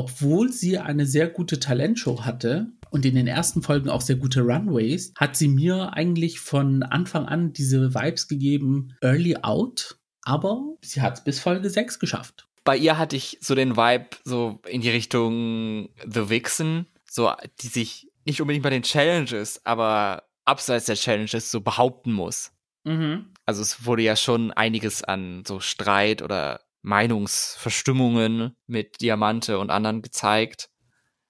obwohl 0.00 0.50
sie 0.50 0.78
eine 0.78 1.04
sehr 1.04 1.28
gute 1.28 1.60
Talentshow 1.60 2.24
hatte, 2.24 2.72
und 2.88 3.04
in 3.04 3.14
den 3.14 3.26
ersten 3.26 3.60
Folgen 3.60 3.90
auch 3.90 4.00
sehr 4.00 4.16
gute 4.16 4.40
Runways, 4.40 5.12
hat 5.14 5.36
sie 5.36 5.46
mir 5.46 5.92
eigentlich 5.92 6.40
von 6.40 6.82
Anfang 6.82 7.26
an 7.26 7.52
diese 7.52 7.94
Vibes 7.94 8.26
gegeben, 8.26 8.96
Early 9.02 9.36
Out, 9.42 9.98
aber 10.22 10.62
sie 10.80 11.02
hat 11.02 11.18
es 11.18 11.24
bis 11.24 11.38
Folge 11.38 11.68
6 11.68 11.98
geschafft. 11.98 12.48
Bei 12.64 12.78
ihr 12.78 12.96
hatte 12.96 13.14
ich 13.14 13.36
so 13.42 13.54
den 13.54 13.76
Vibe 13.76 14.08
so 14.24 14.58
in 14.66 14.80
die 14.80 14.88
Richtung 14.88 15.90
The 16.10 16.30
Vixen, 16.30 16.86
so 17.04 17.30
die 17.60 17.68
sich 17.68 18.10
nicht 18.24 18.40
unbedingt 18.40 18.64
bei 18.64 18.70
den 18.70 18.82
Challenges, 18.82 19.60
aber 19.66 20.24
abseits 20.46 20.86
der 20.86 20.96
Challenges 20.96 21.50
so 21.50 21.60
behaupten 21.60 22.12
muss. 22.14 22.52
Mhm. 22.84 23.26
Also 23.44 23.60
es 23.60 23.84
wurde 23.84 24.02
ja 24.02 24.16
schon 24.16 24.50
einiges 24.50 25.04
an 25.04 25.44
so 25.46 25.60
Streit 25.60 26.22
oder 26.22 26.62
Meinungsverstimmungen 26.82 28.56
mit 28.66 29.00
Diamante 29.00 29.58
und 29.58 29.70
anderen 29.70 30.02
gezeigt. 30.02 30.70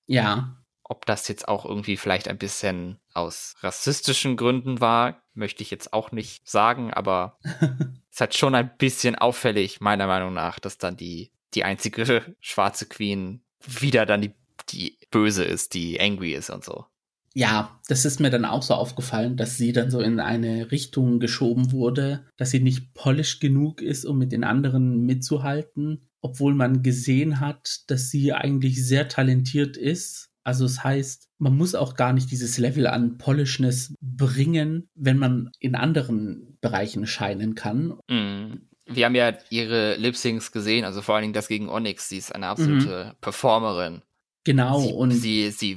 Ja. 0.07 0.57
Ob 0.83 1.07
das 1.07 1.29
jetzt 1.29 1.47
auch 1.47 1.65
irgendwie 1.65 1.97
vielleicht 1.97 2.29
ein 2.29 2.39
bisschen 2.39 3.01
aus 3.15 3.55
rassistischen 3.61 4.37
Gründen 4.37 4.81
war, 4.81 5.23
möchte 5.35 5.63
ich 5.63 5.71
jetzt 5.71 5.93
auch 5.93 6.13
nicht 6.13 6.49
sagen, 6.49 6.93
aber 6.93 7.39
es 8.11 8.21
hat 8.21 8.35
schon 8.35 8.55
ein 8.55 8.77
bisschen 8.77 9.15
auffällig, 9.15 9.81
meiner 9.81 10.07
Meinung 10.07 10.35
nach, 10.35 10.59
dass 10.59 10.79
dann 10.79 10.97
die, 10.97 11.33
die 11.55 11.65
einzige 11.65 12.35
schwarze 12.41 12.87
Queen 12.87 13.45
wieder 13.65 14.07
dann 14.07 14.23
die, 14.23 14.35
die 14.71 14.99
böse 15.11 15.45
ist, 15.45 15.75
die 15.75 16.01
angry 16.01 16.33
ist 16.33 16.51
und 16.51 16.65
so. 16.65 16.87
Ja, 17.35 17.81
das 17.89 18.05
ist 18.05 18.19
mir 18.19 18.31
dann 18.31 18.45
auch 18.45 18.63
so 18.63 18.75
aufgefallen, 18.75 19.37
dass 19.37 19.57
sie 19.57 19.73
dann 19.73 19.91
so 19.91 20.01
in 20.01 20.19
eine 20.19 20.73
Richtung 20.73 21.21
geschoben 21.21 21.71
wurde, 21.71 22.27
dass 22.37 22.51
sie 22.51 22.61
nicht 22.61 22.93
polished 22.95 23.41
genug 23.41 23.83
ist, 23.83 24.05
um 24.05 24.19
mit 24.19 24.33
den 24.33 24.43
anderen 24.43 25.07
mitzuhalten, 25.07 26.09
obwohl 26.21 26.55
man 26.55 26.83
gesehen 26.83 27.39
hat, 27.39 27.83
dass 27.87 28.11
sie 28.11 28.33
eigentlich 28.33 28.85
sehr 28.85 29.09
talentiert 29.09 29.77
ist 29.77 30.31
also 30.43 30.65
es 30.65 30.77
das 30.77 30.85
heißt, 30.85 31.29
man 31.39 31.57
muss 31.57 31.75
auch 31.75 31.95
gar 31.95 32.13
nicht 32.13 32.31
dieses 32.31 32.59
Level 32.59 32.87
an 32.87 33.19
Polishness 33.19 33.95
bringen, 34.01 34.89
wenn 34.95 35.19
man 35.19 35.51
in 35.59 35.75
anderen 35.75 36.59
Bereichen 36.61 37.07
scheinen 37.07 37.55
kann. 37.55 37.99
Mm. 38.09 38.63
Wir 38.87 39.07
haben 39.07 39.15
ja 39.15 39.35
ihre 39.51 39.95
Lip-Syncs 39.97 40.51
gesehen, 40.51 40.85
also 40.85 41.03
vor 41.03 41.15
allen 41.15 41.23
Dingen 41.23 41.35
das 41.35 41.47
gegen 41.47 41.69
Onyx. 41.69 42.09
Sie 42.09 42.19
ist 42.19 42.35
eine 42.35 42.49
absolute 42.49 43.13
mhm. 43.13 43.17
Performerin. 43.21 44.03
Genau. 44.43 44.81
Sie, 44.81 44.93
und 44.93 45.13
sie, 45.13 45.51
sie 45.51 45.77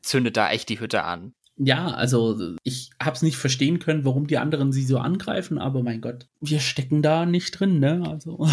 zündet 0.00 0.36
da 0.36 0.50
echt 0.50 0.68
die 0.68 0.80
Hütte 0.80 1.04
an. 1.04 1.34
Ja, 1.56 1.88
also 1.88 2.56
ich 2.62 2.90
habe 3.00 3.14
es 3.14 3.22
nicht 3.22 3.36
verstehen 3.36 3.78
können, 3.78 4.04
warum 4.04 4.26
die 4.26 4.38
anderen 4.38 4.72
sie 4.72 4.84
so 4.84 4.98
angreifen, 4.98 5.58
aber 5.58 5.82
mein 5.82 6.00
Gott, 6.00 6.28
wir 6.40 6.60
stecken 6.60 7.02
da 7.02 7.26
nicht 7.26 7.58
drin, 7.58 7.78
ne? 7.78 8.02
Also. 8.08 8.46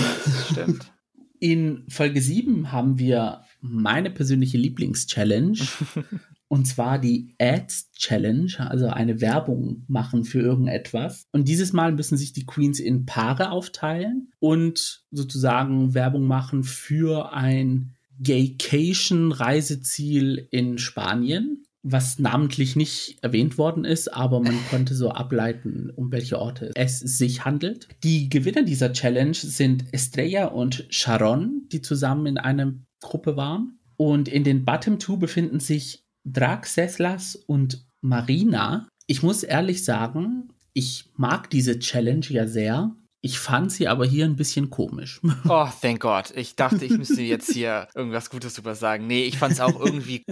Stimmt. 0.52 0.92
In 1.40 1.86
Folge 1.88 2.22
7 2.22 2.74
haben 2.74 3.00
wir 3.00 3.44
meine 3.62 4.10
persönliche 4.10 4.58
Lieblings-Challenge. 4.58 5.58
und 6.50 6.66
zwar 6.66 7.00
die 7.00 7.36
Ads 7.40 7.92
Challenge, 7.94 8.52
also 8.58 8.88
eine 8.88 9.22
Werbung 9.22 9.86
machen 9.88 10.26
für 10.26 10.42
irgendetwas. 10.42 11.28
Und 11.32 11.48
dieses 11.48 11.72
Mal 11.72 11.94
müssen 11.94 12.18
sich 12.18 12.34
die 12.34 12.46
Queens 12.46 12.80
in 12.80 13.06
Paare 13.06 13.52
aufteilen 13.52 14.32
und 14.40 15.06
sozusagen 15.12 15.94
Werbung 15.94 16.26
machen 16.26 16.64
für 16.64 17.32
ein 17.32 17.96
Gaycation-Reiseziel 18.20 20.48
in 20.52 20.78
Spanien 20.78 21.64
was 21.82 22.20
namentlich 22.20 22.76
nicht 22.76 23.18
erwähnt 23.22 23.58
worden 23.58 23.86
ist, 23.86 24.14
aber 24.14 24.40
man 24.40 24.58
konnte 24.70 24.96
so 24.96 25.12
ableiten, 25.12 25.92
um 25.96 26.12
welche 26.12 26.40
Orte 26.40 26.72
es 26.76 27.00
sich 27.00 27.46
handelt. 27.46 27.88
Die 28.04 28.30
Gewinner 28.30 28.64
dieser 28.64 28.94
Challenge 28.94 29.34
sind 29.34 29.86
Estrella 29.94 30.48
und 30.48 30.86
Sharon, 30.90 31.68
die 31.72 31.82
zusammen 31.82 32.26
in 32.26 32.38
einer 32.38 32.74
Gruppe 33.02 33.38
waren. 33.38 33.80
Und 33.98 34.28
in 34.28 34.44
den 34.44 34.66
Bottom 34.66 35.00
Two 35.00 35.18
befinden 35.18 35.60
sich 35.60 36.06
Draxeslas 36.26 37.36
und 37.36 37.86
Marina. 38.02 38.88
Ich 39.08 39.24
muss 39.24 39.44
ehrlich 39.44 39.84
sagen, 39.84 40.50
ich 40.74 41.12
mag 41.16 41.50
diese 41.50 41.80
Challenge 41.80 42.26
ja 42.30 42.48
sehr. 42.48 42.96
Ich 43.22 43.38
fand 43.38 43.72
sie 43.72 43.88
aber 43.88 44.06
hier 44.06 44.26
ein 44.26 44.36
bisschen 44.36 44.70
komisch. 44.70 45.20
Oh, 45.50 45.68
thank 45.82 46.00
God. 46.02 46.32
Ich 46.36 46.56
dachte, 46.56 46.86
ich 46.86 46.92
müsste 46.92 47.22
jetzt 47.22 47.52
hier 47.52 47.88
irgendwas 47.96 48.30
Gutes 48.30 48.54
drüber 48.54 48.76
sagen. 48.76 49.08
Nee, 49.08 49.24
ich 49.24 49.38
fand 49.38 49.54
es 49.54 49.60
auch 49.60 49.80
irgendwie, 49.80 50.24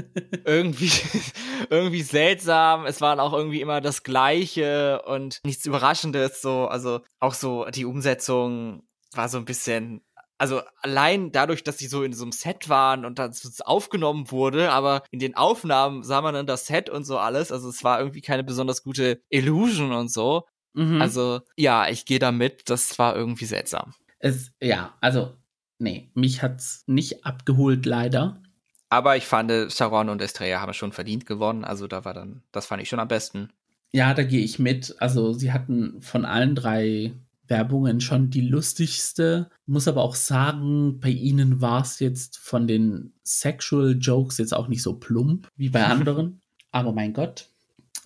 irgendwie, 0.46 0.92
irgendwie 1.70 2.02
seltsam. 2.02 2.86
Es 2.86 3.02
waren 3.02 3.20
auch 3.20 3.34
irgendwie 3.34 3.62
immer 3.62 3.82
das 3.82 4.04
Gleiche 4.04 5.02
und 5.04 5.40
nichts 5.44 5.66
Überraschendes. 5.66 6.42
So, 6.42 6.68
also 6.68 7.02
auch 7.20 7.34
so 7.34 7.66
die 7.66 7.86
Umsetzung 7.86 8.84
war 9.14 9.28
so 9.28 9.38
ein 9.38 9.46
bisschen 9.46 10.02
also 10.40 10.62
allein 10.82 11.32
dadurch, 11.32 11.64
dass 11.64 11.78
sie 11.78 11.88
so 11.88 12.04
in 12.04 12.14
so 12.14 12.24
einem 12.24 12.32
Set 12.32 12.70
waren 12.70 13.06
und 13.06 13.18
dann 13.18 13.34
aufgenommen 13.66 14.30
wurde, 14.32 14.72
aber 14.72 15.04
in 15.10 15.20
den 15.20 15.36
Aufnahmen 15.36 16.04
sah 16.04 16.22
man 16.22 16.36
dann 16.36 16.46
das 16.46 16.68
Set 16.68 16.90
und 16.90 17.06
so 17.06 17.18
alles. 17.18 17.52
Also 17.52 17.70
es 17.70 17.84
war 17.84 18.00
irgendwie 18.00 18.22
keine 18.22 18.44
besonders 18.44 18.84
gute 18.84 19.20
Illusion 19.30 19.92
und 19.94 20.12
so. 20.12 20.44
Mhm. 20.78 21.02
Also 21.02 21.42
ja, 21.56 21.90
ich 21.90 22.06
gehe 22.06 22.20
damit. 22.20 22.70
Das 22.70 22.98
war 23.00 23.16
irgendwie 23.16 23.46
seltsam. 23.46 23.94
Es, 24.20 24.52
ja, 24.62 24.94
also 25.02 25.34
nee, 25.80 26.10
mich 26.14 26.42
hat's 26.44 26.84
nicht 26.88 27.26
abgeholt 27.26 27.86
leider. 27.86 28.42
Aber 28.90 29.18
ich 29.18 29.26
fand, 29.26 29.52
Sharon 29.72 30.10
und 30.10 30.22
Estrella 30.22 30.62
haben 30.62 30.74
schon 30.74 30.94
verdient 30.94 31.26
gewonnen. 31.26 31.66
Also 31.66 31.88
da 31.88 32.06
war 32.06 32.14
dann, 32.14 32.44
das 32.52 32.68
fand 32.68 32.82
ich 32.82 32.90
schon 32.90 33.00
am 33.00 33.08
besten. 33.10 33.50
Ja, 33.92 34.14
da 34.14 34.24
gehe 34.24 34.44
ich 34.44 34.60
mit. 34.60 34.96
Also 35.00 35.34
sie 35.34 35.52
hatten 35.52 36.02
von 36.02 36.24
allen 36.26 36.56
drei 36.56 37.14
Werbungen 37.48 38.00
schon 38.02 38.30
die 38.30 38.42
lustigste. 38.48 39.50
Muss 39.66 39.88
aber 39.88 40.04
auch 40.04 40.16
sagen, 40.16 41.00
bei 41.00 41.10
ihnen 41.10 41.60
war 41.60 41.82
es 41.82 42.00
jetzt 42.00 42.38
von 42.38 42.68
den 42.68 43.14
Sexual 43.24 43.98
Jokes 44.00 44.38
jetzt 44.38 44.54
auch 44.54 44.68
nicht 44.68 44.84
so 44.84 44.94
plump 44.94 45.50
wie 45.56 45.70
bei 45.70 45.84
anderen. 45.86 46.42
aber 46.72 46.94
mein 46.94 47.14
Gott. 47.14 47.50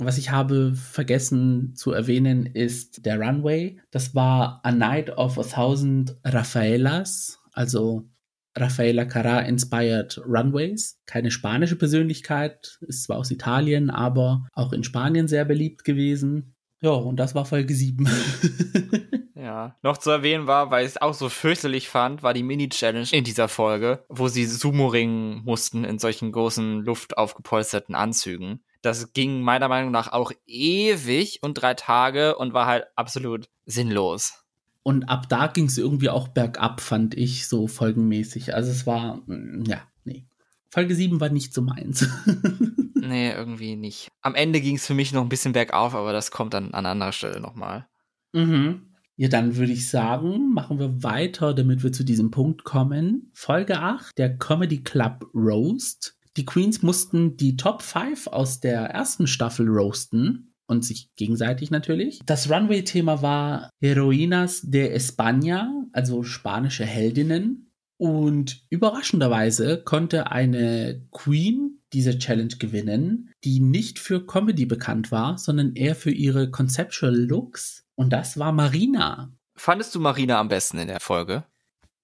Was 0.04 0.18
ich 0.18 0.32
habe 0.32 0.74
vergessen 0.74 1.76
zu 1.76 1.92
erwähnen, 1.92 2.48
ist 2.48 3.06
der 3.06 3.20
Runway. 3.20 3.80
Das 3.92 4.16
war 4.16 4.60
A 4.64 4.72
Night 4.72 5.16
of 5.16 5.38
a 5.38 5.44
Thousand 5.44 6.18
Rafaelas, 6.24 7.40
also 7.54 8.10
Rafaela 8.58 9.04
Carrà 9.04 9.46
Inspired 9.46 10.20
Runways. 10.26 11.00
Keine 11.06 11.30
spanische 11.30 11.76
Persönlichkeit, 11.76 12.80
ist 12.82 13.04
zwar 13.04 13.20
aus 13.20 13.30
Italien, 13.30 13.92
aber 13.92 14.48
auch 14.54 14.74
in 14.74 14.84
Spanien 14.84 15.28
sehr 15.28 15.46
beliebt 15.46 15.84
gewesen. 15.84 16.56
Ja, 16.82 16.94
und 16.94 17.18
das 17.18 17.36
war 17.36 17.46
Folge 17.46 17.76
7. 17.76 18.10
Ja, 19.42 19.76
noch 19.82 19.98
zu 19.98 20.12
erwähnen 20.12 20.46
war, 20.46 20.70
weil 20.70 20.86
ich 20.86 20.92
es 20.92 21.02
auch 21.02 21.16
so 21.16 21.28
fürchterlich 21.28 21.90
fand, 21.90 22.22
war 22.22 22.36
die 22.36 22.44
Mini-Challenge 22.44 23.08
in 23.12 23.24
dieser 23.24 23.48
Folge, 23.48 24.06
wo 24.08 24.28
sie 24.28 24.46
Sumo 24.46 24.86
ringen 24.86 25.42
mussten 25.44 25.84
in 25.84 25.98
solchen 25.98 26.32
großen 26.32 26.82
luftaufgepolsterten 26.86 27.96
Anzügen. 27.96 28.64
Das 28.82 29.14
ging 29.14 29.42
meiner 29.42 29.68
Meinung 29.68 29.92
nach 29.92 30.12
auch 30.12 30.32
ewig 30.46 31.40
und 31.42 31.56
drei 31.56 31.74
Tage 31.74 32.38
und 32.38 32.54
war 32.54 32.66
halt 32.66 32.86
absolut 32.96 33.50
sinnlos. 33.66 34.42
Und 34.84 35.06
ab 35.06 35.30
da 35.30 35.48
ging 35.48 35.66
es 35.66 35.78
irgendwie 35.78 36.10
auch 36.10 36.28
bergab, 36.28 36.82
fand 36.82 37.16
ich, 37.16 37.48
so 37.48 37.68
folgenmäßig. 37.68 38.56
Also 38.56 38.72
es 38.72 38.88
war, 38.88 39.22
mm, 39.28 39.64
ja, 39.68 39.82
nee. 40.04 40.26
Folge 40.70 40.96
7 40.96 41.20
war 41.20 41.30
nicht 41.30 41.54
so 41.54 41.62
meins. 41.62 42.08
nee, 42.96 43.32
irgendwie 43.32 43.76
nicht. 43.76 44.08
Am 44.22 44.36
Ende 44.36 44.62
ging 44.62 44.78
es 44.78 44.88
für 44.88 44.94
mich 44.94 45.12
noch 45.12 45.22
ein 45.22 45.30
bisschen 45.30 45.54
bergauf, 45.54 45.94
aber 45.94 46.14
das 46.14 46.32
kommt 46.32 46.54
dann 46.54 46.74
an 46.74 46.86
anderer 46.86 47.12
Stelle 47.12 47.40
nochmal. 47.40 47.88
Mhm. 48.34 48.88
Ja, 49.18 49.28
dann 49.28 49.58
würde 49.58 49.74
ich 49.74 49.88
sagen, 49.88 50.52
machen 50.54 50.80
wir 50.80 51.04
weiter, 51.04 51.54
damit 51.54 51.84
wir 51.84 51.92
zu 51.92 52.04
diesem 52.04 52.32
Punkt 52.32 52.64
kommen. 52.64 53.30
Folge 53.34 53.80
8, 53.80 54.18
der 54.18 54.38
Comedy 54.38 54.82
Club 54.82 55.30
Roast. 55.36 56.18
Die 56.38 56.46
Queens 56.46 56.82
mussten 56.82 57.38
die 57.38 57.58
Top 57.58 57.82
5 57.82 58.28
aus 58.28 58.60
der 58.60 58.82
ersten 58.82 59.28
Staffel 59.28 59.68
roasten 59.68 60.54
und 60.68 60.86
sich 60.86 61.10
gegenseitig 61.16 61.72
natürlich. 61.72 62.22
Das 62.26 62.50
Runway-Thema 62.50 63.22
war 63.22 63.70
Heroinas 63.82 64.62
de 64.62 64.96
España, 64.96 65.70
also 65.92 66.24
spanische 66.24 66.86
Heldinnen. 66.86 67.72
Und 67.98 68.66
überraschenderweise 68.70 69.84
konnte 69.84 70.32
eine 70.32 71.06
Queen 71.12 71.82
diese 71.94 72.18
Challenge 72.18 72.56
gewinnen, 72.58 73.32
die 73.44 73.60
nicht 73.60 74.00
für 74.00 74.26
Comedy 74.26 74.66
bekannt 74.66 75.12
war, 75.12 75.38
sondern 75.38 75.76
eher 75.76 75.96
für 75.96 76.12
ihre 76.12 76.50
Conceptual 76.50 77.16
Looks 77.16 77.86
und 77.96 78.12
das 78.12 78.40
war 78.40 78.52
Marina. 78.52 79.32
Fandest 79.56 79.94
du 79.94 80.00
Marina 80.00 80.40
am 80.40 80.48
besten 80.48 80.80
in 80.80 80.88
der 80.88 81.00
Folge? 81.00 81.44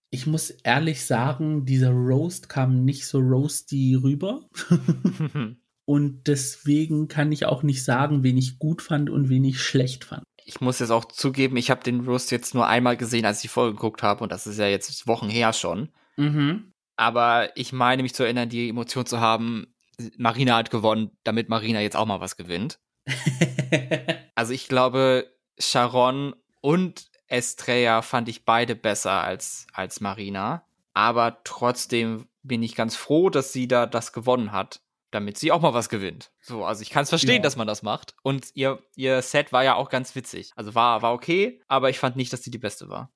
Ich 0.10 0.26
muss 0.26 0.50
ehrlich 0.50 1.06
sagen, 1.06 1.66
dieser 1.66 1.92
Roast 1.92 2.50
kam 2.50 2.86
nicht 2.86 3.08
so 3.08 3.20
roasty 3.20 3.96
rüber. 3.96 4.48
und 5.86 6.28
deswegen 6.28 7.08
kann 7.08 7.32
ich 7.32 7.46
auch 7.46 7.64
nicht 7.64 7.84
sagen, 7.84 8.24
wen 8.24 8.38
ich 8.38 8.58
gut 8.60 8.82
fand 8.82 9.10
und 9.10 9.30
wen 9.30 9.44
ich 9.44 9.62
schlecht 9.62 10.06
fand. 10.06 10.24
Ich 10.46 10.62
muss 10.62 10.80
jetzt 10.80 10.92
auch 10.92 11.06
zugeben, 11.06 11.58
ich 11.58 11.70
habe 11.70 11.84
den 11.84 12.06
Roast 12.06 12.32
jetzt 12.32 12.54
nur 12.54 12.68
einmal 12.68 12.96
gesehen, 12.96 13.26
als 13.26 13.40
ich 13.40 13.44
die 13.44 13.48
Folge 13.50 13.76
geguckt 13.76 14.02
habe. 14.02 14.24
Und 14.24 14.32
das 14.32 14.48
ist 14.48 14.60
ja 14.60 14.68
jetzt 14.68 15.08
Wochen 15.08 15.28
her 15.28 15.52
schon. 15.52 15.90
Mhm. 16.16 16.72
Aber 16.96 17.56
ich 17.56 17.74
meine 17.74 18.02
mich 18.02 18.16
zu 18.16 18.24
erinnern, 18.24 18.50
die 18.50 18.70
Emotion 18.70 19.06
zu 19.06 19.20
haben, 19.20 19.76
Marina 20.18 20.56
hat 20.56 20.72
gewonnen, 20.72 21.12
damit 21.24 21.50
Marina 21.50 21.82
jetzt 21.82 21.96
auch 21.96 22.06
mal 22.06 22.22
was 22.22 22.38
gewinnt. 22.38 22.80
also 24.36 24.54
ich 24.54 24.68
glaube, 24.68 25.32
Sharon 25.60 26.36
und 26.62 27.10
Estrella 27.28 28.02
fand 28.02 28.30
ich 28.30 28.46
beide 28.46 28.76
besser 28.76 29.24
als, 29.24 29.68
als 29.74 30.00
Marina. 30.00 30.64
Aber 30.94 31.44
trotzdem 31.44 32.28
bin 32.44 32.64
ich 32.64 32.76
ganz 32.76 32.96
froh, 32.96 33.30
dass 33.30 33.54
sie 33.54 33.68
da 33.68 33.86
das 33.86 34.14
gewonnen 34.14 34.52
hat, 34.52 34.82
damit 35.12 35.38
sie 35.38 35.52
auch 35.52 35.62
mal 35.62 35.74
was 35.74 35.90
gewinnt. 35.90 36.32
So, 36.42 36.66
also 36.66 36.82
ich 36.82 36.90
kann 36.90 37.04
es 37.04 37.10
verstehen, 37.10 37.36
ja. 37.36 37.42
dass 37.42 37.56
man 37.56 37.68
das 37.68 37.84
macht. 37.84 38.16
Und 38.24 38.48
ihr, 38.56 38.82
ihr 38.96 39.22
Set 39.22 39.52
war 39.52 39.64
ja 39.64 39.76
auch 39.76 39.90
ganz 39.90 40.16
witzig. 40.16 40.52
Also 40.56 40.74
war, 40.74 41.02
war 41.02 41.14
okay, 41.14 41.62
aber 41.68 41.90
ich 41.90 42.00
fand 42.00 42.16
nicht, 42.16 42.34
dass 42.34 42.44
sie 42.44 42.52
die 42.52 42.58
beste 42.58 42.90
war 42.90 43.12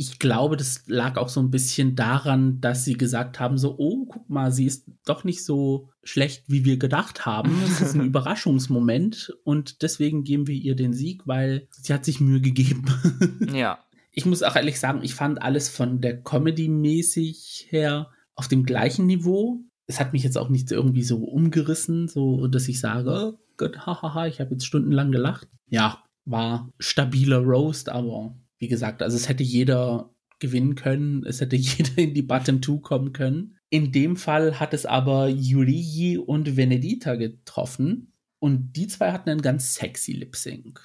ich 0.00 0.18
glaube, 0.18 0.56
das 0.56 0.84
lag 0.86 1.18
auch 1.18 1.28
so 1.28 1.40
ein 1.40 1.50
bisschen 1.50 1.94
daran, 1.94 2.58
dass 2.62 2.86
sie 2.86 2.94
gesagt 2.94 3.38
haben, 3.38 3.58
so, 3.58 3.74
oh, 3.76 4.06
guck 4.06 4.30
mal, 4.30 4.50
sie 4.50 4.64
ist 4.64 4.90
doch 5.04 5.24
nicht 5.24 5.44
so 5.44 5.90
schlecht, 6.02 6.44
wie 6.48 6.64
wir 6.64 6.78
gedacht 6.78 7.26
haben. 7.26 7.54
Es 7.66 7.82
ist 7.82 7.94
ein 7.94 8.00
Überraschungsmoment 8.06 9.36
und 9.44 9.82
deswegen 9.82 10.24
geben 10.24 10.46
wir 10.46 10.54
ihr 10.54 10.74
den 10.74 10.94
Sieg, 10.94 11.26
weil 11.26 11.68
sie 11.70 11.92
hat 11.92 12.06
sich 12.06 12.18
Mühe 12.18 12.40
gegeben. 12.40 12.86
ja. 13.54 13.78
Ich 14.10 14.24
muss 14.24 14.42
auch 14.42 14.56
ehrlich 14.56 14.80
sagen, 14.80 15.00
ich 15.02 15.14
fand 15.14 15.42
alles 15.42 15.68
von 15.68 16.00
der 16.00 16.22
Comedy 16.22 16.68
mäßig 16.68 17.66
her 17.68 18.08
auf 18.34 18.48
dem 18.48 18.64
gleichen 18.64 19.04
Niveau. 19.04 19.60
Es 19.86 20.00
hat 20.00 20.14
mich 20.14 20.22
jetzt 20.22 20.38
auch 20.38 20.48
nicht 20.48 20.72
irgendwie 20.72 21.02
so 21.02 21.18
umgerissen, 21.18 22.08
so 22.08 22.46
dass 22.46 22.68
ich 22.68 22.80
sage, 22.80 23.34
oh 23.34 23.38
Gott, 23.58 23.84
hahaha, 23.84 24.26
ich 24.26 24.40
habe 24.40 24.52
jetzt 24.52 24.64
stundenlang 24.64 25.12
gelacht. 25.12 25.46
Ja, 25.68 26.02
war 26.24 26.72
stabiler 26.78 27.40
Roast, 27.40 27.90
aber 27.90 28.34
wie 28.60 28.68
gesagt, 28.68 29.02
also 29.02 29.16
es 29.16 29.28
hätte 29.28 29.42
jeder 29.42 30.14
gewinnen 30.38 30.76
können, 30.76 31.24
es 31.26 31.40
hätte 31.40 31.56
jeder 31.56 31.98
in 31.98 32.14
die 32.14 32.22
Bottom 32.22 32.62
2 32.62 32.78
kommen 32.80 33.12
können. 33.12 33.56
In 33.70 33.90
dem 33.90 34.16
Fall 34.16 34.60
hat 34.60 34.74
es 34.74 34.86
aber 34.86 35.28
Yurigi 35.28 36.18
und 36.18 36.56
Venedita 36.56 37.16
getroffen 37.16 38.12
und 38.38 38.72
die 38.72 38.88
zwei 38.88 39.12
hatten 39.12 39.30
einen 39.30 39.42
ganz 39.42 39.74
sexy 39.74 40.12
Lip 40.12 40.34
Sync. 40.34 40.80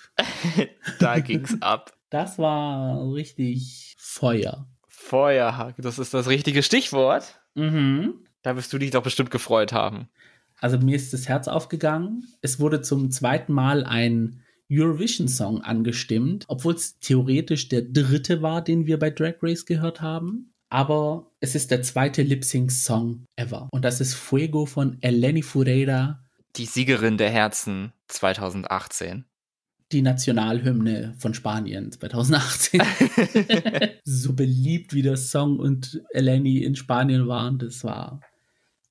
da 1.00 1.20
ging's 1.20 1.62
ab. 1.62 1.98
Das 2.10 2.38
war 2.38 3.14
richtig 3.14 3.96
Feuer. 3.98 4.68
Feuer, 4.88 5.74
das 5.78 6.00
ist 6.00 6.14
das 6.14 6.28
richtige 6.28 6.64
Stichwort. 6.64 7.40
Mhm. 7.56 8.26
Da 8.42 8.56
wirst 8.56 8.72
du 8.74 8.78
dich 8.78 8.92
doch 8.92 9.04
bestimmt 9.04 9.32
gefreut 9.32 9.74
haben. 9.74 10.10
Also 10.60 10.78
mir 10.78 10.96
ist 10.96 11.14
das 11.14 11.28
Herz 11.28 11.48
aufgegangen. 11.48 12.28
Es 12.42 12.60
wurde 12.60 12.82
zum 12.82 13.10
zweiten 13.12 13.54
Mal 13.54 13.84
ein 13.84 14.42
Eurovision-Song 14.72 15.62
angestimmt, 15.62 16.46
obwohl 16.48 16.76
es 16.76 17.00
theoretisch 17.00 17.70
der 17.70 17.84
dritte 17.84 18.42
war, 18.42 18.64
den 18.64 18.88
wir 18.88 19.00
bei 19.00 19.10
Drag 19.10 19.36
Race 19.42 19.66
gehört 19.66 20.02
haben. 20.02 20.54
Aber 20.70 21.32
es 21.40 21.56
ist 21.56 21.72
der 21.72 21.84
zweite 21.84 22.24
Lip-Sync-Song 22.24 23.26
ever. 23.36 23.70
Und 23.72 23.86
das 23.86 24.02
ist 24.02 24.16
Fuego 24.16 24.66
von 24.66 24.98
Eleni 25.02 25.44
Fureira. 25.44 26.24
Die 26.56 26.66
Siegerin 26.66 27.18
der 27.18 27.30
Herzen 27.30 27.94
2018 28.08 29.26
die 29.92 30.02
Nationalhymne 30.02 31.16
von 31.20 31.34
Spanien 31.34 31.92
2018. 31.92 32.82
so 34.04 34.34
beliebt 34.34 34.94
wie 34.94 35.02
der 35.02 35.18
Song 35.18 35.60
und 35.60 36.02
Eleni 36.12 36.64
in 36.64 36.76
Spanien 36.76 37.28
waren, 37.28 37.60
das 37.60 37.84
war 37.84 38.20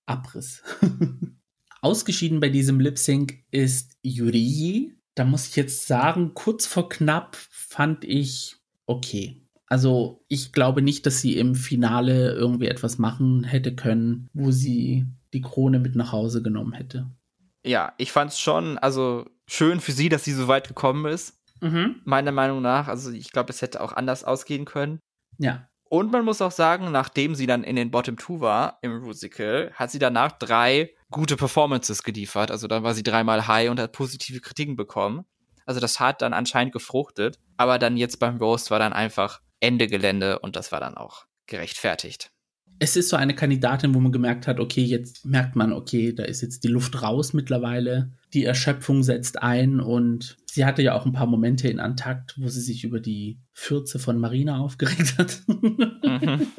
Abriss. 0.06 0.62
Ausgeschieden 1.82 2.40
bei 2.40 2.48
diesem 2.48 2.80
Lip 2.80 2.98
Sync 2.98 3.44
ist 3.50 3.96
Yurigi, 4.02 4.94
da 5.14 5.24
muss 5.24 5.48
ich 5.48 5.56
jetzt 5.56 5.86
sagen, 5.86 6.32
kurz 6.34 6.66
vor 6.66 6.88
knapp 6.88 7.36
fand 7.50 8.04
ich 8.04 8.56
okay. 8.86 9.40
Also 9.66 10.24
ich 10.28 10.52
glaube 10.52 10.82
nicht, 10.82 11.06
dass 11.06 11.20
sie 11.20 11.38
im 11.38 11.54
Finale 11.54 12.32
irgendwie 12.32 12.68
etwas 12.68 12.98
machen 12.98 13.44
hätte 13.44 13.74
können, 13.74 14.28
wo 14.32 14.50
sie 14.50 15.06
die 15.32 15.40
Krone 15.40 15.78
mit 15.78 15.96
nach 15.96 16.12
Hause 16.12 16.42
genommen 16.42 16.72
hätte. 16.72 17.10
Ja, 17.64 17.94
ich 17.96 18.12
fand 18.12 18.32
es 18.32 18.38
schon, 18.38 18.78
also 18.78 19.26
schön 19.46 19.80
für 19.80 19.92
sie, 19.92 20.08
dass 20.08 20.24
sie 20.24 20.32
so 20.32 20.48
weit 20.48 20.68
gekommen 20.68 21.06
ist. 21.06 21.40
Mhm. 21.60 22.02
Meiner 22.04 22.32
Meinung 22.32 22.60
nach. 22.60 22.88
Also 22.88 23.10
ich 23.10 23.32
glaube, 23.32 23.50
es 23.50 23.62
hätte 23.62 23.80
auch 23.80 23.92
anders 23.92 24.22
ausgehen 24.22 24.64
können. 24.64 25.00
Ja. 25.38 25.68
Und 25.88 26.12
man 26.12 26.24
muss 26.24 26.42
auch 26.42 26.50
sagen, 26.50 26.92
nachdem 26.92 27.34
sie 27.34 27.46
dann 27.46 27.64
in 27.64 27.76
den 27.76 27.90
Bottom 27.90 28.16
Two 28.16 28.40
war 28.40 28.78
im 28.82 29.00
Musical, 29.00 29.70
hat 29.74 29.90
sie 29.90 29.98
danach 29.98 30.32
drei 30.32 30.90
gute 31.14 31.36
Performances 31.36 32.02
geliefert. 32.02 32.50
Also 32.50 32.66
dann 32.66 32.82
war 32.82 32.92
sie 32.92 33.04
dreimal 33.04 33.46
high 33.46 33.70
und 33.70 33.78
hat 33.78 33.92
positive 33.92 34.40
Kritiken 34.40 34.74
bekommen. 34.74 35.24
Also 35.64 35.80
das 35.80 36.00
hat 36.00 36.22
dann 36.22 36.32
anscheinend 36.32 36.72
gefruchtet. 36.72 37.38
Aber 37.56 37.78
dann 37.78 37.96
jetzt 37.96 38.18
beim 38.18 38.36
Roast 38.38 38.72
war 38.72 38.80
dann 38.80 38.92
einfach 38.92 39.40
Ende 39.60 39.86
Gelände 39.86 40.40
und 40.40 40.56
das 40.56 40.72
war 40.72 40.80
dann 40.80 40.96
auch 40.96 41.26
gerechtfertigt. 41.46 42.32
es 42.80 42.96
ist 42.96 43.08
so 43.10 43.16
eine 43.16 43.36
Kandidatin, 43.36 43.94
wo 43.94 44.00
man 44.00 44.10
gemerkt 44.10 44.48
hat, 44.48 44.58
okay, 44.58 44.82
jetzt 44.82 45.24
merkt 45.24 45.54
man, 45.54 45.72
okay, 45.72 46.12
da 46.12 46.24
ist 46.24 46.42
jetzt 46.42 46.64
die 46.64 46.68
Luft 46.68 47.00
raus 47.00 47.32
mittlerweile. 47.32 48.10
Die 48.32 48.44
Erschöpfung 48.44 49.04
setzt 49.04 49.40
ein 49.40 49.78
und 49.78 50.36
sie 50.46 50.64
hatte 50.64 50.82
ja 50.82 50.94
auch 50.94 51.06
ein 51.06 51.12
paar 51.12 51.28
Momente 51.28 51.68
in 51.68 51.78
Antakt, 51.78 52.34
wo 52.36 52.48
sie 52.48 52.60
sich 52.60 52.82
über 52.82 52.98
die 52.98 53.38
Fürze 53.52 54.00
von 54.00 54.18
Marina 54.18 54.58
aufgeregt 54.58 55.16
hat. 55.16 55.42
Mhm. 55.46 56.48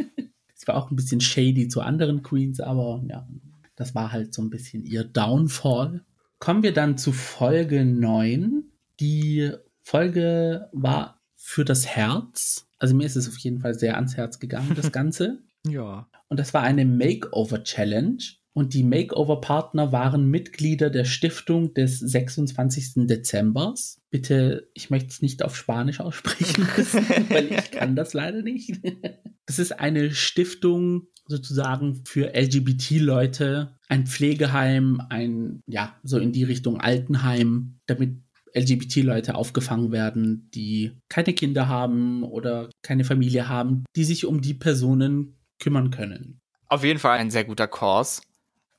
Es 0.58 0.66
war 0.70 0.78
auch 0.78 0.90
ein 0.90 0.96
bisschen 0.96 1.20
shady 1.20 1.68
zu 1.68 1.82
anderen 1.82 2.24
Queens, 2.24 2.62
aber 2.62 3.04
ja, 3.10 3.28
das 3.76 3.96
war 3.96 4.12
halt 4.12 4.34
so 4.34 4.42
ein 4.42 4.50
bisschen 4.50 4.84
ihr 4.86 5.04
Downfall. 5.04 6.04
Kommen 6.40 6.64
wir 6.64 6.74
dann 6.74 6.98
zu 6.98 7.12
Folge 7.12 7.86
9. 7.86 8.64
Die 9.00 9.52
Folge 9.82 10.70
war 10.72 11.22
für 11.36 11.66
das 11.66 11.86
Herz. 11.86 12.68
Also 12.80 12.96
mir 12.96 13.06
ist 13.06 13.16
es 13.16 13.28
auf 13.28 13.38
jeden 13.38 13.60
Fall 13.60 13.74
sehr 13.74 13.96
ans 13.96 14.18
Herz 14.18 14.40
gegangen, 14.40 14.74
das 14.76 14.92
Ganze. 14.92 15.40
ja. 15.68 16.08
Und 16.28 16.40
das 16.40 16.56
war 16.56 16.64
eine 16.64 16.86
Makeover-Challenge. 16.86 18.18
Und 18.54 18.74
die 18.74 18.84
Makeover-Partner 18.84 19.92
waren 19.92 20.28
Mitglieder 20.30 20.90
der 20.90 21.06
Stiftung 21.06 21.74
des 21.76 22.00
26. 22.00 23.06
Dezembers. 23.06 24.02
Bitte, 24.10 24.70
ich 24.74 24.90
möchte 24.90 25.10
es 25.10 25.22
nicht 25.22 25.44
auf 25.44 25.56
Spanisch 25.56 26.00
aussprechen, 26.00 26.68
weil 27.30 27.52
ich 27.52 27.70
kann 27.70 27.96
das 27.96 28.14
leider 28.14 28.42
nicht. 28.42 28.80
Das 29.46 29.60
ist 29.60 29.80
eine 29.80 30.12
Stiftung 30.12 31.08
sozusagen 31.28 32.04
für 32.06 32.34
LGBT-Leute, 32.34 33.78
ein 33.88 34.06
Pflegeheim, 34.06 35.02
ein, 35.10 35.62
ja, 35.68 35.96
so 36.04 36.20
in 36.20 36.32
die 36.32 36.44
Richtung 36.44 36.80
Altenheim, 36.80 37.80
damit 37.88 38.18
LGBT-Leute 38.56 39.36
aufgefangen 39.36 39.92
werden, 39.92 40.50
die 40.54 40.98
keine 41.10 41.34
Kinder 41.34 41.68
haben 41.68 42.24
oder 42.24 42.70
keine 42.82 43.04
Familie 43.04 43.50
haben, 43.50 43.84
die 43.96 44.06
sich 44.06 44.26
um 44.26 44.42
die 44.42 44.54
Personen 44.54 45.38
kümmern 45.60 45.92
können. 45.92 46.40
Auf 46.68 46.84
jeden 46.84 47.00
Fall 47.00 47.18
ein 47.18 47.32
sehr 47.32 47.44
guter 47.44 47.68
Kurs. 47.68 48.22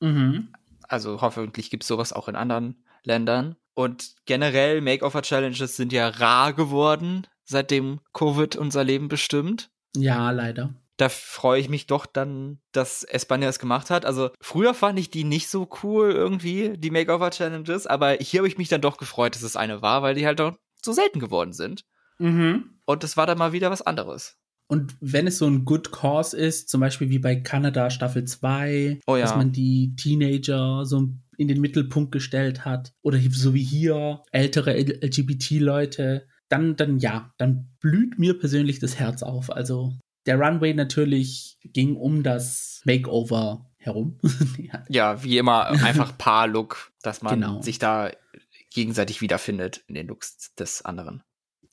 Mhm. 0.01 0.49
Also 0.83 1.21
hoffentlich 1.21 1.69
gibt 1.69 1.83
es 1.83 1.87
sowas 1.87 2.13
auch 2.13 2.27
in 2.27 2.35
anderen 2.35 2.83
Ländern. 3.03 3.55
Und 3.73 4.15
generell 4.25 4.81
Makeover-Challenges 4.81 5.75
sind 5.75 5.93
ja 5.93 6.07
rar 6.07 6.53
geworden, 6.53 7.27
seitdem 7.43 7.99
Covid 8.13 8.55
unser 8.55 8.83
Leben 8.83 9.07
bestimmt. 9.07 9.69
Ja, 10.01 10.31
leider. 10.31 10.73
Da 10.97 11.09
freue 11.09 11.61
ich 11.61 11.69
mich 11.69 11.85
doch 11.85 12.07
dann, 12.07 12.59
dass 12.71 13.03
Espanja 13.03 13.47
es 13.47 13.59
gemacht 13.59 13.91
hat. 13.91 14.03
Also 14.03 14.31
früher 14.41 14.73
fand 14.73 14.97
ich 14.97 15.11
die 15.11 15.23
nicht 15.23 15.47
so 15.47 15.69
cool 15.83 16.11
irgendwie, 16.11 16.73
die 16.75 16.89
Makeover-Challenges, 16.89 17.85
aber 17.85 18.13
hier 18.13 18.39
habe 18.39 18.47
ich 18.47 18.57
mich 18.57 18.69
dann 18.69 18.81
doch 18.81 18.97
gefreut, 18.97 19.35
dass 19.35 19.43
es 19.43 19.55
eine 19.55 19.83
war, 19.83 20.01
weil 20.01 20.15
die 20.15 20.25
halt 20.25 20.39
doch 20.39 20.57
so 20.83 20.93
selten 20.93 21.19
geworden 21.19 21.53
sind. 21.53 21.85
Mhm. 22.17 22.79
Und 22.85 23.03
es 23.03 23.15
war 23.15 23.27
dann 23.27 23.37
mal 23.37 23.53
wieder 23.53 23.69
was 23.69 23.83
anderes. 23.83 24.37
Und 24.67 24.97
wenn 24.99 25.27
es 25.27 25.37
so 25.37 25.47
ein 25.47 25.65
Good 25.65 25.91
Cause 25.91 26.35
ist, 26.35 26.69
zum 26.69 26.81
Beispiel 26.81 27.09
wie 27.09 27.19
bei 27.19 27.37
Kanada 27.37 27.89
Staffel 27.89 28.25
2, 28.25 28.99
oh 29.07 29.15
ja. 29.15 29.21
dass 29.21 29.35
man 29.35 29.51
die 29.51 29.95
Teenager 29.95 30.85
so 30.85 31.09
in 31.37 31.47
den 31.47 31.61
Mittelpunkt 31.61 32.11
gestellt 32.11 32.65
hat, 32.65 32.93
oder 33.01 33.19
so 33.31 33.53
wie 33.53 33.63
hier 33.63 34.23
ältere 34.31 34.77
LGBT-Leute, 34.77 36.27
dann, 36.49 36.75
dann 36.75 36.99
ja, 36.99 37.33
dann 37.37 37.69
blüht 37.79 38.19
mir 38.19 38.37
persönlich 38.37 38.79
das 38.79 38.97
Herz 38.99 39.23
auf. 39.23 39.51
Also 39.51 39.93
der 40.25 40.39
Runway 40.39 40.73
natürlich 40.73 41.57
ging 41.63 41.95
um 41.95 42.23
das 42.23 42.81
Makeover 42.85 43.69
herum. 43.77 44.19
ja. 44.57 44.85
ja. 44.89 45.23
wie 45.23 45.37
immer 45.37 45.67
einfach 45.67 46.17
Paar-Look, 46.17 46.91
dass 47.01 47.21
man 47.21 47.35
genau. 47.35 47.61
sich 47.61 47.79
da 47.79 48.11
gegenseitig 48.71 49.21
wiederfindet 49.21 49.83
in 49.87 49.95
den 49.95 50.07
Looks 50.07 50.53
des 50.55 50.83
anderen. 50.83 51.23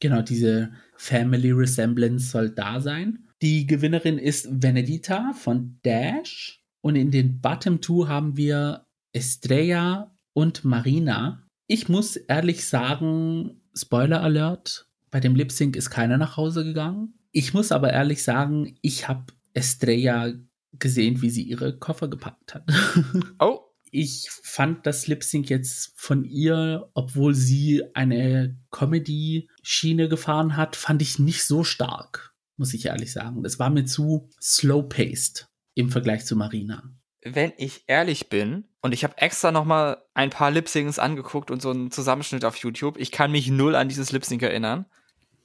Genau, 0.00 0.22
diese 0.22 0.72
Family 0.96 1.52
Resemblance 1.52 2.30
soll 2.30 2.50
da 2.50 2.80
sein. 2.80 3.28
Die 3.42 3.66
Gewinnerin 3.66 4.18
ist 4.18 4.48
Venedita 4.50 5.32
von 5.32 5.78
Dash. 5.82 6.60
Und 6.80 6.96
in 6.96 7.10
den 7.10 7.40
Bottom 7.40 7.80
Two 7.80 8.08
haben 8.08 8.36
wir 8.36 8.86
Estrella 9.12 10.14
und 10.34 10.64
Marina. 10.64 11.46
Ich 11.66 11.88
muss 11.88 12.16
ehrlich 12.16 12.66
sagen, 12.66 13.62
Spoiler 13.76 14.22
Alert, 14.22 14.86
bei 15.10 15.20
dem 15.20 15.34
Lip 15.34 15.52
Sync 15.52 15.76
ist 15.76 15.90
keiner 15.90 16.16
nach 16.16 16.36
Hause 16.36 16.64
gegangen. 16.64 17.14
Ich 17.32 17.54
muss 17.54 17.72
aber 17.72 17.92
ehrlich 17.92 18.22
sagen, 18.22 18.76
ich 18.80 19.08
habe 19.08 19.26
Estrella 19.52 20.32
gesehen, 20.78 21.22
wie 21.22 21.30
sie 21.30 21.42
ihre 21.42 21.76
Koffer 21.78 22.08
gepackt 22.08 22.54
hat. 22.54 22.68
Oh, 23.38 23.60
ich 23.90 24.28
fand 24.30 24.86
das 24.86 25.06
Lip 25.06 25.22
Sync 25.22 25.50
jetzt 25.50 25.92
von 25.96 26.24
ihr, 26.24 26.90
obwohl 26.94 27.34
sie 27.34 27.84
eine 27.94 28.58
Comedy-Schiene 28.72 30.08
gefahren 30.08 30.56
hat, 30.56 30.74
fand 30.74 31.00
ich 31.00 31.20
nicht 31.20 31.44
so 31.44 31.62
stark, 31.62 32.34
muss 32.56 32.74
ich 32.74 32.86
ehrlich 32.86 33.12
sagen. 33.12 33.44
Es 33.44 33.60
war 33.60 33.70
mir 33.70 33.84
zu 33.84 34.30
slow-paced 34.42 35.48
im 35.74 35.90
Vergleich 35.90 36.24
zu 36.26 36.34
Marina. 36.34 36.92
Wenn 37.24 37.52
ich 37.56 37.84
ehrlich 37.86 38.28
bin, 38.28 38.68
und 38.82 38.92
ich 38.92 39.02
habe 39.02 39.18
extra 39.18 39.50
noch 39.50 39.64
mal 39.64 40.04
ein 40.12 40.30
paar 40.30 40.50
Lip 40.50 40.68
angeguckt 40.98 41.50
und 41.50 41.62
so 41.62 41.70
einen 41.70 41.90
Zusammenschnitt 41.90 42.44
auf 42.44 42.56
YouTube, 42.56 42.98
ich 42.98 43.10
kann 43.10 43.32
mich 43.32 43.48
null 43.48 43.74
an 43.74 43.88
dieses 43.88 44.12
Lip 44.12 44.24
Sync 44.24 44.42
erinnern. 44.42 44.86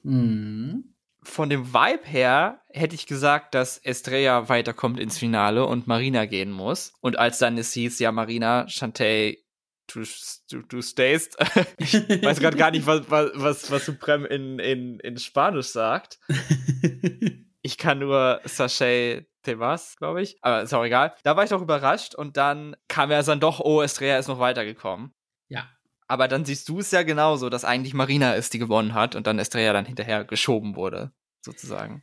Mhm 0.02 0.90
von 1.22 1.50
dem 1.50 1.72
Vibe 1.72 2.04
her 2.04 2.62
hätte 2.70 2.94
ich 2.94 3.06
gesagt, 3.06 3.54
dass 3.54 3.78
Estrella 3.78 4.48
weiterkommt 4.48 4.98
ins 4.98 5.18
Finale 5.18 5.66
und 5.66 5.86
Marina 5.86 6.24
gehen 6.26 6.50
muss. 6.50 6.94
Und 7.00 7.18
als 7.18 7.38
dann 7.38 7.58
es 7.58 7.72
hieß, 7.72 7.98
ja, 7.98 8.10
Marina, 8.12 8.66
Chantey, 8.68 9.44
du, 9.86 10.02
du, 10.50 10.62
du 10.62 10.82
stayst. 10.82 11.36
ich 11.78 11.94
weiß 11.94 12.40
gerade 12.40 12.56
gar 12.56 12.70
nicht, 12.70 12.86
was, 12.86 13.02
was, 13.10 13.70
was 13.70 13.86
Supreme 13.86 14.26
in, 14.26 14.58
in, 14.58 15.00
in 15.00 15.18
Spanisch 15.18 15.68
sagt. 15.68 16.18
ich 17.62 17.78
kann 17.78 17.98
nur 17.98 18.40
Sachet 18.44 19.26
Temas, 19.42 19.96
glaube 19.96 20.22
ich. 20.22 20.36
Aber 20.42 20.62
ist 20.62 20.74
auch 20.74 20.84
egal. 20.84 21.14
Da 21.22 21.36
war 21.36 21.44
ich 21.44 21.50
doch 21.50 21.62
überrascht 21.62 22.14
und 22.14 22.36
dann 22.36 22.76
kam 22.88 23.10
ja 23.10 23.22
dann 23.22 23.40
doch, 23.40 23.60
oh, 23.60 23.82
Estrella 23.82 24.18
ist 24.18 24.28
noch 24.28 24.38
weitergekommen. 24.38 25.12
Ja. 25.48 25.68
Aber 26.06 26.28
dann 26.28 26.44
siehst 26.44 26.68
du 26.68 26.80
es 26.80 26.90
ja 26.90 27.02
genauso, 27.02 27.48
dass 27.48 27.64
eigentlich 27.64 27.94
Marina 27.94 28.34
ist, 28.34 28.52
die 28.52 28.58
gewonnen 28.58 28.94
hat 28.94 29.14
und 29.14 29.26
dann 29.26 29.38
Estrella 29.38 29.72
dann 29.72 29.86
hinterher 29.86 30.24
geschoben 30.24 30.76
wurde, 30.76 31.12
sozusagen. 31.40 32.02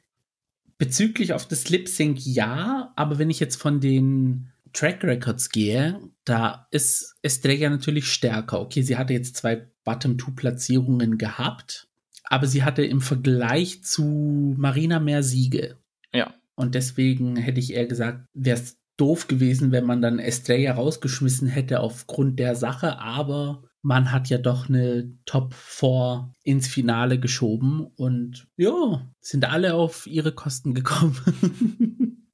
Bezüglich 0.77 1.33
auf 1.33 1.47
das 1.47 1.69
Lip 1.69 1.89
Sync 1.89 2.25
ja, 2.25 2.93
aber 2.95 3.19
wenn 3.19 3.29
ich 3.29 3.39
jetzt 3.39 3.61
von 3.61 3.81
den 3.81 4.51
Track 4.73 5.03
Records 5.03 5.49
gehe, 5.49 5.99
da 6.23 6.67
ist 6.71 7.17
Estrella 7.21 7.69
natürlich 7.69 8.11
stärker. 8.11 8.61
Okay, 8.61 8.81
sie 8.81 8.97
hatte 8.97 9.13
jetzt 9.13 9.35
zwei 9.35 9.67
Bottom-Two-Platzierungen 9.83 11.17
gehabt, 11.17 11.86
aber 12.29 12.47
sie 12.47 12.63
hatte 12.63 12.83
im 12.83 13.01
Vergleich 13.01 13.83
zu 13.83 14.55
Marina 14.57 14.99
mehr 14.99 15.23
Siege. 15.23 15.77
Ja. 16.13 16.33
Und 16.55 16.75
deswegen 16.75 17.35
hätte 17.35 17.59
ich 17.59 17.73
eher 17.73 17.85
gesagt, 17.85 18.25
wäre 18.33 18.57
es 18.57 18.77
doof 18.97 19.27
gewesen, 19.27 19.71
wenn 19.71 19.85
man 19.85 20.01
dann 20.01 20.19
Estrella 20.19 20.73
rausgeschmissen 20.73 21.47
hätte 21.47 21.79
aufgrund 21.79 22.39
der 22.39 22.55
Sache, 22.55 22.99
aber 22.99 23.63
man 23.83 24.11
hat 24.11 24.29
ja 24.29 24.39
doch 24.39 24.67
eine 24.67 25.13
Top 25.25 25.53
4 25.53 26.33
ins 26.43 26.67
Finale 26.67 27.19
geschoben 27.19 27.85
und 27.95 28.47
ja, 28.57 29.07
sind 29.21 29.45
alle 29.45 29.75
auf 29.75 30.07
ihre 30.07 30.31
Kosten 30.33 30.73
gekommen. 30.73 32.25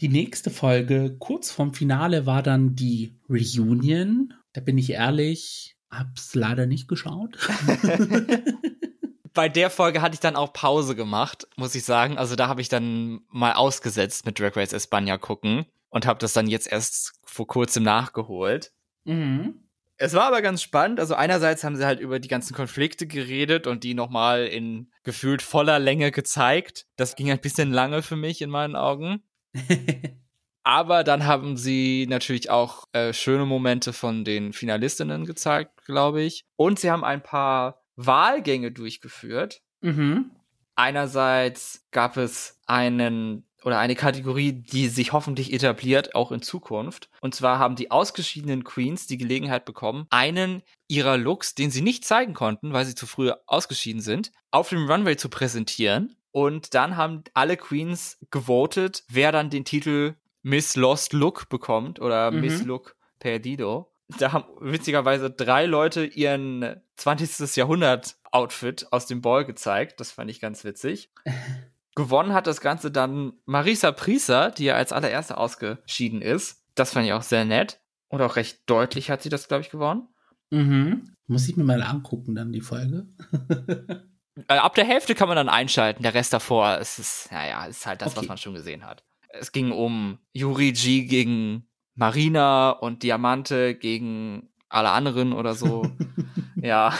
die 0.00 0.08
nächste 0.08 0.50
Folge, 0.50 1.16
kurz 1.18 1.50
vorm 1.50 1.74
Finale, 1.74 2.26
war 2.26 2.42
dann 2.42 2.74
die 2.74 3.16
Reunion. 3.30 4.34
Da 4.52 4.60
bin 4.60 4.76
ich 4.76 4.90
ehrlich, 4.90 5.76
hab's 5.90 6.34
leider 6.34 6.66
nicht 6.66 6.88
geschaut. 6.88 7.38
Bei 9.34 9.48
der 9.48 9.68
Folge 9.68 10.00
hatte 10.00 10.14
ich 10.14 10.20
dann 10.20 10.36
auch 10.36 10.52
Pause 10.52 10.94
gemacht, 10.94 11.48
muss 11.56 11.74
ich 11.74 11.84
sagen. 11.84 12.16
Also 12.18 12.36
da 12.36 12.48
habe 12.48 12.60
ich 12.60 12.68
dann 12.68 13.20
mal 13.28 13.52
ausgesetzt 13.54 14.24
mit 14.26 14.38
Drag 14.38 14.56
Race 14.56 14.72
Espanja 14.72 15.18
gucken 15.18 15.66
und 15.90 16.06
habe 16.06 16.20
das 16.20 16.32
dann 16.32 16.46
jetzt 16.46 16.70
erst 16.70 17.14
vor 17.24 17.46
kurzem 17.46 17.82
nachgeholt. 17.82 18.72
Mhm. 19.04 19.60
Es 19.96 20.14
war 20.14 20.24
aber 20.24 20.42
ganz 20.42 20.62
spannend. 20.62 20.98
Also 20.98 21.14
einerseits 21.14 21.62
haben 21.64 21.76
sie 21.76 21.86
halt 21.86 22.00
über 22.00 22.18
die 22.18 22.28
ganzen 22.28 22.54
Konflikte 22.54 23.06
geredet 23.06 23.66
und 23.66 23.84
die 23.84 23.94
nochmal 23.94 24.46
in 24.46 24.90
gefühlt 25.02 25.42
voller 25.42 25.78
Länge 25.78 26.10
gezeigt. 26.10 26.86
Das 26.96 27.14
ging 27.16 27.30
ein 27.30 27.40
bisschen 27.40 27.72
lange 27.72 28.02
für 28.02 28.16
mich 28.16 28.42
in 28.42 28.50
meinen 28.50 28.74
Augen. 28.74 29.22
aber 30.64 31.04
dann 31.04 31.26
haben 31.26 31.56
sie 31.56 32.06
natürlich 32.08 32.50
auch 32.50 32.86
äh, 32.92 33.12
schöne 33.12 33.46
Momente 33.46 33.92
von 33.92 34.24
den 34.24 34.52
Finalistinnen 34.52 35.26
gezeigt, 35.26 35.84
glaube 35.86 36.22
ich. 36.22 36.44
Und 36.56 36.80
sie 36.80 36.90
haben 36.90 37.04
ein 37.04 37.22
paar 37.22 37.83
Wahlgänge 37.96 38.72
durchgeführt. 38.72 39.62
Mhm. 39.80 40.30
Einerseits 40.76 41.86
gab 41.90 42.16
es 42.16 42.60
einen 42.66 43.46
oder 43.64 43.78
eine 43.78 43.94
Kategorie, 43.94 44.52
die 44.52 44.88
sich 44.88 45.12
hoffentlich 45.12 45.52
etabliert, 45.52 46.14
auch 46.14 46.32
in 46.32 46.42
Zukunft. 46.42 47.08
Und 47.20 47.34
zwar 47.34 47.58
haben 47.58 47.76
die 47.76 47.90
ausgeschiedenen 47.90 48.62
Queens 48.62 49.06
die 49.06 49.16
Gelegenheit 49.16 49.64
bekommen, 49.64 50.06
einen 50.10 50.62
ihrer 50.86 51.16
Looks, 51.16 51.54
den 51.54 51.70
sie 51.70 51.80
nicht 51.80 52.04
zeigen 52.04 52.34
konnten, 52.34 52.72
weil 52.72 52.84
sie 52.84 52.94
zu 52.94 53.06
früh 53.06 53.32
ausgeschieden 53.46 54.02
sind, 54.02 54.32
auf 54.50 54.68
dem 54.68 54.90
Runway 54.90 55.16
zu 55.16 55.30
präsentieren. 55.30 56.14
Und 56.30 56.74
dann 56.74 56.96
haben 56.96 57.24
alle 57.32 57.56
Queens 57.56 58.18
gewotet, 58.30 59.04
wer 59.08 59.32
dann 59.32 59.50
den 59.50 59.64
Titel 59.64 60.14
Miss 60.42 60.76
Lost 60.76 61.14
Look 61.14 61.48
bekommt 61.48 62.00
oder 62.00 62.30
mhm. 62.30 62.40
Miss 62.40 62.64
Look 62.64 62.96
Perdido. 63.18 63.93
Da 64.18 64.32
haben 64.32 64.44
witzigerweise 64.60 65.30
drei 65.30 65.66
Leute 65.66 66.04
ihren 66.04 66.76
20. 66.96 67.56
Jahrhundert 67.56 68.16
Outfit 68.30 68.86
aus 68.92 69.06
dem 69.06 69.22
Ball 69.22 69.44
gezeigt. 69.44 70.00
Das 70.00 70.12
fand 70.12 70.30
ich 70.30 70.40
ganz 70.40 70.64
witzig. 70.64 71.10
Gewonnen 71.96 72.32
hat 72.32 72.46
das 72.46 72.60
Ganze 72.60 72.90
dann 72.90 73.34
Marisa 73.44 73.92
Prieser, 73.92 74.50
die 74.50 74.64
ja 74.64 74.74
als 74.74 74.92
allererste 74.92 75.38
ausgeschieden 75.38 76.22
ist. 76.22 76.64
Das 76.74 76.92
fand 76.92 77.06
ich 77.06 77.12
auch 77.12 77.22
sehr 77.22 77.44
nett. 77.44 77.80
Und 78.08 78.20
auch 78.20 78.36
recht 78.36 78.62
deutlich 78.66 79.10
hat 79.10 79.22
sie 79.22 79.28
das, 79.28 79.48
glaube 79.48 79.62
ich, 79.62 79.70
gewonnen. 79.70 80.08
Mhm. 80.50 81.14
Muss 81.26 81.48
ich 81.48 81.56
mir 81.56 81.64
mal 81.64 81.82
angucken, 81.82 82.34
dann 82.34 82.52
die 82.52 82.60
Folge. 82.60 83.06
Äh, 84.48 84.54
ab 84.54 84.74
der 84.74 84.84
Hälfte 84.84 85.14
kann 85.14 85.28
man 85.28 85.36
dann 85.36 85.48
einschalten, 85.48 86.02
der 86.02 86.14
Rest 86.14 86.32
davor 86.32 86.78
ist 86.78 87.30
naja, 87.30 87.66
ist 87.66 87.86
halt 87.86 88.02
das, 88.02 88.08
okay. 88.08 88.22
was 88.22 88.26
man 88.26 88.36
schon 88.36 88.54
gesehen 88.54 88.84
hat. 88.84 89.04
Es 89.28 89.52
ging 89.52 89.70
um 89.70 90.18
Yurigi 90.32 91.06
gegen 91.06 91.68
Marina 91.94 92.70
und 92.70 93.02
Diamante 93.02 93.74
gegen 93.74 94.50
alle 94.68 94.90
anderen 94.90 95.32
oder 95.32 95.54
so. 95.54 95.86
ja. 96.56 96.94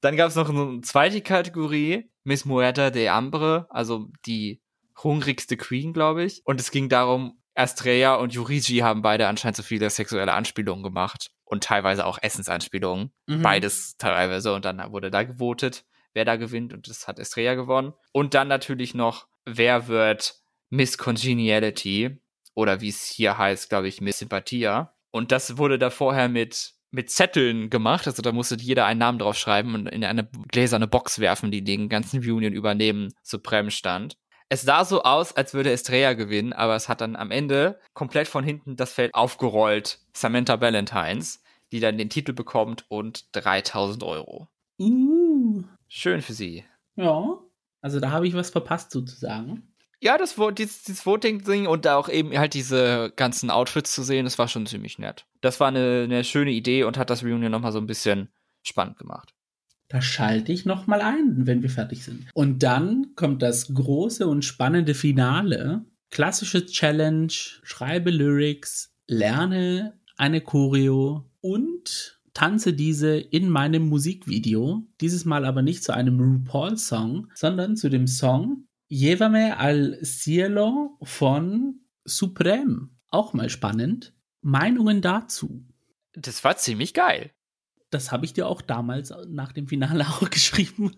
Dann 0.00 0.16
gab 0.16 0.28
es 0.28 0.36
noch 0.36 0.50
eine 0.50 0.80
zweite 0.82 1.20
Kategorie, 1.20 2.10
Miss 2.24 2.44
Muerta 2.44 2.90
de 2.90 3.08
Ambre, 3.08 3.66
also 3.70 4.08
die 4.26 4.60
hungrigste 5.02 5.56
Queen, 5.56 5.92
glaube 5.92 6.24
ich. 6.24 6.42
Und 6.44 6.60
es 6.60 6.70
ging 6.70 6.88
darum, 6.88 7.38
Astrea 7.54 8.16
und 8.16 8.34
Yurigi 8.34 8.78
haben 8.78 9.02
beide 9.02 9.28
anscheinend 9.28 9.56
so 9.56 9.62
viele 9.62 9.88
sexuelle 9.88 10.34
Anspielungen 10.34 10.82
gemacht 10.82 11.30
und 11.44 11.64
teilweise 11.64 12.04
auch 12.04 12.18
Essensanspielungen. 12.20 13.12
Mhm. 13.26 13.42
Beides 13.42 13.96
teilweise. 13.96 14.52
Und 14.52 14.64
dann 14.64 14.92
wurde 14.92 15.10
da 15.10 15.22
gewotet 15.22 15.84
wer 16.16 16.24
da 16.24 16.36
gewinnt 16.36 16.72
und 16.72 16.88
das 16.88 17.06
hat 17.06 17.20
Estrella 17.20 17.54
gewonnen. 17.54 17.92
Und 18.10 18.34
dann 18.34 18.48
natürlich 18.48 18.94
noch, 18.94 19.28
wer 19.44 19.86
wird 19.86 20.40
Miss 20.70 20.98
Congeniality 20.98 22.18
oder 22.56 22.80
wie 22.80 22.88
es 22.88 23.04
hier 23.04 23.38
heißt, 23.38 23.68
glaube 23.68 23.86
ich, 23.86 24.00
Miss 24.00 24.18
Sympathia. 24.18 24.92
Und 25.12 25.30
das 25.30 25.58
wurde 25.58 25.78
da 25.78 25.90
vorher 25.90 26.28
mit 26.28 26.74
mit 26.92 27.10
Zetteln 27.10 27.68
gemacht, 27.68 28.06
also 28.06 28.22
da 28.22 28.32
musste 28.32 28.56
jeder 28.56 28.86
einen 28.86 29.00
Namen 29.00 29.18
draufschreiben 29.18 29.74
und 29.74 29.86
in 29.88 30.04
eine 30.04 30.28
gläserne 30.48 30.86
Box 30.86 31.18
werfen, 31.18 31.50
die 31.50 31.62
den 31.62 31.88
ganzen 31.88 32.20
Union 32.20 32.52
übernehmen, 32.52 33.12
Supreme 33.22 33.70
stand. 33.70 34.16
Es 34.48 34.62
sah 34.62 34.84
so 34.84 35.02
aus, 35.02 35.36
als 35.36 35.52
würde 35.52 35.72
Estrella 35.72 36.14
gewinnen, 36.14 36.52
aber 36.52 36.76
es 36.76 36.88
hat 36.88 37.00
dann 37.00 37.16
am 37.16 37.30
Ende 37.30 37.80
komplett 37.92 38.28
von 38.28 38.44
hinten 38.44 38.76
das 38.76 38.92
Feld 38.92 39.14
aufgerollt. 39.14 39.98
Samantha 40.14 40.60
Valentines, 40.60 41.42
die 41.72 41.80
dann 41.80 41.98
den 41.98 42.08
Titel 42.08 42.32
bekommt 42.32 42.84
und 42.88 43.26
3000 43.32 44.04
Euro. 44.04 44.48
Uh. 44.78 45.64
Schön 45.88 46.22
für 46.22 46.32
sie. 46.32 46.64
Ja, 46.94 47.38
also 47.80 48.00
da 48.00 48.10
habe 48.10 48.26
ich 48.26 48.34
was 48.34 48.50
verpasst 48.50 48.92
sozusagen. 48.92 49.74
Ja, 50.00 50.18
das, 50.18 50.36
dieses, 50.56 50.82
dieses 50.82 51.06
Voting-Ding 51.06 51.66
und 51.66 51.84
da 51.84 51.96
auch 51.96 52.08
eben 52.08 52.36
halt 52.38 52.54
diese 52.54 53.12
ganzen 53.16 53.50
Outfits 53.50 53.92
zu 53.92 54.02
sehen, 54.02 54.24
das 54.24 54.38
war 54.38 54.48
schon 54.48 54.66
ziemlich 54.66 54.98
nett. 54.98 55.26
Das 55.40 55.58
war 55.58 55.68
eine, 55.68 56.02
eine 56.04 56.22
schöne 56.24 56.50
Idee 56.50 56.84
und 56.84 56.98
hat 56.98 57.10
das 57.10 57.24
Reunion 57.24 57.50
nochmal 57.50 57.72
so 57.72 57.78
ein 57.78 57.86
bisschen 57.86 58.28
spannend 58.62 58.98
gemacht. 58.98 59.32
Da 59.88 60.02
schalte 60.02 60.52
ich 60.52 60.66
nochmal 60.66 61.00
ein, 61.00 61.46
wenn 61.46 61.62
wir 61.62 61.70
fertig 61.70 62.04
sind. 62.04 62.26
Und 62.34 62.62
dann 62.62 63.14
kommt 63.14 63.42
das 63.42 63.72
große 63.72 64.26
und 64.26 64.44
spannende 64.44 64.94
Finale. 64.94 65.84
Klassische 66.10 66.66
Challenge, 66.66 67.32
schreibe 67.62 68.10
Lyrics, 68.10 68.92
lerne 69.06 69.98
eine 70.16 70.40
Choreo 70.40 71.30
und 71.40 72.20
tanze 72.34 72.74
diese 72.74 73.16
in 73.16 73.48
meinem 73.48 73.88
Musikvideo, 73.88 74.86
dieses 75.00 75.24
Mal 75.24 75.44
aber 75.44 75.62
nicht 75.62 75.84
zu 75.84 75.94
einem 75.94 76.20
RuPaul-Song, 76.20 77.30
sondern 77.34 77.76
zu 77.76 77.88
dem 77.88 78.06
Song 78.06 78.66
Llévame 78.88 79.56
al 79.56 79.98
Cielo 80.02 80.98
von 81.02 81.80
Supreme. 82.04 82.90
Auch 83.08 83.32
mal 83.32 83.50
spannend. 83.50 84.14
Meinungen 84.42 85.02
dazu? 85.02 85.64
Das 86.12 86.44
war 86.44 86.56
ziemlich 86.56 86.94
geil. 86.94 87.32
Das 87.90 88.12
habe 88.12 88.24
ich 88.24 88.32
dir 88.32 88.46
auch 88.46 88.62
damals 88.62 89.12
nach 89.28 89.52
dem 89.52 89.68
Finale 89.68 90.04
auch 90.08 90.30
geschrieben. 90.30 90.92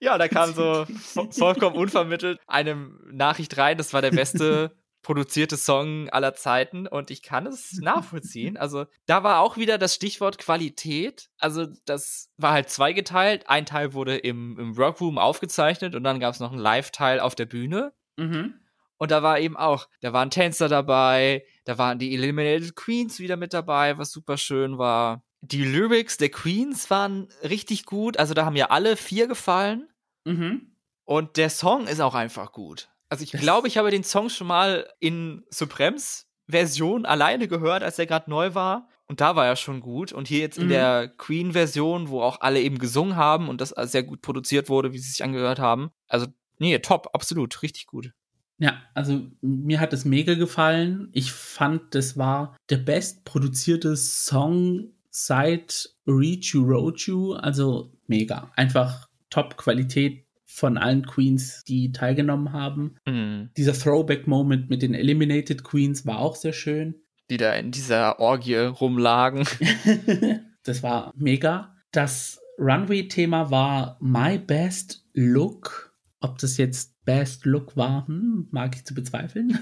Ja, 0.00 0.18
da 0.18 0.28
kam 0.28 0.52
so 0.54 0.86
vollkommen 1.30 1.76
unvermittelt 1.76 2.38
eine 2.46 2.76
Nachricht 3.10 3.56
rein, 3.56 3.76
das 3.76 3.92
war 3.92 4.02
der 4.02 4.10
beste 4.10 4.76
produzierte 5.06 5.56
Song 5.56 6.08
aller 6.08 6.34
Zeiten 6.34 6.88
und 6.88 7.12
ich 7.12 7.22
kann 7.22 7.46
es 7.46 7.74
nachvollziehen. 7.80 8.56
Also 8.56 8.86
da 9.06 9.22
war 9.22 9.38
auch 9.38 9.56
wieder 9.56 9.78
das 9.78 9.94
Stichwort 9.94 10.36
Qualität. 10.36 11.30
Also 11.38 11.66
das 11.84 12.32
war 12.38 12.50
halt 12.50 12.70
zweigeteilt. 12.70 13.48
Ein 13.48 13.66
Teil 13.66 13.94
wurde 13.94 14.16
im, 14.16 14.58
im 14.58 14.76
Workroom 14.76 15.16
aufgezeichnet 15.16 15.94
und 15.94 16.02
dann 16.02 16.18
gab 16.18 16.34
es 16.34 16.40
noch 16.40 16.50
einen 16.50 16.60
Live-Teil 16.60 17.20
auf 17.20 17.36
der 17.36 17.46
Bühne. 17.46 17.92
Mhm. 18.16 18.54
Und 18.96 19.12
da 19.12 19.22
war 19.22 19.38
eben 19.38 19.56
auch, 19.56 19.88
da 20.00 20.12
waren 20.12 20.30
Tänzer 20.30 20.68
dabei, 20.68 21.46
da 21.64 21.78
waren 21.78 22.00
die 22.00 22.12
Eliminated 22.12 22.74
Queens 22.74 23.20
wieder 23.20 23.36
mit 23.36 23.54
dabei, 23.54 23.98
was 23.98 24.10
super 24.10 24.36
schön 24.36 24.76
war. 24.76 25.22
Die 25.40 25.62
Lyrics 25.62 26.16
der 26.16 26.30
Queens 26.30 26.90
waren 26.90 27.28
richtig 27.44 27.86
gut, 27.86 28.16
also 28.16 28.34
da 28.34 28.44
haben 28.44 28.56
ja 28.56 28.70
alle 28.70 28.96
vier 28.96 29.28
gefallen. 29.28 29.88
Mhm. 30.24 30.72
Und 31.04 31.36
der 31.36 31.50
Song 31.50 31.86
ist 31.86 32.00
auch 32.00 32.16
einfach 32.16 32.50
gut. 32.50 32.88
Also 33.08 33.24
ich 33.24 33.32
glaube, 33.32 33.68
ich 33.68 33.78
habe 33.78 33.90
den 33.90 34.04
Song 34.04 34.28
schon 34.28 34.46
mal 34.46 34.88
in 35.00 35.44
Supremes 35.50 36.26
Version 36.48 37.06
alleine 37.06 37.48
gehört, 37.48 37.82
als 37.82 37.98
er 37.98 38.06
gerade 38.06 38.30
neu 38.30 38.54
war. 38.54 38.88
Und 39.08 39.20
da 39.20 39.36
war 39.36 39.46
er 39.46 39.56
schon 39.56 39.80
gut. 39.80 40.12
Und 40.12 40.26
hier 40.28 40.40
jetzt 40.40 40.58
in 40.58 40.66
mhm. 40.66 40.70
der 40.70 41.08
Queen-Version, 41.08 42.08
wo 42.08 42.22
auch 42.22 42.40
alle 42.40 42.60
eben 42.60 42.78
gesungen 42.78 43.16
haben 43.16 43.48
und 43.48 43.60
das 43.60 43.70
sehr 43.70 44.02
gut 44.02 44.20
produziert 44.20 44.68
wurde, 44.68 44.92
wie 44.92 44.98
sie 44.98 45.10
sich 45.10 45.22
angehört 45.22 45.58
haben. 45.58 45.90
Also, 46.08 46.26
nee, 46.58 46.76
top, 46.80 47.10
absolut, 47.12 47.62
richtig 47.62 47.86
gut. 47.86 48.12
Ja, 48.58 48.82
also 48.94 49.26
mir 49.42 49.80
hat 49.80 49.92
es 49.92 50.04
mega 50.04 50.34
gefallen. 50.34 51.08
Ich 51.12 51.30
fand, 51.32 51.94
das 51.94 52.16
war 52.16 52.56
der 52.70 52.78
best 52.78 53.24
produzierte 53.24 53.96
Song 53.96 54.92
seit 55.10 55.90
Reach 56.06 56.54
You 56.54 56.64
Road 56.64 57.00
You. 57.02 57.34
Also 57.34 57.92
mega. 58.06 58.50
Einfach 58.56 59.08
Top-Qualität, 59.30 60.25
von 60.46 60.78
allen 60.78 61.04
Queens, 61.04 61.64
die 61.64 61.92
teilgenommen 61.92 62.52
haben. 62.52 62.96
Mhm. 63.04 63.50
Dieser 63.56 63.74
Throwback-Moment 63.74 64.70
mit 64.70 64.80
den 64.80 64.94
Eliminated 64.94 65.64
Queens 65.64 66.06
war 66.06 66.20
auch 66.20 66.36
sehr 66.36 66.52
schön. 66.52 66.94
Die 67.28 67.36
da 67.36 67.52
in 67.54 67.72
dieser 67.72 68.20
Orgie 68.20 68.56
rumlagen. 68.56 69.44
das 70.62 70.82
war 70.82 71.12
mega. 71.16 71.74
Das 71.90 72.40
Runway-Thema 72.58 73.50
war 73.50 73.98
My 74.00 74.38
Best 74.38 75.04
Look. 75.12 75.94
Ob 76.20 76.38
das 76.38 76.56
jetzt 76.56 76.94
Best 77.04 77.44
Look 77.44 77.76
war, 77.76 78.06
hm, 78.06 78.48
mag 78.50 78.76
ich 78.76 78.84
zu 78.84 78.94
bezweifeln. 78.94 79.58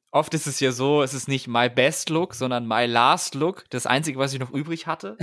Oft 0.12 0.34
ist 0.34 0.46
es 0.46 0.58
ja 0.58 0.72
so, 0.72 1.02
es 1.02 1.14
ist 1.14 1.28
nicht 1.28 1.46
My 1.46 1.68
Best 1.68 2.10
Look, 2.10 2.34
sondern 2.34 2.66
My 2.66 2.86
Last 2.86 3.34
Look. 3.34 3.64
Das 3.70 3.86
Einzige, 3.86 4.18
was 4.18 4.32
ich 4.32 4.40
noch 4.40 4.50
übrig 4.52 4.86
hatte. 4.86 5.16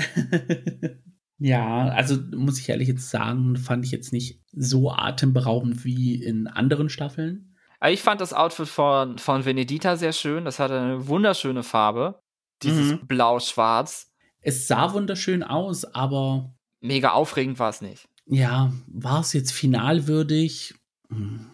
Ja, 1.39 1.89
also 1.89 2.17
muss 2.35 2.59
ich 2.59 2.69
ehrlich 2.69 2.87
jetzt 2.87 3.09
sagen, 3.09 3.57
fand 3.57 3.85
ich 3.85 3.91
jetzt 3.91 4.11
nicht 4.11 4.41
so 4.53 4.91
atemberaubend 4.91 5.85
wie 5.85 6.15
in 6.15 6.47
anderen 6.47 6.89
Staffeln. 6.89 7.55
Ich 7.85 8.01
fand 8.01 8.21
das 8.21 8.33
Outfit 8.33 8.67
von, 8.67 9.19
von 9.19 9.45
Venedita 9.45 9.97
sehr 9.97 10.13
schön. 10.13 10.45
Das 10.45 10.57
hatte 10.57 10.79
eine 10.79 11.07
wunderschöne 11.07 11.61
Farbe. 11.61 12.23
Dieses 12.63 12.93
mhm. 12.93 13.07
Blau-Schwarz. 13.07 14.11
Es 14.41 14.67
sah 14.67 14.93
wunderschön 14.93 15.43
aus, 15.43 15.85
aber. 15.85 16.55
Mega 16.79 17.11
aufregend 17.11 17.59
war 17.59 17.69
es 17.69 17.81
nicht. 17.81 18.07
Ja, 18.25 18.73
war 18.87 19.21
es 19.21 19.33
jetzt 19.33 19.51
finalwürdig? 19.51 20.75
Hm, 21.09 21.51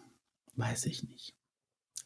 weiß 0.55 0.85
ich 0.85 1.03
nicht. 1.03 1.35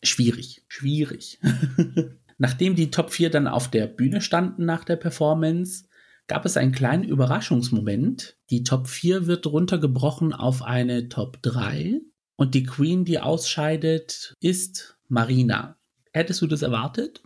Schwierig, 0.03 0.65
schwierig. 0.67 1.39
Nachdem 2.37 2.75
die 2.75 2.91
Top 2.91 3.11
4 3.11 3.29
dann 3.29 3.47
auf 3.47 3.69
der 3.69 3.87
Bühne 3.87 4.21
standen 4.21 4.65
nach 4.65 4.83
der 4.83 4.95
Performance, 4.95 5.86
gab 6.27 6.45
es 6.45 6.57
einen 6.57 6.71
kleinen 6.71 7.03
Überraschungsmoment. 7.03 8.37
Die 8.49 8.63
Top 8.63 8.87
4 8.87 9.27
wird 9.27 9.45
runtergebrochen 9.47 10.33
auf 10.33 10.61
eine 10.61 11.09
Top 11.09 11.41
3 11.41 12.01
und 12.35 12.53
die 12.53 12.63
Queen, 12.63 13.05
die 13.05 13.19
ausscheidet, 13.19 14.35
ist 14.39 14.97
Marina. 15.07 15.77
Hättest 16.13 16.41
du 16.41 16.47
das 16.47 16.61
erwartet? 16.61 17.23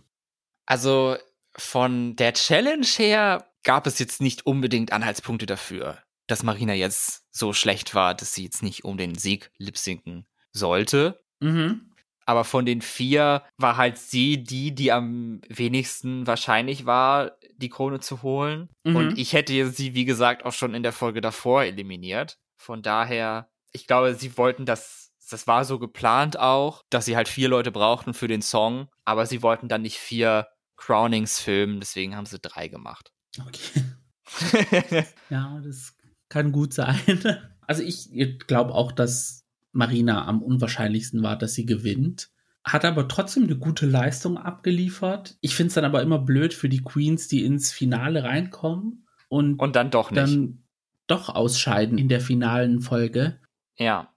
Also 0.66 1.16
von 1.54 2.16
der 2.16 2.32
Challenge 2.32 2.86
her 2.86 3.46
gab 3.62 3.86
es 3.86 3.98
jetzt 3.98 4.20
nicht 4.20 4.46
unbedingt 4.46 4.92
Anhaltspunkte 4.92 5.46
dafür, 5.46 5.98
dass 6.26 6.42
Marina 6.42 6.72
jetzt 6.72 7.26
so 7.30 7.52
schlecht 7.52 7.94
war, 7.94 8.14
dass 8.14 8.34
sie 8.34 8.44
jetzt 8.44 8.62
nicht 8.62 8.84
um 8.84 8.96
den 8.96 9.16
Sieg 9.16 9.50
lipsinken 9.58 10.26
sollte. 10.52 11.22
Mhm. 11.40 11.91
Aber 12.26 12.44
von 12.44 12.64
den 12.64 12.82
vier 12.82 13.42
war 13.56 13.76
halt 13.76 13.98
sie 13.98 14.42
die, 14.42 14.74
die 14.74 14.92
am 14.92 15.40
wenigsten 15.48 16.26
wahrscheinlich 16.26 16.86
war, 16.86 17.32
die 17.56 17.68
Krone 17.68 18.00
zu 18.00 18.22
holen. 18.22 18.68
Mhm. 18.84 18.96
Und 18.96 19.18
ich 19.18 19.32
hätte 19.32 19.70
sie, 19.70 19.94
wie 19.94 20.04
gesagt, 20.04 20.44
auch 20.44 20.52
schon 20.52 20.74
in 20.74 20.82
der 20.82 20.92
Folge 20.92 21.20
davor 21.20 21.64
eliminiert. 21.64 22.38
Von 22.56 22.82
daher, 22.82 23.50
ich 23.72 23.86
glaube, 23.86 24.14
sie 24.14 24.36
wollten 24.38 24.66
das, 24.66 25.12
das 25.30 25.46
war 25.46 25.64
so 25.64 25.78
geplant 25.78 26.38
auch, 26.38 26.82
dass 26.90 27.06
sie 27.06 27.16
halt 27.16 27.28
vier 27.28 27.48
Leute 27.48 27.72
brauchten 27.72 28.14
für 28.14 28.28
den 28.28 28.42
Song, 28.42 28.88
aber 29.04 29.26
sie 29.26 29.42
wollten 29.42 29.68
dann 29.68 29.82
nicht 29.82 29.98
vier 29.98 30.48
Crownings 30.76 31.40
filmen, 31.40 31.80
deswegen 31.80 32.16
haben 32.16 32.26
sie 32.26 32.38
drei 32.40 32.68
gemacht. 32.68 33.12
Okay. 33.40 33.84
ja, 35.30 35.60
das 35.64 35.94
kann 36.28 36.52
gut 36.52 36.74
sein. 36.74 36.98
Also 37.66 37.82
ich 37.82 38.10
glaube 38.46 38.74
auch, 38.74 38.92
dass 38.92 39.41
Marina 39.72 40.26
am 40.26 40.42
unwahrscheinlichsten 40.42 41.22
war, 41.22 41.36
dass 41.36 41.54
sie 41.54 41.66
gewinnt 41.66 42.30
hat 42.64 42.84
aber 42.84 43.08
trotzdem 43.08 43.44
eine 43.44 43.56
gute 43.56 43.86
Leistung 43.86 44.38
abgeliefert. 44.38 45.36
Ich 45.40 45.54
finde 45.54 45.68
es 45.68 45.74
dann 45.74 45.84
aber 45.84 46.02
immer 46.02 46.18
blöd 46.18 46.54
für 46.54 46.68
die 46.68 46.82
Queens, 46.82 47.28
die 47.28 47.44
ins 47.44 47.72
Finale 47.72 48.24
reinkommen 48.24 49.06
und, 49.28 49.58
und 49.58 49.74
dann 49.74 49.90
doch 49.90 50.10
nicht. 50.10 50.20
Dann 50.20 50.62
doch 51.08 51.28
ausscheiden 51.28 51.98
in 51.98 52.08
der 52.08 52.20
finalen 52.20 52.80
Folge. 52.80 53.40
Ja. 53.76 54.14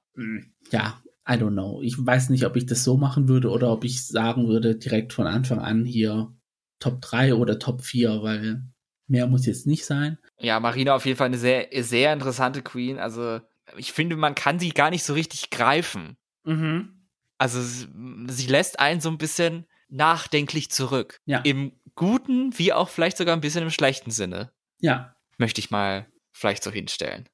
Ja, 0.70 1.02
I 1.28 1.34
don't 1.34 1.54
know. 1.54 1.82
Ich 1.82 1.96
weiß 1.98 2.30
nicht, 2.30 2.46
ob 2.46 2.56
ich 2.56 2.68
das 2.68 2.84
so 2.84 2.98
machen 2.98 3.28
würde 3.28 3.50
oder 3.50 3.72
ob 3.72 3.84
ich 3.84 4.06
sagen 4.06 4.48
würde, 4.48 4.76
direkt 4.76 5.12
von 5.12 5.26
Anfang 5.26 5.60
an 5.60 5.84
hier 5.84 6.32
Top 6.80 7.02
3 7.02 7.34
oder 7.34 7.58
Top 7.58 7.82
4, 7.82 8.22
weil 8.22 8.64
mehr 9.08 9.26
muss 9.26 9.48
jetzt 9.48 9.66
nicht 9.66 9.86
sein. 9.86 10.20
Ja, 10.38 10.60
Marina 10.60 10.96
auf 10.96 11.06
jeden 11.06 11.18
Fall 11.18 11.28
eine 11.28 11.38
sehr, 11.38 11.68
sehr 11.80 12.14
interessante 12.14 12.62
Queen. 12.62 13.00
Also, 13.00 13.42
ich 13.78 13.92
finde, 13.92 14.16
man 14.16 14.36
kann 14.36 14.60
sie 14.60 14.70
gar 14.70 14.90
nicht 14.90 15.04
so 15.04 15.14
richtig 15.14 15.50
greifen. 15.50 16.18
Mhm. 16.44 17.08
Also, 17.38 17.62
sie 17.62 18.48
lässt 18.48 18.80
einen 18.80 19.02
so 19.02 19.10
ein 19.10 19.18
bisschen 19.18 19.66
nachdenklich 19.90 20.72
zurück. 20.72 21.20
Ja. 21.26 21.40
Im 21.40 21.74
guten, 21.96 22.58
wie 22.58 22.74
auch 22.74 22.90
vielleicht 22.90 23.18
sogar 23.18 23.36
ein 23.36 23.42
bisschen 23.42 23.64
im 23.64 23.72
schlechten 23.72 24.12
Sinne. 24.12 24.52
Ja. 24.80 25.16
Möchte 25.38 25.60
ich 25.60 25.72
mal 25.72 26.08
vielleicht 26.32 26.64
so 26.64 26.72
hinstellen. 26.72 27.28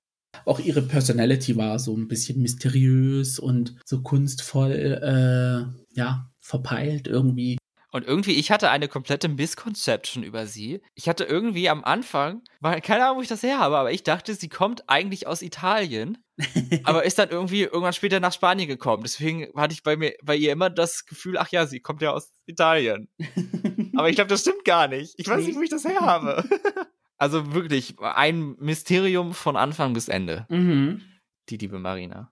Auch 0.45 0.59
ihre 0.59 0.81
Personality 0.81 1.57
war 1.57 1.77
so 1.77 1.95
ein 1.95 2.07
bisschen 2.07 2.41
mysteriös 2.41 3.37
und 3.37 3.75
so 3.85 4.01
kunstvoll, 4.01 4.71
äh, 4.71 5.95
ja, 5.95 6.31
verpeilt 6.39 7.07
irgendwie. 7.07 7.57
Und 7.93 8.05
irgendwie, 8.05 8.33
ich 8.33 8.51
hatte 8.51 8.69
eine 8.69 8.87
komplette 8.87 9.27
Misconception 9.27 10.23
über 10.23 10.47
sie. 10.47 10.81
Ich 10.95 11.09
hatte 11.09 11.25
irgendwie 11.25 11.67
am 11.67 11.83
Anfang, 11.83 12.41
weil, 12.61 12.79
keine 12.79 13.03
Ahnung, 13.03 13.17
wo 13.17 13.21
ich 13.21 13.27
das 13.27 13.43
her 13.43 13.59
habe, 13.59 13.77
aber 13.77 13.91
ich 13.91 14.03
dachte, 14.03 14.33
sie 14.33 14.47
kommt 14.47 14.85
eigentlich 14.87 15.27
aus 15.27 15.41
Italien, 15.41 16.17
aber 16.85 17.03
ist 17.03 17.19
dann 17.19 17.29
irgendwie 17.29 17.63
irgendwann 17.63 17.91
später 17.91 18.21
nach 18.21 18.31
Spanien 18.31 18.69
gekommen. 18.69 19.03
Deswegen 19.03 19.47
hatte 19.55 19.73
ich 19.73 19.83
bei 19.83 19.97
mir, 19.97 20.13
bei 20.23 20.37
ihr 20.37 20.53
immer 20.53 20.69
das 20.69 21.05
Gefühl, 21.05 21.37
ach 21.37 21.49
ja, 21.49 21.67
sie 21.67 21.81
kommt 21.81 22.01
ja 22.01 22.11
aus 22.11 22.31
Italien. 22.45 23.09
aber 23.95 24.09
ich 24.09 24.15
glaube, 24.15 24.29
das 24.29 24.41
stimmt 24.41 24.63
gar 24.63 24.87
nicht. 24.87 25.13
Ich 25.17 25.27
weiß 25.27 25.45
nicht, 25.45 25.57
wo 25.57 25.61
ich 25.61 25.69
das 25.69 25.83
her 25.83 25.99
habe. 25.99 26.45
also 27.17 27.53
wirklich 27.53 27.99
ein 27.99 28.55
Mysterium 28.57 29.33
von 29.33 29.57
Anfang 29.57 29.91
bis 29.91 30.07
Ende. 30.07 30.45
Mhm. 30.49 31.01
Die 31.49 31.57
liebe 31.57 31.77
Marina. 31.77 32.31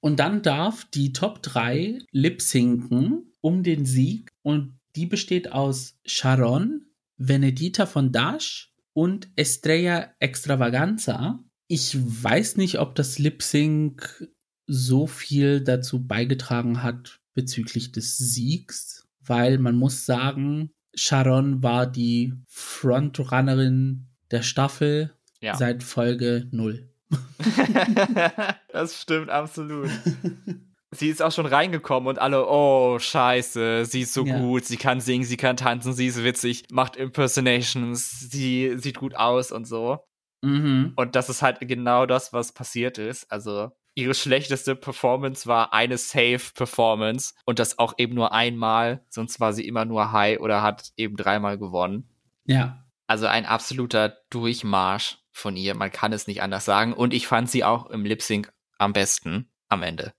Und 0.00 0.18
dann 0.18 0.42
darf 0.42 0.84
die 0.86 1.12
Top 1.12 1.42
3 1.42 2.00
lip-sinken 2.10 3.32
um 3.40 3.62
den 3.62 3.84
Sieg 3.86 4.30
und 4.42 4.77
die 4.98 5.06
besteht 5.06 5.52
aus 5.52 5.96
Sharon, 6.04 6.84
Venedita 7.18 7.86
von 7.86 8.10
Dash 8.10 8.74
und 8.94 9.28
Estrella 9.36 10.12
Extravaganza. 10.18 11.38
Ich 11.68 11.96
weiß 11.96 12.56
nicht, 12.56 12.80
ob 12.80 12.96
das 12.96 13.20
Lip 13.20 13.44
Sync 13.44 14.28
so 14.66 15.06
viel 15.06 15.60
dazu 15.60 16.04
beigetragen 16.04 16.82
hat 16.82 17.20
bezüglich 17.34 17.92
des 17.92 18.18
Siegs, 18.18 19.06
weil 19.20 19.58
man 19.58 19.76
muss 19.76 20.04
sagen, 20.04 20.72
Sharon 20.96 21.62
war 21.62 21.86
die 21.86 22.34
Frontrunnerin 22.48 24.08
der 24.32 24.42
Staffel 24.42 25.14
Ja. 25.40 25.56
seit 25.56 25.84
Folge 25.84 26.48
0. 26.50 26.90
das 28.72 29.00
stimmt 29.00 29.30
absolut. 29.30 29.90
Sie 30.90 31.08
ist 31.08 31.22
auch 31.22 31.32
schon 31.32 31.46
reingekommen 31.46 32.08
und 32.08 32.18
alle, 32.18 32.46
oh, 32.48 32.98
scheiße, 32.98 33.84
sie 33.84 34.02
ist 34.02 34.14
so 34.14 34.24
Ja. 34.24 34.38
gut, 34.38 34.64
sie 34.64 34.78
kann 34.78 35.00
singen, 35.00 35.24
sie 35.24 35.36
kann 35.36 35.56
tanzen, 35.56 35.92
sie 35.92 36.06
ist 36.06 36.24
witzig, 36.24 36.64
macht 36.70 36.96
Impersonations, 36.96 38.30
sie 38.30 38.74
sieht 38.78 38.98
gut 38.98 39.14
aus 39.14 39.52
und 39.52 39.66
so. 39.66 39.98
Mhm. 40.42 40.94
Und 40.96 41.14
das 41.14 41.28
ist 41.28 41.42
halt 41.42 41.58
genau 41.60 42.06
das, 42.06 42.32
was 42.32 42.52
passiert 42.52 42.96
ist. 42.96 43.30
Also, 43.30 43.70
ihre 43.94 44.14
schlechteste 44.14 44.76
Performance 44.76 45.46
war 45.46 45.74
eine 45.74 45.98
Safe-Performance 45.98 47.34
und 47.44 47.58
das 47.58 47.78
auch 47.78 47.94
eben 47.98 48.14
nur 48.14 48.32
einmal, 48.32 49.04
sonst 49.10 49.40
war 49.40 49.52
sie 49.52 49.66
immer 49.66 49.84
nur 49.84 50.12
High 50.12 50.40
oder 50.40 50.62
hat 50.62 50.92
eben 50.96 51.16
dreimal 51.16 51.58
gewonnen. 51.58 52.08
Ja. 52.44 52.84
Also 53.08 53.26
ein 53.26 53.46
absoluter 53.46 54.18
Durchmarsch 54.30 55.18
von 55.32 55.56
ihr, 55.56 55.74
man 55.74 55.90
kann 55.90 56.12
es 56.12 56.26
nicht 56.26 56.42
anders 56.42 56.64
sagen. 56.64 56.92
Und 56.92 57.12
ich 57.12 57.26
fand 57.26 57.50
sie 57.50 57.64
auch 57.64 57.86
im 57.86 58.04
Lip 58.04 58.22
Sync 58.22 58.52
am 58.78 58.92
besten 58.92 59.50
am 59.68 59.82
Ende. 59.82 60.12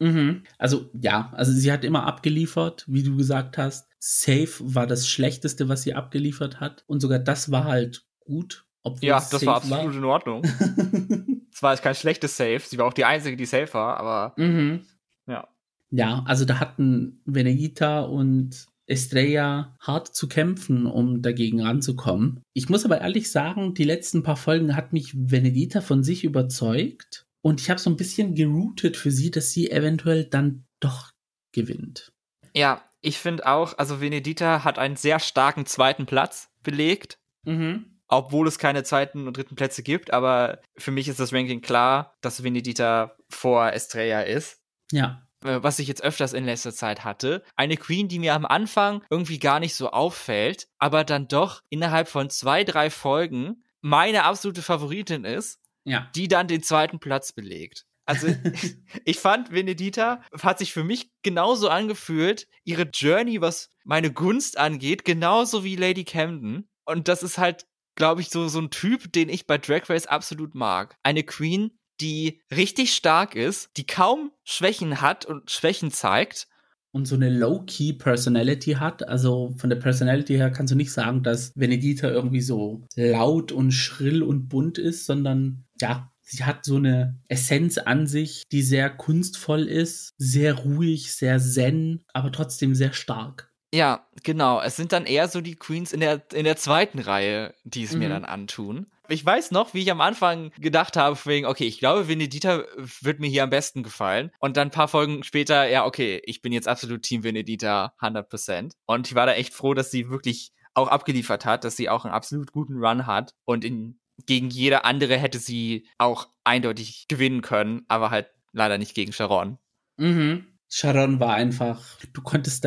Mhm. 0.00 0.42
Also 0.58 0.90
ja, 1.00 1.32
also 1.34 1.52
sie 1.52 1.70
hat 1.72 1.84
immer 1.84 2.06
abgeliefert, 2.06 2.84
wie 2.86 3.02
du 3.02 3.16
gesagt 3.16 3.58
hast. 3.58 3.88
Safe 3.98 4.52
war 4.60 4.86
das 4.86 5.08
Schlechteste, 5.08 5.68
was 5.68 5.82
sie 5.82 5.94
abgeliefert 5.94 6.60
hat. 6.60 6.84
Und 6.86 7.00
sogar 7.00 7.18
das 7.18 7.50
war 7.50 7.64
halt 7.64 8.04
gut. 8.20 8.66
Obwohl 8.82 9.08
Ja, 9.08 9.16
das 9.16 9.30
safe 9.30 9.46
war 9.46 9.56
absolut 9.56 9.94
in 9.94 10.04
Ordnung. 10.04 10.42
Es 11.54 11.62
war 11.62 11.72
jetzt 11.72 11.82
kein 11.82 11.94
schlechtes 11.94 12.36
Save, 12.36 12.58
sie 12.58 12.78
war 12.78 12.86
auch 12.86 12.92
die 12.92 13.04
einzige, 13.04 13.36
die 13.36 13.46
safe 13.46 13.72
war, 13.74 13.96
aber 13.98 14.34
mhm. 14.36 14.84
ja. 15.28 15.46
Ja, 15.90 16.24
also 16.26 16.44
da 16.44 16.58
hatten 16.58 17.22
Venedita 17.24 18.00
und 18.00 18.66
Estrella 18.86 19.76
hart 19.78 20.14
zu 20.14 20.28
kämpfen, 20.28 20.86
um 20.86 21.22
dagegen 21.22 21.62
ranzukommen. 21.62 22.42
Ich 22.52 22.68
muss 22.68 22.84
aber 22.84 23.00
ehrlich 23.00 23.30
sagen, 23.30 23.74
die 23.74 23.84
letzten 23.84 24.24
paar 24.24 24.36
Folgen 24.36 24.74
hat 24.74 24.92
mich 24.92 25.14
Venedita 25.14 25.80
von 25.80 26.02
sich 26.02 26.24
überzeugt. 26.24 27.23
Und 27.44 27.60
ich 27.60 27.68
habe 27.68 27.78
so 27.78 27.90
ein 27.90 27.96
bisschen 27.98 28.34
geroutet 28.34 28.96
für 28.96 29.10
sie, 29.10 29.30
dass 29.30 29.50
sie 29.50 29.70
eventuell 29.70 30.24
dann 30.24 30.64
doch 30.80 31.10
gewinnt. 31.52 32.10
Ja, 32.54 32.82
ich 33.02 33.18
finde 33.18 33.46
auch, 33.46 33.76
also 33.76 34.00
Venedita 34.00 34.64
hat 34.64 34.78
einen 34.78 34.96
sehr 34.96 35.20
starken 35.20 35.66
zweiten 35.66 36.06
Platz 36.06 36.48
belegt, 36.62 37.18
Mhm. 37.44 38.00
obwohl 38.08 38.48
es 38.48 38.58
keine 38.58 38.82
zweiten 38.82 39.26
und 39.28 39.36
dritten 39.36 39.56
Plätze 39.56 39.82
gibt, 39.82 40.10
aber 40.10 40.60
für 40.78 40.90
mich 40.90 41.06
ist 41.06 41.20
das 41.20 41.34
Ranking 41.34 41.60
klar, 41.60 42.16
dass 42.22 42.42
Venedita 42.42 43.14
vor 43.28 43.70
Estrella 43.72 44.22
ist. 44.22 44.62
Ja. 44.90 45.20
äh, 45.44 45.62
was 45.62 45.78
ich 45.78 45.86
jetzt 45.88 46.02
öfters 46.02 46.32
in 46.32 46.46
letzter 46.46 46.72
Zeit 46.72 47.04
hatte. 47.04 47.42
Eine 47.56 47.76
Queen, 47.76 48.08
die 48.08 48.18
mir 48.18 48.32
am 48.32 48.46
Anfang 48.46 49.02
irgendwie 49.10 49.38
gar 49.38 49.60
nicht 49.60 49.74
so 49.74 49.90
auffällt, 49.90 50.68
aber 50.78 51.04
dann 51.04 51.28
doch 51.28 51.60
innerhalb 51.68 52.08
von 52.08 52.30
zwei, 52.30 52.64
drei 52.64 52.88
Folgen 52.88 53.62
meine 53.82 54.24
absolute 54.24 54.62
Favoritin 54.62 55.24
ist, 55.26 55.60
Ja. 55.84 56.10
die 56.14 56.28
dann 56.28 56.48
den 56.48 56.62
zweiten 56.62 56.98
Platz 56.98 57.32
belegt. 57.32 57.84
Also 58.06 58.28
ich 59.04 59.18
fand, 59.18 59.50
Venedita 59.50 60.22
hat 60.42 60.58
sich 60.58 60.72
für 60.72 60.84
mich 60.84 61.10
genauso 61.22 61.68
angefühlt, 61.68 62.46
ihre 62.64 62.82
Journey, 62.82 63.40
was 63.40 63.70
meine 63.84 64.12
Gunst 64.12 64.58
angeht, 64.58 65.04
genauso 65.04 65.64
wie 65.64 65.76
Lady 65.76 66.04
Camden. 66.04 66.68
Und 66.84 67.08
das 67.08 67.22
ist 67.22 67.38
halt, 67.38 67.66
glaube 67.94 68.20
ich, 68.20 68.30
so, 68.30 68.48
so 68.48 68.60
ein 68.60 68.70
Typ, 68.70 69.12
den 69.12 69.28
ich 69.28 69.46
bei 69.46 69.58
Drag 69.58 69.88
Race 69.88 70.06
absolut 70.06 70.54
mag. 70.54 70.96
Eine 71.02 71.22
Queen, 71.22 71.78
die 72.00 72.42
richtig 72.50 72.94
stark 72.94 73.34
ist, 73.34 73.70
die 73.76 73.86
kaum 73.86 74.32
Schwächen 74.42 75.00
hat 75.00 75.24
und 75.24 75.50
Schwächen 75.50 75.90
zeigt. 75.90 76.48
Und 76.94 77.06
so 77.06 77.16
eine 77.16 77.28
Low-Key 77.28 77.94
Personality 77.94 78.74
hat. 78.74 79.08
Also 79.08 79.52
von 79.56 79.68
der 79.68 79.76
Personality 79.76 80.36
her 80.36 80.50
kannst 80.50 80.72
du 80.72 80.76
nicht 80.76 80.92
sagen, 80.92 81.24
dass 81.24 81.50
Venedita 81.56 82.08
irgendwie 82.08 82.40
so 82.40 82.86
laut 82.94 83.50
und 83.50 83.72
schrill 83.72 84.22
und 84.22 84.48
bunt 84.48 84.78
ist, 84.78 85.04
sondern 85.04 85.64
ja, 85.80 86.12
sie 86.22 86.44
hat 86.44 86.64
so 86.64 86.76
eine 86.76 87.18
Essenz 87.26 87.78
an 87.78 88.06
sich, 88.06 88.44
die 88.52 88.62
sehr 88.62 88.90
kunstvoll 88.90 89.64
ist, 89.64 90.10
sehr 90.18 90.54
ruhig, 90.54 91.12
sehr 91.12 91.40
zen, 91.40 92.04
aber 92.12 92.30
trotzdem 92.30 92.76
sehr 92.76 92.92
stark. 92.92 93.52
Ja, 93.74 94.06
genau. 94.22 94.60
Es 94.60 94.76
sind 94.76 94.92
dann 94.92 95.04
eher 95.04 95.26
so 95.26 95.40
die 95.40 95.56
Queens 95.56 95.92
in 95.92 95.98
der, 95.98 96.22
in 96.32 96.44
der 96.44 96.56
zweiten 96.56 97.00
Reihe, 97.00 97.54
die 97.64 97.82
es 97.82 97.92
mir 97.96 98.06
Mhm. 98.08 98.12
dann 98.12 98.24
antun. 98.24 98.86
Ich 99.08 99.26
weiß 99.26 99.50
noch, 99.50 99.74
wie 99.74 99.80
ich 99.80 99.90
am 99.90 100.00
Anfang 100.00 100.52
gedacht 100.58 100.96
habe, 100.96 101.18
wegen, 101.24 101.44
okay, 101.46 101.64
ich 101.66 101.78
glaube, 101.80 102.06
Venedita 102.06 102.62
wird 103.00 103.18
mir 103.18 103.26
hier 103.28 103.42
am 103.42 103.50
besten 103.50 103.82
gefallen. 103.82 104.30
Und 104.38 104.56
dann 104.56 104.68
ein 104.68 104.70
paar 104.70 104.86
Folgen 104.88 105.24
später, 105.24 105.68
ja, 105.68 105.84
okay, 105.84 106.22
ich 106.24 106.40
bin 106.40 106.52
jetzt 106.52 106.68
absolut 106.68 107.02
Team 107.02 107.24
Venedita, 107.24 107.94
100%. 108.00 108.72
Und 108.86 109.08
ich 109.08 109.14
war 109.16 109.26
da 109.26 109.32
echt 109.32 109.52
froh, 109.52 109.74
dass 109.74 109.90
sie 109.90 110.08
wirklich 110.08 110.52
auch 110.74 110.88
abgeliefert 110.88 111.44
hat, 111.44 111.64
dass 111.64 111.76
sie 111.76 111.88
auch 111.88 112.04
einen 112.04 112.14
absolut 112.14 112.52
guten 112.52 112.78
Run 112.78 113.06
hat. 113.06 113.34
Und 113.44 113.64
in, 113.64 113.98
gegen 114.24 114.50
jede 114.50 114.84
andere 114.84 115.16
hätte 115.18 115.38
sie 115.40 115.88
auch 115.98 116.28
eindeutig 116.44 117.06
gewinnen 117.08 117.42
können, 117.42 117.84
aber 117.88 118.10
halt 118.10 118.28
leider 118.52 118.78
nicht 118.78 118.94
gegen 118.94 119.12
Sharon. 119.12 119.58
Mhm. 119.96 120.46
Sharon 120.70 121.20
war 121.20 121.34
einfach, 121.34 121.82
du 122.12 122.22
konntest 122.22 122.64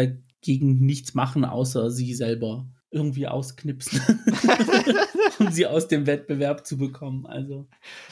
dagegen 0.47 0.79
nichts 0.79 1.13
machen, 1.13 1.45
außer 1.45 1.91
sie 1.91 2.13
selber 2.13 2.67
irgendwie 2.89 3.27
ausknipsen, 3.27 4.01
um 5.39 5.51
sie 5.51 5.67
aus 5.67 5.89
dem 5.89 6.07
Wettbewerb 6.07 6.65
zu 6.65 6.77
bekommen. 6.77 7.25
Also. 7.25 7.67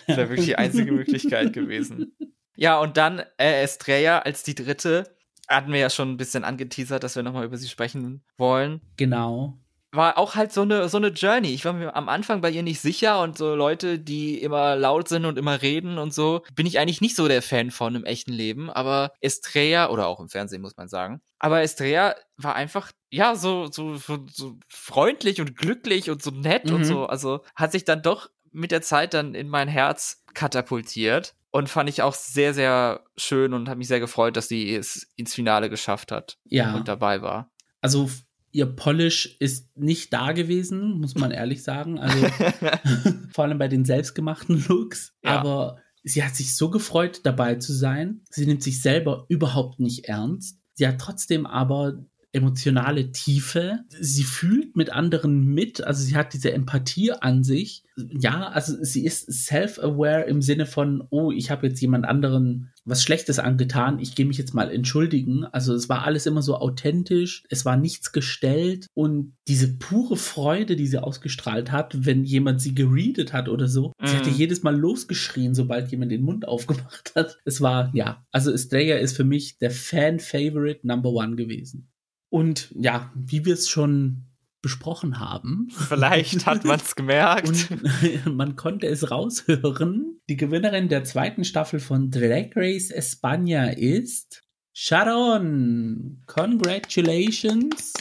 Das 0.05 0.17
wäre 0.17 0.29
wirklich 0.29 0.47
die 0.47 0.57
einzige 0.57 0.91
Möglichkeit 0.91 1.53
gewesen. 1.53 2.13
Ja, 2.57 2.79
und 2.79 2.97
dann 2.97 3.19
äh, 3.37 3.63
Estrella 3.63 4.19
als 4.19 4.43
die 4.43 4.55
dritte. 4.55 5.15
Hatten 5.47 5.71
wir 5.71 5.79
ja 5.79 5.89
schon 5.89 6.11
ein 6.11 6.17
bisschen 6.17 6.43
angeteasert, 6.43 7.03
dass 7.03 7.15
wir 7.15 7.23
nochmal 7.23 7.45
über 7.45 7.57
sie 7.57 7.67
sprechen 7.67 8.23
wollen. 8.37 8.81
Genau. 8.97 9.59
War 9.95 10.17
auch 10.17 10.35
halt 10.35 10.51
so 10.51 10.61
eine, 10.61 10.89
so 10.89 10.97
eine 10.97 11.07
Journey. 11.09 11.49
Ich 11.53 11.65
war 11.65 11.73
mir 11.73 11.95
am 11.95 12.09
Anfang 12.09 12.41
bei 12.41 12.49
ihr 12.49 12.63
nicht 12.63 12.79
sicher 12.81 13.21
und 13.21 13.37
so 13.37 13.55
Leute, 13.55 13.97
die 13.99 14.41
immer 14.41 14.75
laut 14.75 15.07
sind 15.07 15.25
und 15.25 15.37
immer 15.37 15.61
reden 15.61 15.97
und 15.97 16.13
so, 16.13 16.43
bin 16.53 16.65
ich 16.65 16.79
eigentlich 16.79 17.01
nicht 17.01 17.15
so 17.15 17.27
der 17.27 17.41
Fan 17.41 17.71
von 17.71 17.95
im 17.95 18.03
echten 18.05 18.33
Leben. 18.33 18.69
Aber 18.69 19.11
Estrella, 19.21 19.89
oder 19.89 20.07
auch 20.07 20.19
im 20.19 20.29
Fernsehen, 20.29 20.61
muss 20.61 20.77
man 20.77 20.87
sagen. 20.87 21.21
Aber 21.39 21.61
Estrella 21.61 22.15
war 22.37 22.55
einfach, 22.55 22.91
ja, 23.09 23.35
so, 23.35 23.67
so, 23.71 23.95
so, 23.95 24.25
so 24.31 24.57
freundlich 24.67 25.39
und 25.41 25.55
glücklich 25.55 26.09
und 26.09 26.21
so 26.21 26.31
nett 26.31 26.69
und 26.71 26.79
Mhm. 26.81 26.85
so. 26.85 27.05
Also 27.05 27.41
hat 27.55 27.71
sich 27.71 27.85
dann 27.85 28.01
doch 28.01 28.29
mit 28.51 28.71
der 28.71 28.81
Zeit 28.81 29.13
dann 29.13 29.35
in 29.35 29.49
mein 29.49 29.67
Herz 29.67 30.23
katapultiert. 30.33 31.35
Und 31.51 31.69
fand 31.69 31.87
ich 31.89 32.01
auch 32.01 32.13
sehr, 32.13 32.53
sehr 32.53 33.05
schön 33.15 33.53
und 33.53 33.69
hat 33.69 33.77
mich 33.77 33.87
sehr 33.87 34.01
gefreut, 34.01 34.35
dass 34.35 34.49
sie 34.49 34.75
es 34.75 35.07
ins 35.15 35.33
Finale 35.33 35.69
geschafft 35.69 36.11
hat 36.11 36.37
Ja. 36.43 36.75
und 36.75 36.89
dabei 36.89 37.21
war. 37.21 37.49
Also 37.79 38.09
ihr 38.55 38.65
Polish 38.67 39.35
ist 39.39 39.75
nicht 39.77 40.13
da 40.13 40.31
gewesen, 40.31 41.01
muss 41.01 41.15
man 41.15 41.31
ehrlich 41.31 41.61
sagen. 41.61 41.99
Also 41.99 42.25
vor 43.31 43.43
allem 43.43 43.57
bei 43.57 43.67
den 43.67 43.83
selbstgemachten 43.83 44.63
Looks. 44.67 45.13
Ja. 45.23 45.39
Aber 45.39 45.77
sie 46.03 46.23
hat 46.23 46.35
sich 46.35 46.55
so 46.55 46.69
gefreut, 46.69 47.21
dabei 47.23 47.55
zu 47.55 47.73
sein. 47.73 48.21
Sie 48.29 48.45
nimmt 48.45 48.63
sich 48.63 48.81
selber 48.81 49.25
überhaupt 49.27 49.81
nicht 49.81 50.05
ernst. 50.05 50.57
Sie 50.73 50.87
hat 50.87 50.99
trotzdem 50.99 51.45
aber 51.45 52.05
emotionale 52.35 53.11
Tiefe. 53.11 53.79
Sie 53.99 54.23
fühlt 54.23 54.75
mit 54.75 54.91
anderen 54.91 55.45
mit, 55.45 55.83
also 55.83 56.03
sie 56.03 56.15
hat 56.15 56.33
diese 56.33 56.51
Empathie 56.51 57.11
an 57.11 57.43
sich. 57.43 57.83
Ja, 57.95 58.49
also 58.49 58.75
sie 58.81 59.05
ist 59.05 59.31
self-aware 59.31 60.25
im 60.25 60.41
Sinne 60.41 60.65
von, 60.65 61.03
oh, 61.09 61.31
ich 61.31 61.49
habe 61.49 61.67
jetzt 61.67 61.79
jemand 61.79 62.05
anderen 62.05 62.71
was 62.85 63.01
Schlechtes 63.01 63.39
angetan, 63.39 63.99
ich 63.99 64.15
gehe 64.15 64.25
mich 64.25 64.37
jetzt 64.37 64.53
mal 64.53 64.71
entschuldigen. 64.71 65.43
Also 65.45 65.73
es 65.73 65.89
war 65.89 66.05
alles 66.05 66.27
immer 66.27 66.41
so 66.41 66.55
authentisch, 66.57 67.43
es 67.49 67.65
war 67.65 67.77
nichts 67.77 68.11
gestellt 68.11 68.87
und 68.93 69.33
diese 69.47 69.75
pure 69.77 70.17
Freude, 70.17 70.75
die 70.75 70.87
sie 70.87 71.01
ausgestrahlt 71.01 71.71
hat, 71.71 72.05
wenn 72.05 72.23
jemand 72.23 72.61
sie 72.61 72.75
geredet 72.75 73.33
hat 73.33 73.49
oder 73.49 73.67
so, 73.67 73.89
mm. 73.99 74.05
sie 74.05 74.15
hatte 74.15 74.29
mhm. 74.29 74.37
jedes 74.37 74.61
Mal 74.61 74.75
losgeschrien, 74.77 75.55
sobald 75.55 75.89
jemand 75.89 76.11
den 76.11 76.21
Mund 76.21 76.47
aufgemacht 76.47 77.13
hat. 77.15 77.37
Es 77.43 77.59
war, 77.59 77.91
ja, 77.95 78.23
also 78.31 78.51
Estrella 78.51 78.97
ist 78.97 79.15
für 79.15 79.23
mich 79.23 79.57
der 79.57 79.71
Fan-Favorite 79.71 80.85
Number 80.85 81.09
One 81.09 81.35
gewesen. 81.35 81.89
Und 82.35 82.69
ja, 82.77 83.13
wie 83.15 83.45
wir 83.45 83.53
es 83.53 83.69
schon 83.69 84.25
besprochen 84.61 85.21
haben. 85.21 85.69
Vielleicht 85.69 86.45
hat 86.45 86.65
man 86.65 86.81
es 86.81 86.93
gemerkt. 86.97 87.69
Und 87.71 88.25
man 88.35 88.57
konnte 88.57 88.87
es 88.87 89.09
raushören. 89.09 90.19
Die 90.27 90.35
Gewinnerin 90.35 90.89
der 90.89 91.05
zweiten 91.05 91.45
Staffel 91.45 91.79
von 91.79 92.11
Drag 92.11 92.49
Race 92.57 92.91
España 92.91 93.69
ist 93.69 94.41
Sharon. 94.73 96.23
Congratulations. 96.25 97.93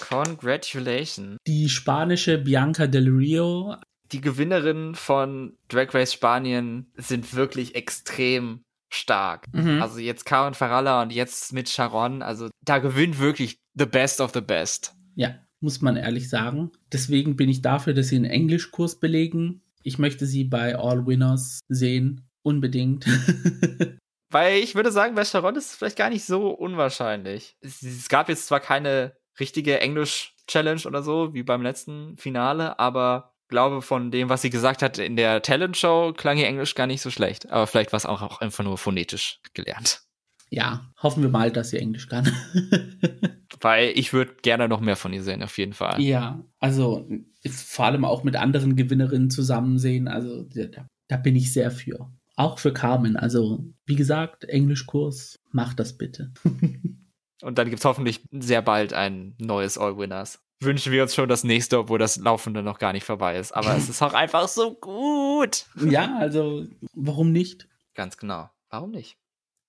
Congratulations. 0.00 1.36
Die 1.46 1.68
spanische 1.68 2.38
Bianca 2.38 2.88
del 2.88 3.08
Rio. 3.08 3.76
Die 4.10 4.20
Gewinnerinnen 4.20 4.96
von 4.96 5.56
Drag 5.68 5.94
Race 5.94 6.12
Spanien 6.12 6.90
sind 6.96 7.36
wirklich 7.36 7.76
extrem 7.76 8.64
stark. 8.96 9.46
Mhm. 9.52 9.82
Also 9.82 9.98
jetzt 9.98 10.24
Karen 10.24 10.54
Faralla 10.54 11.02
und 11.02 11.12
jetzt 11.12 11.52
mit 11.52 11.68
Sharon, 11.68 12.22
also 12.22 12.48
da 12.64 12.78
gewinnt 12.78 13.18
wirklich 13.18 13.58
the 13.74 13.86
best 13.86 14.20
of 14.20 14.32
the 14.34 14.40
best. 14.40 14.94
Ja, 15.14 15.34
muss 15.60 15.80
man 15.80 15.96
ehrlich 15.96 16.28
sagen. 16.28 16.70
Deswegen 16.92 17.36
bin 17.36 17.48
ich 17.48 17.62
dafür, 17.62 17.94
dass 17.94 18.08
sie 18.08 18.16
einen 18.16 18.24
Englischkurs 18.24 19.00
belegen. 19.00 19.62
Ich 19.82 19.98
möchte 19.98 20.26
sie 20.26 20.44
bei 20.44 20.76
All 20.76 21.06
Winners 21.06 21.60
sehen. 21.68 22.28
Unbedingt. 22.42 23.06
Weil 24.30 24.58
ich 24.58 24.74
würde 24.74 24.92
sagen, 24.92 25.14
bei 25.14 25.24
Sharon 25.24 25.56
ist 25.56 25.70
es 25.70 25.76
vielleicht 25.76 25.96
gar 25.96 26.10
nicht 26.10 26.24
so 26.24 26.50
unwahrscheinlich. 26.50 27.56
Es, 27.60 27.82
es 27.82 28.08
gab 28.08 28.28
jetzt 28.28 28.46
zwar 28.46 28.60
keine 28.60 29.16
richtige 29.38 29.80
Englisch-Challenge 29.80 30.82
oder 30.86 31.02
so, 31.02 31.34
wie 31.34 31.42
beim 31.42 31.62
letzten 31.62 32.16
Finale, 32.16 32.78
aber 32.78 33.35
glaube, 33.48 33.82
von 33.82 34.10
dem, 34.10 34.28
was 34.28 34.42
sie 34.42 34.50
gesagt 34.50 34.82
hat 34.82 34.98
in 34.98 35.16
der 35.16 35.42
Talent-Show, 35.42 36.12
klang 36.16 36.38
ihr 36.38 36.46
Englisch 36.46 36.74
gar 36.74 36.86
nicht 36.86 37.02
so 37.02 37.10
schlecht. 37.10 37.50
Aber 37.50 37.66
vielleicht 37.66 37.92
war 37.92 37.98
es 37.98 38.06
auch, 38.06 38.22
auch 38.22 38.40
einfach 38.40 38.64
nur 38.64 38.78
phonetisch 38.78 39.40
gelernt. 39.54 40.02
Ja, 40.48 40.92
hoffen 41.02 41.22
wir 41.22 41.30
mal, 41.30 41.50
dass 41.50 41.70
sie 41.70 41.78
Englisch 41.78 42.08
kann. 42.08 42.30
Weil 43.60 43.92
ich 43.96 44.12
würde 44.12 44.34
gerne 44.42 44.68
noch 44.68 44.80
mehr 44.80 44.96
von 44.96 45.12
ihr 45.12 45.22
sehen, 45.22 45.42
auf 45.42 45.58
jeden 45.58 45.72
Fall. 45.72 46.00
Ja, 46.00 46.44
also 46.58 47.08
vor 47.50 47.86
allem 47.86 48.04
auch 48.04 48.22
mit 48.22 48.36
anderen 48.36 48.76
Gewinnerinnen 48.76 49.30
zusammen 49.30 49.78
sehen. 49.78 50.08
Also 50.08 50.44
da, 50.44 50.86
da 51.08 51.16
bin 51.16 51.34
ich 51.34 51.52
sehr 51.52 51.70
für. 51.70 52.12
Auch 52.36 52.58
für 52.58 52.72
Carmen. 52.72 53.16
Also, 53.16 53.64
wie 53.86 53.96
gesagt, 53.96 54.44
Englischkurs, 54.44 55.38
mach 55.50 55.74
das 55.74 55.96
bitte. 55.96 56.32
Und 57.42 57.58
dann 57.58 57.68
gibt 57.68 57.80
es 57.80 57.84
hoffentlich 57.84 58.22
sehr 58.30 58.62
bald 58.62 58.92
ein 58.92 59.34
neues 59.38 59.78
All 59.78 59.98
Winners 59.98 60.45
wünschen 60.60 60.92
wir 60.92 61.02
uns 61.02 61.14
schon 61.14 61.28
das 61.28 61.44
nächste, 61.44 61.78
obwohl 61.78 61.98
das 61.98 62.16
Laufende 62.16 62.62
noch 62.62 62.78
gar 62.78 62.92
nicht 62.92 63.04
vorbei 63.04 63.38
ist. 63.38 63.52
Aber 63.52 63.76
es 63.76 63.88
ist 63.88 64.02
auch 64.02 64.14
einfach 64.14 64.48
so 64.48 64.74
gut. 64.74 65.66
Ja, 65.88 66.16
also 66.18 66.66
warum 66.94 67.32
nicht? 67.32 67.68
Ganz 67.94 68.16
genau. 68.16 68.50
Warum 68.70 68.90
nicht? 68.90 69.16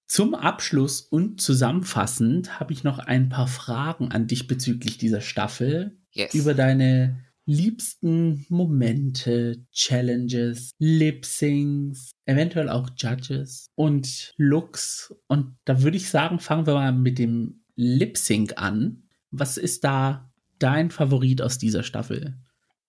Zum 0.08 0.36
Abschluss 0.36 1.02
und 1.02 1.42
zusammenfassend 1.42 2.60
habe 2.60 2.72
ich 2.72 2.84
noch 2.84 3.00
ein 3.00 3.30
paar 3.30 3.48
Fragen 3.48 4.12
an 4.12 4.28
dich 4.28 4.48
bezüglich 4.48 4.98
dieser 4.98 5.22
Staffel. 5.22 6.00
Yes. 6.12 6.34
Über 6.34 6.54
deine 6.54 7.24
liebsten 7.46 8.46
Momente, 8.50 9.66
Challenges, 9.72 10.72
Lip-Syncs, 10.80 12.12
eventuell 12.26 12.70
auch 12.70 12.90
Judges 12.98 13.70
und 13.76 14.34
Looks. 14.38 15.14
Und 15.28 15.58
da 15.66 15.82
würde 15.82 15.98
ich 15.98 16.10
sagen, 16.10 16.40
fangen 16.40 16.68
wir 16.68 16.74
mal 16.74 16.92
mit 16.92 17.20
dem 17.20 17.64
Lip-Sync 17.76 18.54
an. 18.58 19.04
Was 19.32 19.58
ist 19.58 19.84
da 19.84 20.27
dein 20.60 20.92
Favorit 20.92 21.42
aus 21.42 21.58
dieser 21.58 21.84
Staffel? 21.84 22.38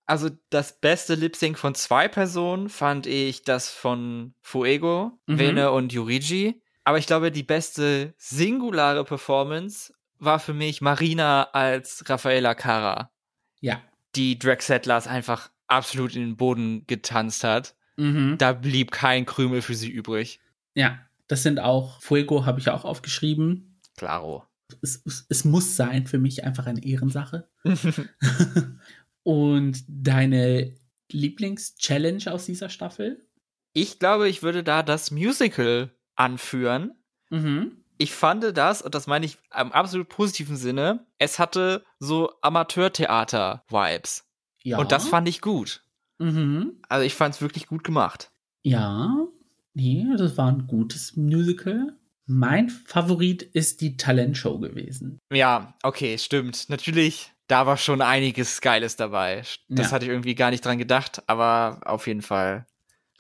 Also 0.06 0.30
das 0.48 0.80
beste 0.80 1.14
Lip 1.14 1.36
Sync 1.36 1.58
von 1.58 1.74
zwei 1.74 2.08
Personen 2.08 2.70
fand 2.70 3.06
ich 3.06 3.42
das 3.42 3.68
von 3.70 4.34
Fuego, 4.40 5.18
mhm. 5.26 5.38
Vene 5.38 5.70
und 5.70 5.92
Yurigi. 5.92 6.62
Aber 6.84 6.96
ich 6.96 7.06
glaube, 7.06 7.30
die 7.30 7.42
beste 7.42 8.14
singulare 8.16 9.04
Performance 9.04 9.92
war 10.18 10.38
für 10.38 10.54
mich 10.54 10.80
Marina 10.80 11.50
als 11.52 12.08
Raffaella 12.08 12.54
Cara. 12.54 13.12
Ja. 13.60 13.82
Die 14.16 14.38
Drag 14.38 14.62
Settlers 14.62 15.06
einfach 15.06 15.50
absolut 15.66 16.16
in 16.16 16.22
den 16.22 16.36
Boden 16.38 16.86
getanzt 16.86 17.44
hat. 17.44 17.74
Mhm. 17.96 18.36
Da 18.38 18.54
blieb 18.54 18.90
kein 18.90 19.26
Krümel 19.26 19.60
für 19.60 19.74
sie 19.74 19.90
übrig. 19.90 20.40
Ja, 20.74 20.98
das 21.26 21.42
sind 21.42 21.60
auch, 21.60 22.00
Fuego 22.00 22.46
habe 22.46 22.60
ich 22.60 22.70
auch 22.70 22.86
aufgeschrieben. 22.86 23.78
Claro 23.96 24.47
es, 24.82 25.02
es, 25.04 25.26
es 25.28 25.44
muss 25.44 25.76
sein 25.76 26.06
für 26.06 26.18
mich 26.18 26.44
einfach 26.44 26.66
eine 26.66 26.84
Ehrensache. 26.84 27.48
Und 29.22 29.84
deine 29.88 30.74
Lieblings-Challenge 31.10 32.32
aus 32.32 32.46
dieser 32.46 32.68
Staffel? 32.68 33.26
Ich 33.72 33.98
glaube, 33.98 34.28
ich 34.28 34.42
würde 34.42 34.64
da 34.64 34.82
das 34.82 35.10
Musical 35.10 35.90
anführen. 36.16 36.92
Mhm. 37.30 37.84
Ich 37.98 38.12
fand 38.12 38.56
das, 38.56 38.80
und 38.80 38.94
das 38.94 39.06
meine 39.06 39.26
ich 39.26 39.38
im 39.58 39.72
absolut 39.72 40.08
positiven 40.08 40.56
Sinne, 40.56 41.06
es 41.18 41.38
hatte 41.38 41.84
so 41.98 42.32
Amateurtheater-Vibes. 42.42 44.24
Ja. 44.62 44.78
Und 44.78 44.92
das 44.92 45.08
fand 45.08 45.28
ich 45.28 45.40
gut. 45.40 45.82
Mhm. 46.18 46.80
Also 46.88 47.04
ich 47.04 47.14
fand 47.14 47.34
es 47.34 47.40
wirklich 47.40 47.66
gut 47.66 47.84
gemacht. 47.84 48.30
Ja, 48.62 49.26
nee, 49.74 50.06
das 50.16 50.36
war 50.36 50.48
ein 50.48 50.66
gutes 50.66 51.16
Musical. 51.16 51.96
Mein 52.30 52.68
Favorit 52.68 53.42
ist 53.42 53.80
die 53.80 53.96
Talentshow 53.96 54.58
gewesen. 54.58 55.18
Ja, 55.32 55.74
okay, 55.82 56.18
stimmt. 56.18 56.68
Natürlich, 56.68 57.32
da 57.46 57.66
war 57.66 57.78
schon 57.78 58.02
einiges 58.02 58.60
Geiles 58.60 58.96
dabei. 58.96 59.42
Das 59.68 59.86
ja. 59.86 59.92
hatte 59.92 60.04
ich 60.04 60.10
irgendwie 60.10 60.34
gar 60.34 60.50
nicht 60.50 60.64
dran 60.64 60.76
gedacht, 60.76 61.22
aber 61.26 61.80
auf 61.84 62.06
jeden 62.06 62.20
Fall 62.20 62.66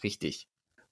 richtig. 0.02 0.46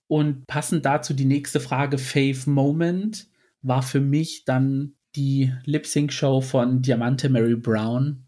Und 0.08 0.46
passend 0.46 0.86
dazu 0.86 1.12
die 1.12 1.26
nächste 1.26 1.60
Frage, 1.60 1.98
Fave 1.98 2.48
Moment, 2.48 3.28
war 3.60 3.82
für 3.82 4.00
mich 4.00 4.44
dann 4.44 4.94
die 5.14 5.52
Lip-Sync-Show 5.64 6.40
von 6.40 6.80
Diamante 6.80 7.28
Mary 7.28 7.56
Brown. 7.56 8.26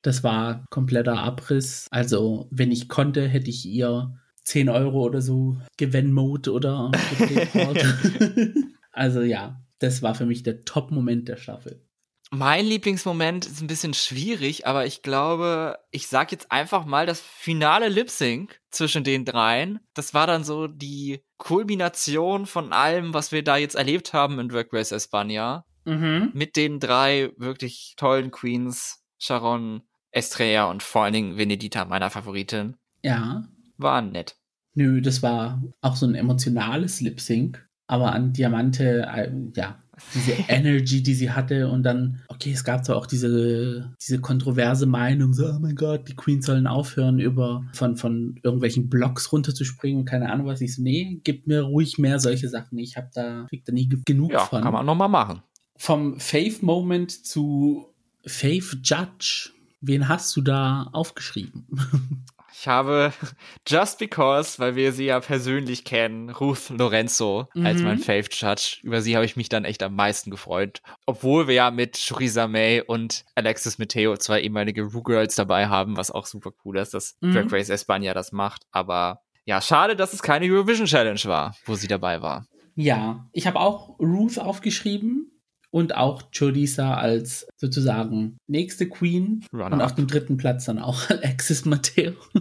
Das 0.00 0.24
war 0.24 0.64
kompletter 0.70 1.18
Abriss. 1.18 1.88
Also, 1.90 2.48
wenn 2.50 2.72
ich 2.72 2.88
konnte, 2.88 3.28
hätte 3.28 3.50
ich 3.50 3.66
ihr 3.66 4.18
10 4.44 4.68
Euro 4.68 5.04
oder 5.04 5.20
so 5.20 5.56
Gewinn-Mode 5.76 6.52
oder 6.52 6.90
Also 8.92 9.22
ja, 9.22 9.60
das 9.78 10.02
war 10.02 10.14
für 10.14 10.26
mich 10.26 10.42
der 10.42 10.64
Top-Moment 10.64 11.28
der 11.28 11.36
Staffel. 11.36 11.86
Mein 12.34 12.64
Lieblingsmoment 12.64 13.44
ist 13.44 13.60
ein 13.60 13.66
bisschen 13.66 13.92
schwierig, 13.92 14.66
aber 14.66 14.86
ich 14.86 15.02
glaube, 15.02 15.78
ich 15.90 16.06
sag 16.06 16.32
jetzt 16.32 16.50
einfach 16.50 16.86
mal 16.86 17.04
das 17.04 17.20
finale 17.20 17.88
Lip 17.88 18.08
Sync 18.08 18.58
zwischen 18.70 19.04
den 19.04 19.26
dreien. 19.26 19.80
Das 19.92 20.14
war 20.14 20.26
dann 20.26 20.42
so 20.42 20.66
die 20.66 21.20
Kulmination 21.36 22.46
von 22.46 22.72
allem, 22.72 23.12
was 23.12 23.32
wir 23.32 23.44
da 23.44 23.58
jetzt 23.58 23.74
erlebt 23.74 24.14
haben 24.14 24.38
in 24.38 24.48
Drag 24.48 24.64
Race 24.72 24.92
España. 24.92 25.64
Mhm. 25.84 26.30
Mit 26.32 26.56
den 26.56 26.80
drei 26.80 27.32
wirklich 27.36 27.96
tollen 27.98 28.30
Queens, 28.30 29.04
Sharon, 29.18 29.82
Estrella 30.10 30.70
und 30.70 30.82
vor 30.82 31.02
allen 31.02 31.12
Dingen 31.12 31.36
Venedita, 31.36 31.84
meiner 31.84 32.08
Favoritin. 32.08 32.76
Ja 33.02 33.44
war 33.82 34.02
nett. 34.02 34.36
Nö, 34.74 35.00
das 35.00 35.22
war 35.22 35.62
auch 35.80 35.96
so 35.96 36.06
ein 36.06 36.14
emotionales 36.14 37.00
Lip 37.00 37.20
Sync, 37.20 37.68
aber 37.86 38.12
an 38.12 38.32
Diamante, 38.32 39.06
äh, 39.14 39.30
ja, 39.54 39.82
diese 40.14 40.32
Energy, 40.48 41.02
die 41.02 41.14
sie 41.14 41.30
hatte 41.30 41.68
und 41.68 41.82
dann, 41.82 42.20
okay, 42.28 42.52
es 42.52 42.64
gab 42.64 42.84
zwar 42.84 42.96
auch 42.96 43.06
diese, 43.06 43.94
diese 44.00 44.20
kontroverse 44.20 44.86
Meinung, 44.86 45.34
so, 45.34 45.46
oh 45.46 45.58
mein 45.60 45.74
Gott, 45.74 46.08
die 46.08 46.16
Queens 46.16 46.46
sollen 46.46 46.66
aufhören, 46.66 47.18
über 47.18 47.64
von, 47.74 47.96
von 47.96 48.40
irgendwelchen 48.42 48.88
Blocks 48.88 49.32
runterzuspringen 49.32 50.00
und 50.00 50.04
keine 50.06 50.30
Ahnung 50.30 50.46
was. 50.46 50.60
Ich 50.60 50.74
so, 50.74 50.82
nee, 50.82 51.20
gib 51.22 51.46
mir 51.46 51.62
ruhig 51.62 51.98
mehr 51.98 52.18
solche 52.18 52.48
Sachen. 52.48 52.78
Ich 52.78 52.96
hab 52.96 53.12
da, 53.12 53.46
krieg 53.48 53.64
da 53.64 53.72
nie 53.72 53.88
genug 54.06 54.32
ja, 54.32 54.46
von. 54.46 54.62
kann 54.62 54.72
man 54.72 54.86
nochmal 54.86 55.08
machen. 55.08 55.42
Vom 55.76 56.18
Faith 56.18 56.62
Moment 56.62 57.10
zu 57.10 57.86
Faith 58.24 58.78
Judge. 58.82 59.50
Wen 59.80 60.08
hast 60.08 60.34
du 60.36 60.42
da 60.42 60.88
aufgeschrieben? 60.92 61.66
Ich 62.62 62.68
habe 62.68 63.12
Just 63.66 63.98
Because, 63.98 64.60
weil 64.60 64.76
wir 64.76 64.92
sie 64.92 65.06
ja 65.06 65.18
persönlich 65.18 65.84
kennen, 65.84 66.30
Ruth 66.30 66.70
Lorenzo 66.70 67.48
mhm. 67.54 67.66
als 67.66 67.82
mein 67.82 67.98
Fave 67.98 68.28
Judge. 68.30 68.78
Über 68.84 69.02
sie 69.02 69.16
habe 69.16 69.24
ich 69.24 69.36
mich 69.36 69.48
dann 69.48 69.64
echt 69.64 69.82
am 69.82 69.96
meisten 69.96 70.30
gefreut. 70.30 70.80
Obwohl 71.04 71.48
wir 71.48 71.56
ja 71.56 71.72
mit 71.72 71.96
Shuriza 71.96 72.46
May 72.46 72.80
und 72.80 73.24
Alexis 73.34 73.78
Mateo 73.78 74.16
zwei 74.16 74.42
ehemalige 74.42 74.82
Ru 74.84 75.02
Girls 75.02 75.34
dabei 75.34 75.66
haben, 75.66 75.96
was 75.96 76.12
auch 76.12 76.24
super 76.24 76.52
cool 76.64 76.78
ist, 76.78 76.94
dass 76.94 77.16
mhm. 77.20 77.34
Drag 77.34 77.50
Race 77.50 77.68
España 77.68 78.14
das 78.14 78.30
macht. 78.30 78.62
Aber 78.70 79.22
Ja, 79.44 79.60
schade, 79.60 79.96
dass 79.96 80.12
es 80.12 80.22
keine 80.22 80.46
Eurovision 80.46 80.86
Challenge 80.86 81.24
war, 81.24 81.56
wo 81.64 81.74
sie 81.74 81.88
dabei 81.88 82.22
war. 82.22 82.46
Ja, 82.76 83.26
ich 83.32 83.48
habe 83.48 83.58
auch 83.58 83.98
Ruth 83.98 84.38
aufgeschrieben 84.38 85.31
und 85.72 85.96
auch 85.96 86.30
Chodisa 86.36 86.94
als 86.94 87.46
sozusagen 87.56 88.36
nächste 88.46 88.88
Queen 88.88 89.44
Runner 89.52 89.72
und 89.72 89.80
auf 89.80 89.94
dem 89.94 90.06
dritten 90.06 90.36
Platz 90.36 90.66
dann 90.66 90.78
auch 90.78 91.10
Alexis 91.10 91.64
Mateo. 91.64 92.12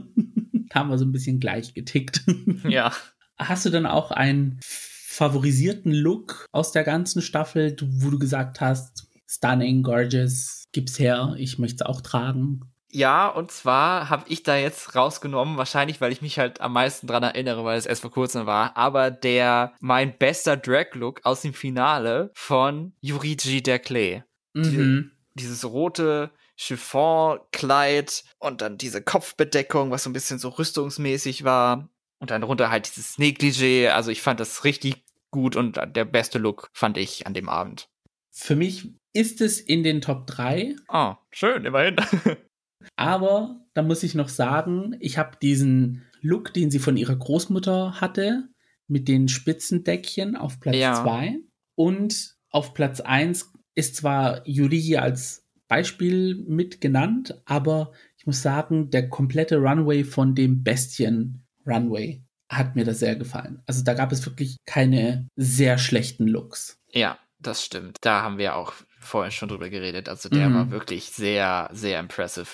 da 0.69 0.82
haben 0.82 0.89
wir 0.89 0.97
so 0.97 1.05
ein 1.05 1.11
bisschen 1.11 1.39
gleich 1.39 1.73
getickt. 1.73 2.23
Ja. 2.67 2.93
Hast 3.38 3.65
du 3.65 3.69
dann 3.71 3.88
auch 3.88 4.11
einen 4.11 4.59
favorisierten 4.61 5.91
Look 5.91 6.45
aus 6.51 6.71
der 6.71 6.84
ganzen 6.84 7.21
Staffel, 7.21 7.75
wo 7.82 8.11
du 8.11 8.19
gesagt 8.19 8.61
hast, 8.61 9.07
stunning, 9.25 9.82
gorgeous, 9.82 10.65
gib's 10.71 10.99
her, 10.99 11.34
ich 11.38 11.57
möchte 11.57 11.84
es 11.84 11.89
auch 11.89 12.01
tragen? 12.01 12.61
Ja, 12.94 13.28
und 13.28 13.52
zwar 13.52 14.10
habe 14.10 14.26
ich 14.28 14.44
da 14.44 14.58
jetzt 14.58 14.96
rausgenommen, 14.96 15.58
wahrscheinlich, 15.58 16.02
weil 16.02 16.12
ich 16.12 16.22
mich 16.22 16.38
halt 16.38 16.60
am 16.60 16.74
meisten 16.74 17.08
dran 17.08 17.24
erinnere, 17.24 17.64
weil 17.64 17.78
es 17.78 17.86
erst 17.86 18.02
vor 18.02 18.12
kurzem 18.12 18.46
war, 18.46 18.76
aber 18.76 19.12
der 19.12 19.74
mein 19.80 20.18
bester 20.18 20.58
Drag-Look 20.58 21.22
aus 21.24 21.42
dem 21.42 21.54
Finale 21.54 22.32
von 22.34 22.94
Yurigi 23.00 23.60
Derklé. 23.60 24.24
Mhm. 24.54 25.12
Dieses 25.36 25.64
rote 25.64 26.32
Chiffon-Kleid 26.58 28.26
und 28.39 28.62
dann 28.62 28.78
diese 28.78 29.02
Kopfbedeckung, 29.02 29.92
was 29.92 30.04
so 30.04 30.10
ein 30.10 30.14
bisschen 30.14 30.39
so 30.39 30.50
rüstungsmäßig 30.50 31.44
war. 31.44 31.89
Und 32.20 32.30
dann 32.30 32.44
runter 32.44 32.70
halt 32.70 32.88
dieses 32.88 33.18
Negligé. 33.18 33.89
Also 33.89 34.12
ich 34.12 34.22
fand 34.22 34.39
das 34.39 34.64
richtig 34.64 35.04
gut 35.32 35.56
und 35.56 35.80
der 35.96 36.06
beste 36.06 36.38
Look 36.38 36.70
fand 36.74 36.98
ich 36.98 37.26
an 37.26 37.34
dem 37.34 37.50
Abend. 37.50 37.89
Für 38.30 38.56
mich 38.56 38.89
ist 39.14 39.42
es 39.42 39.60
in 39.60 39.84
den 39.84 40.02
Top 40.02 40.28
3, 40.28 40.76
Oh, 40.89 41.16
schön, 41.32 41.66
immerhin. 41.66 41.96
aber 42.95 43.61
da 43.73 43.82
muss 43.82 44.03
ich 44.03 44.15
noch 44.15 44.29
sagen, 44.29 44.95
ich 44.99 45.17
habe 45.17 45.38
diesen 45.41 46.03
Look, 46.21 46.53
den 46.53 46.69
sie 46.71 46.79
von 46.79 46.97
ihrer 46.97 47.15
Großmutter 47.15 47.99
hatte, 48.01 48.47
mit 48.88 49.07
den 49.07 49.27
Spitzendeckchen 49.27 50.36
auf 50.36 50.59
Platz 50.59 50.75
Ja. 50.77 51.01
2 51.03 51.38
und 51.75 52.36
auf 52.49 52.73
Platz 52.73 52.99
1 52.99 53.53
ist 53.75 53.95
zwar 53.95 54.45
Yuri 54.47 54.97
als 54.97 55.47
Beispiel 55.67 56.36
mit 56.36 56.82
genannt, 56.82 57.41
aber 57.45 57.93
ich 58.17 58.25
muss 58.25 58.41
sagen, 58.41 58.89
der 58.89 59.07
komplette 59.09 59.57
Runway 59.57 60.03
von 60.03 60.36
dem 60.36 60.63
Bestien 60.63 61.45
Runway 61.65 62.21
hat 62.49 62.75
mir 62.75 62.84
das 62.84 62.99
sehr 62.99 63.15
gefallen. 63.15 63.61
Also 63.65 63.82
da 63.84 63.93
gab 63.93 64.11
es 64.11 64.25
wirklich 64.25 64.57
keine 64.65 65.27
sehr 65.38 65.77
schlechten 65.77 66.27
Looks. 66.27 66.77
Ja, 66.91 67.17
das 67.39 67.63
stimmt. 67.63 67.97
Da 68.01 68.21
haben 68.21 68.38
wir 68.38 68.55
auch 68.57 68.73
vorhin 68.99 69.32
schon 69.32 69.47
drüber 69.47 69.69
geredet. 69.69 70.09
Also 70.09 70.27
der 70.27 70.49
Mhm. 70.49 70.53
war 70.53 70.71
wirklich 70.71 71.05
sehr, 71.11 71.69
sehr 71.71 71.99
impressive. 72.01 72.47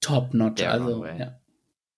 Top 0.00 0.34
notch. 0.34 0.56
Der 0.56 0.72
Also, 0.72 1.04
ja. 1.04 1.38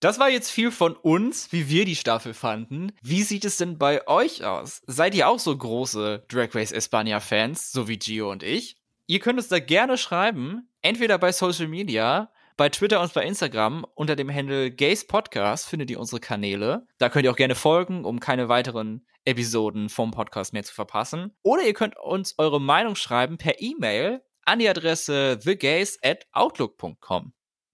Das 0.00 0.18
war 0.18 0.30
jetzt 0.30 0.50
viel 0.50 0.70
von 0.70 0.96
uns, 0.96 1.52
wie 1.52 1.68
wir 1.68 1.84
die 1.84 1.96
Staffel 1.96 2.32
fanden. 2.32 2.92
Wie 3.02 3.22
sieht 3.22 3.44
es 3.44 3.58
denn 3.58 3.76
bei 3.76 4.08
euch 4.08 4.44
aus? 4.44 4.80
Seid 4.86 5.14
ihr 5.14 5.28
auch 5.28 5.38
so 5.38 5.54
große 5.54 6.24
Drag 6.28 6.54
Race 6.54 6.72
Espania 6.72 7.20
Fans, 7.20 7.70
so 7.70 7.86
wie 7.86 7.98
Gio 7.98 8.30
und 8.30 8.42
ich? 8.42 8.78
Ihr 9.06 9.20
könnt 9.20 9.38
uns 9.38 9.48
da 9.48 9.58
gerne 9.58 9.98
schreiben, 9.98 10.68
entweder 10.80 11.18
bei 11.18 11.32
Social 11.32 11.68
Media, 11.68 12.30
bei 12.56 12.70
Twitter 12.70 13.02
und 13.02 13.12
bei 13.12 13.26
Instagram 13.26 13.84
unter 13.94 14.16
dem 14.16 14.32
Handle 14.32 14.70
Gays 14.70 15.06
Podcast 15.06 15.68
findet 15.68 15.90
ihr 15.90 16.00
unsere 16.00 16.20
Kanäle. 16.20 16.86
Da 16.96 17.10
könnt 17.10 17.26
ihr 17.26 17.30
auch 17.30 17.36
gerne 17.36 17.54
folgen, 17.54 18.06
um 18.06 18.20
keine 18.20 18.48
weiteren 18.48 19.04
Episoden 19.26 19.90
vom 19.90 20.12
Podcast 20.12 20.54
mehr 20.54 20.62
zu 20.62 20.72
verpassen. 20.72 21.32
Oder 21.42 21.64
ihr 21.64 21.74
könnt 21.74 21.98
uns 21.98 22.34
eure 22.38 22.60
Meinung 22.60 22.96
schreiben 22.96 23.36
per 23.36 23.60
E-Mail 23.60 24.22
an 24.46 24.60
die 24.60 24.68
Adresse 24.68 25.38
thegays 25.42 25.98
at 26.02 26.26
outlook.com. 26.32 27.32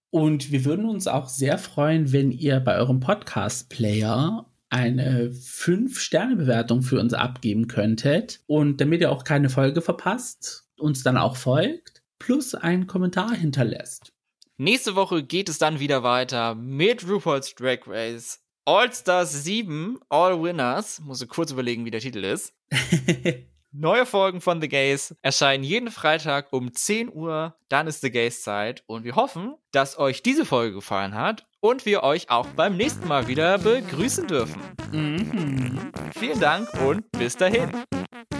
Und 0.09 0.51
wir 0.51 0.65
würden 0.65 0.85
uns 0.85 1.07
auch 1.07 1.29
sehr 1.29 1.57
freuen, 1.57 2.11
wenn 2.11 2.31
ihr 2.31 2.59
bei 2.59 2.77
eurem 2.77 2.99
Podcast-Player 2.99 4.45
eine 4.69 5.29
5-Sterne-Bewertung 5.29 6.81
für 6.81 6.99
uns 6.99 7.13
abgeben 7.13 7.67
könntet. 7.67 8.41
Und 8.47 8.81
damit 8.81 9.01
ihr 9.01 9.11
auch 9.11 9.23
keine 9.23 9.49
Folge 9.49 9.81
verpasst, 9.81 10.67
uns 10.77 11.03
dann 11.03 11.17
auch 11.17 11.35
folgt, 11.35 12.03
plus 12.19 12.55
einen 12.55 12.87
Kommentar 12.87 13.33
hinterlässt. 13.33 14.13
Nächste 14.57 14.95
Woche 14.95 15.23
geht 15.23 15.49
es 15.49 15.59
dann 15.59 15.79
wieder 15.79 16.03
weiter 16.03 16.55
mit 16.55 17.07
RuPaul's 17.07 17.53
Drag 17.55 17.79
Race 17.85 18.41
All 18.67 18.91
Stars 18.91 19.45
7, 19.45 19.97
All 20.09 20.43
Winners. 20.43 20.99
Muss 20.99 21.21
ich 21.21 21.29
kurz 21.29 21.51
überlegen, 21.51 21.85
wie 21.85 21.91
der 21.91 22.01
Titel 22.01 22.25
ist. 22.25 22.53
Neue 23.73 24.05
Folgen 24.05 24.39
von 24.39 24.61
The 24.61 24.69
Gays 24.69 25.13
erscheinen 25.21 25.63
jeden 25.63 25.91
Freitag 25.91 26.53
um 26.53 26.73
10 26.73 27.11
Uhr. 27.13 27.55
Dann 27.67 27.85
ist 27.87 27.99
The 28.01 28.09
Gays 28.09 28.41
Zeit. 28.41 28.83
Und 28.87 29.03
wir 29.03 29.15
hoffen, 29.15 29.55
dass 29.71 29.99
euch 29.99 30.23
diese 30.23 30.45
Folge 30.45 30.75
gefallen 30.75 31.13
hat 31.15 31.45
und 31.59 31.85
wir 31.85 32.03
euch 32.03 32.29
auch 32.29 32.47
beim 32.47 32.77
nächsten 32.77 33.07
Mal 33.07 33.27
wieder 33.27 33.57
begrüßen 33.57 34.25
dürfen. 34.27 34.61
mhm. 34.91 35.91
Vielen 36.17 36.39
Dank 36.39 36.69
und 36.81 37.11
bis 37.11 37.35
dahin. 37.35 37.71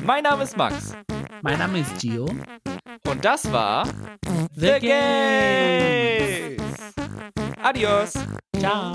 Mein 0.03 0.23
Name 0.23 0.43
ist 0.43 0.55
Max. 0.55 0.95
Mein 1.41 1.59
Name 1.59 1.79
ist 1.79 1.99
Gio. 1.99 2.25
Und 3.05 3.25
das 3.25 3.51
war 3.51 3.85
The 4.55 4.75
The 4.75 4.79
Gays. 4.79 6.61
Adios. 7.61 8.13
Ciao. 8.57 8.93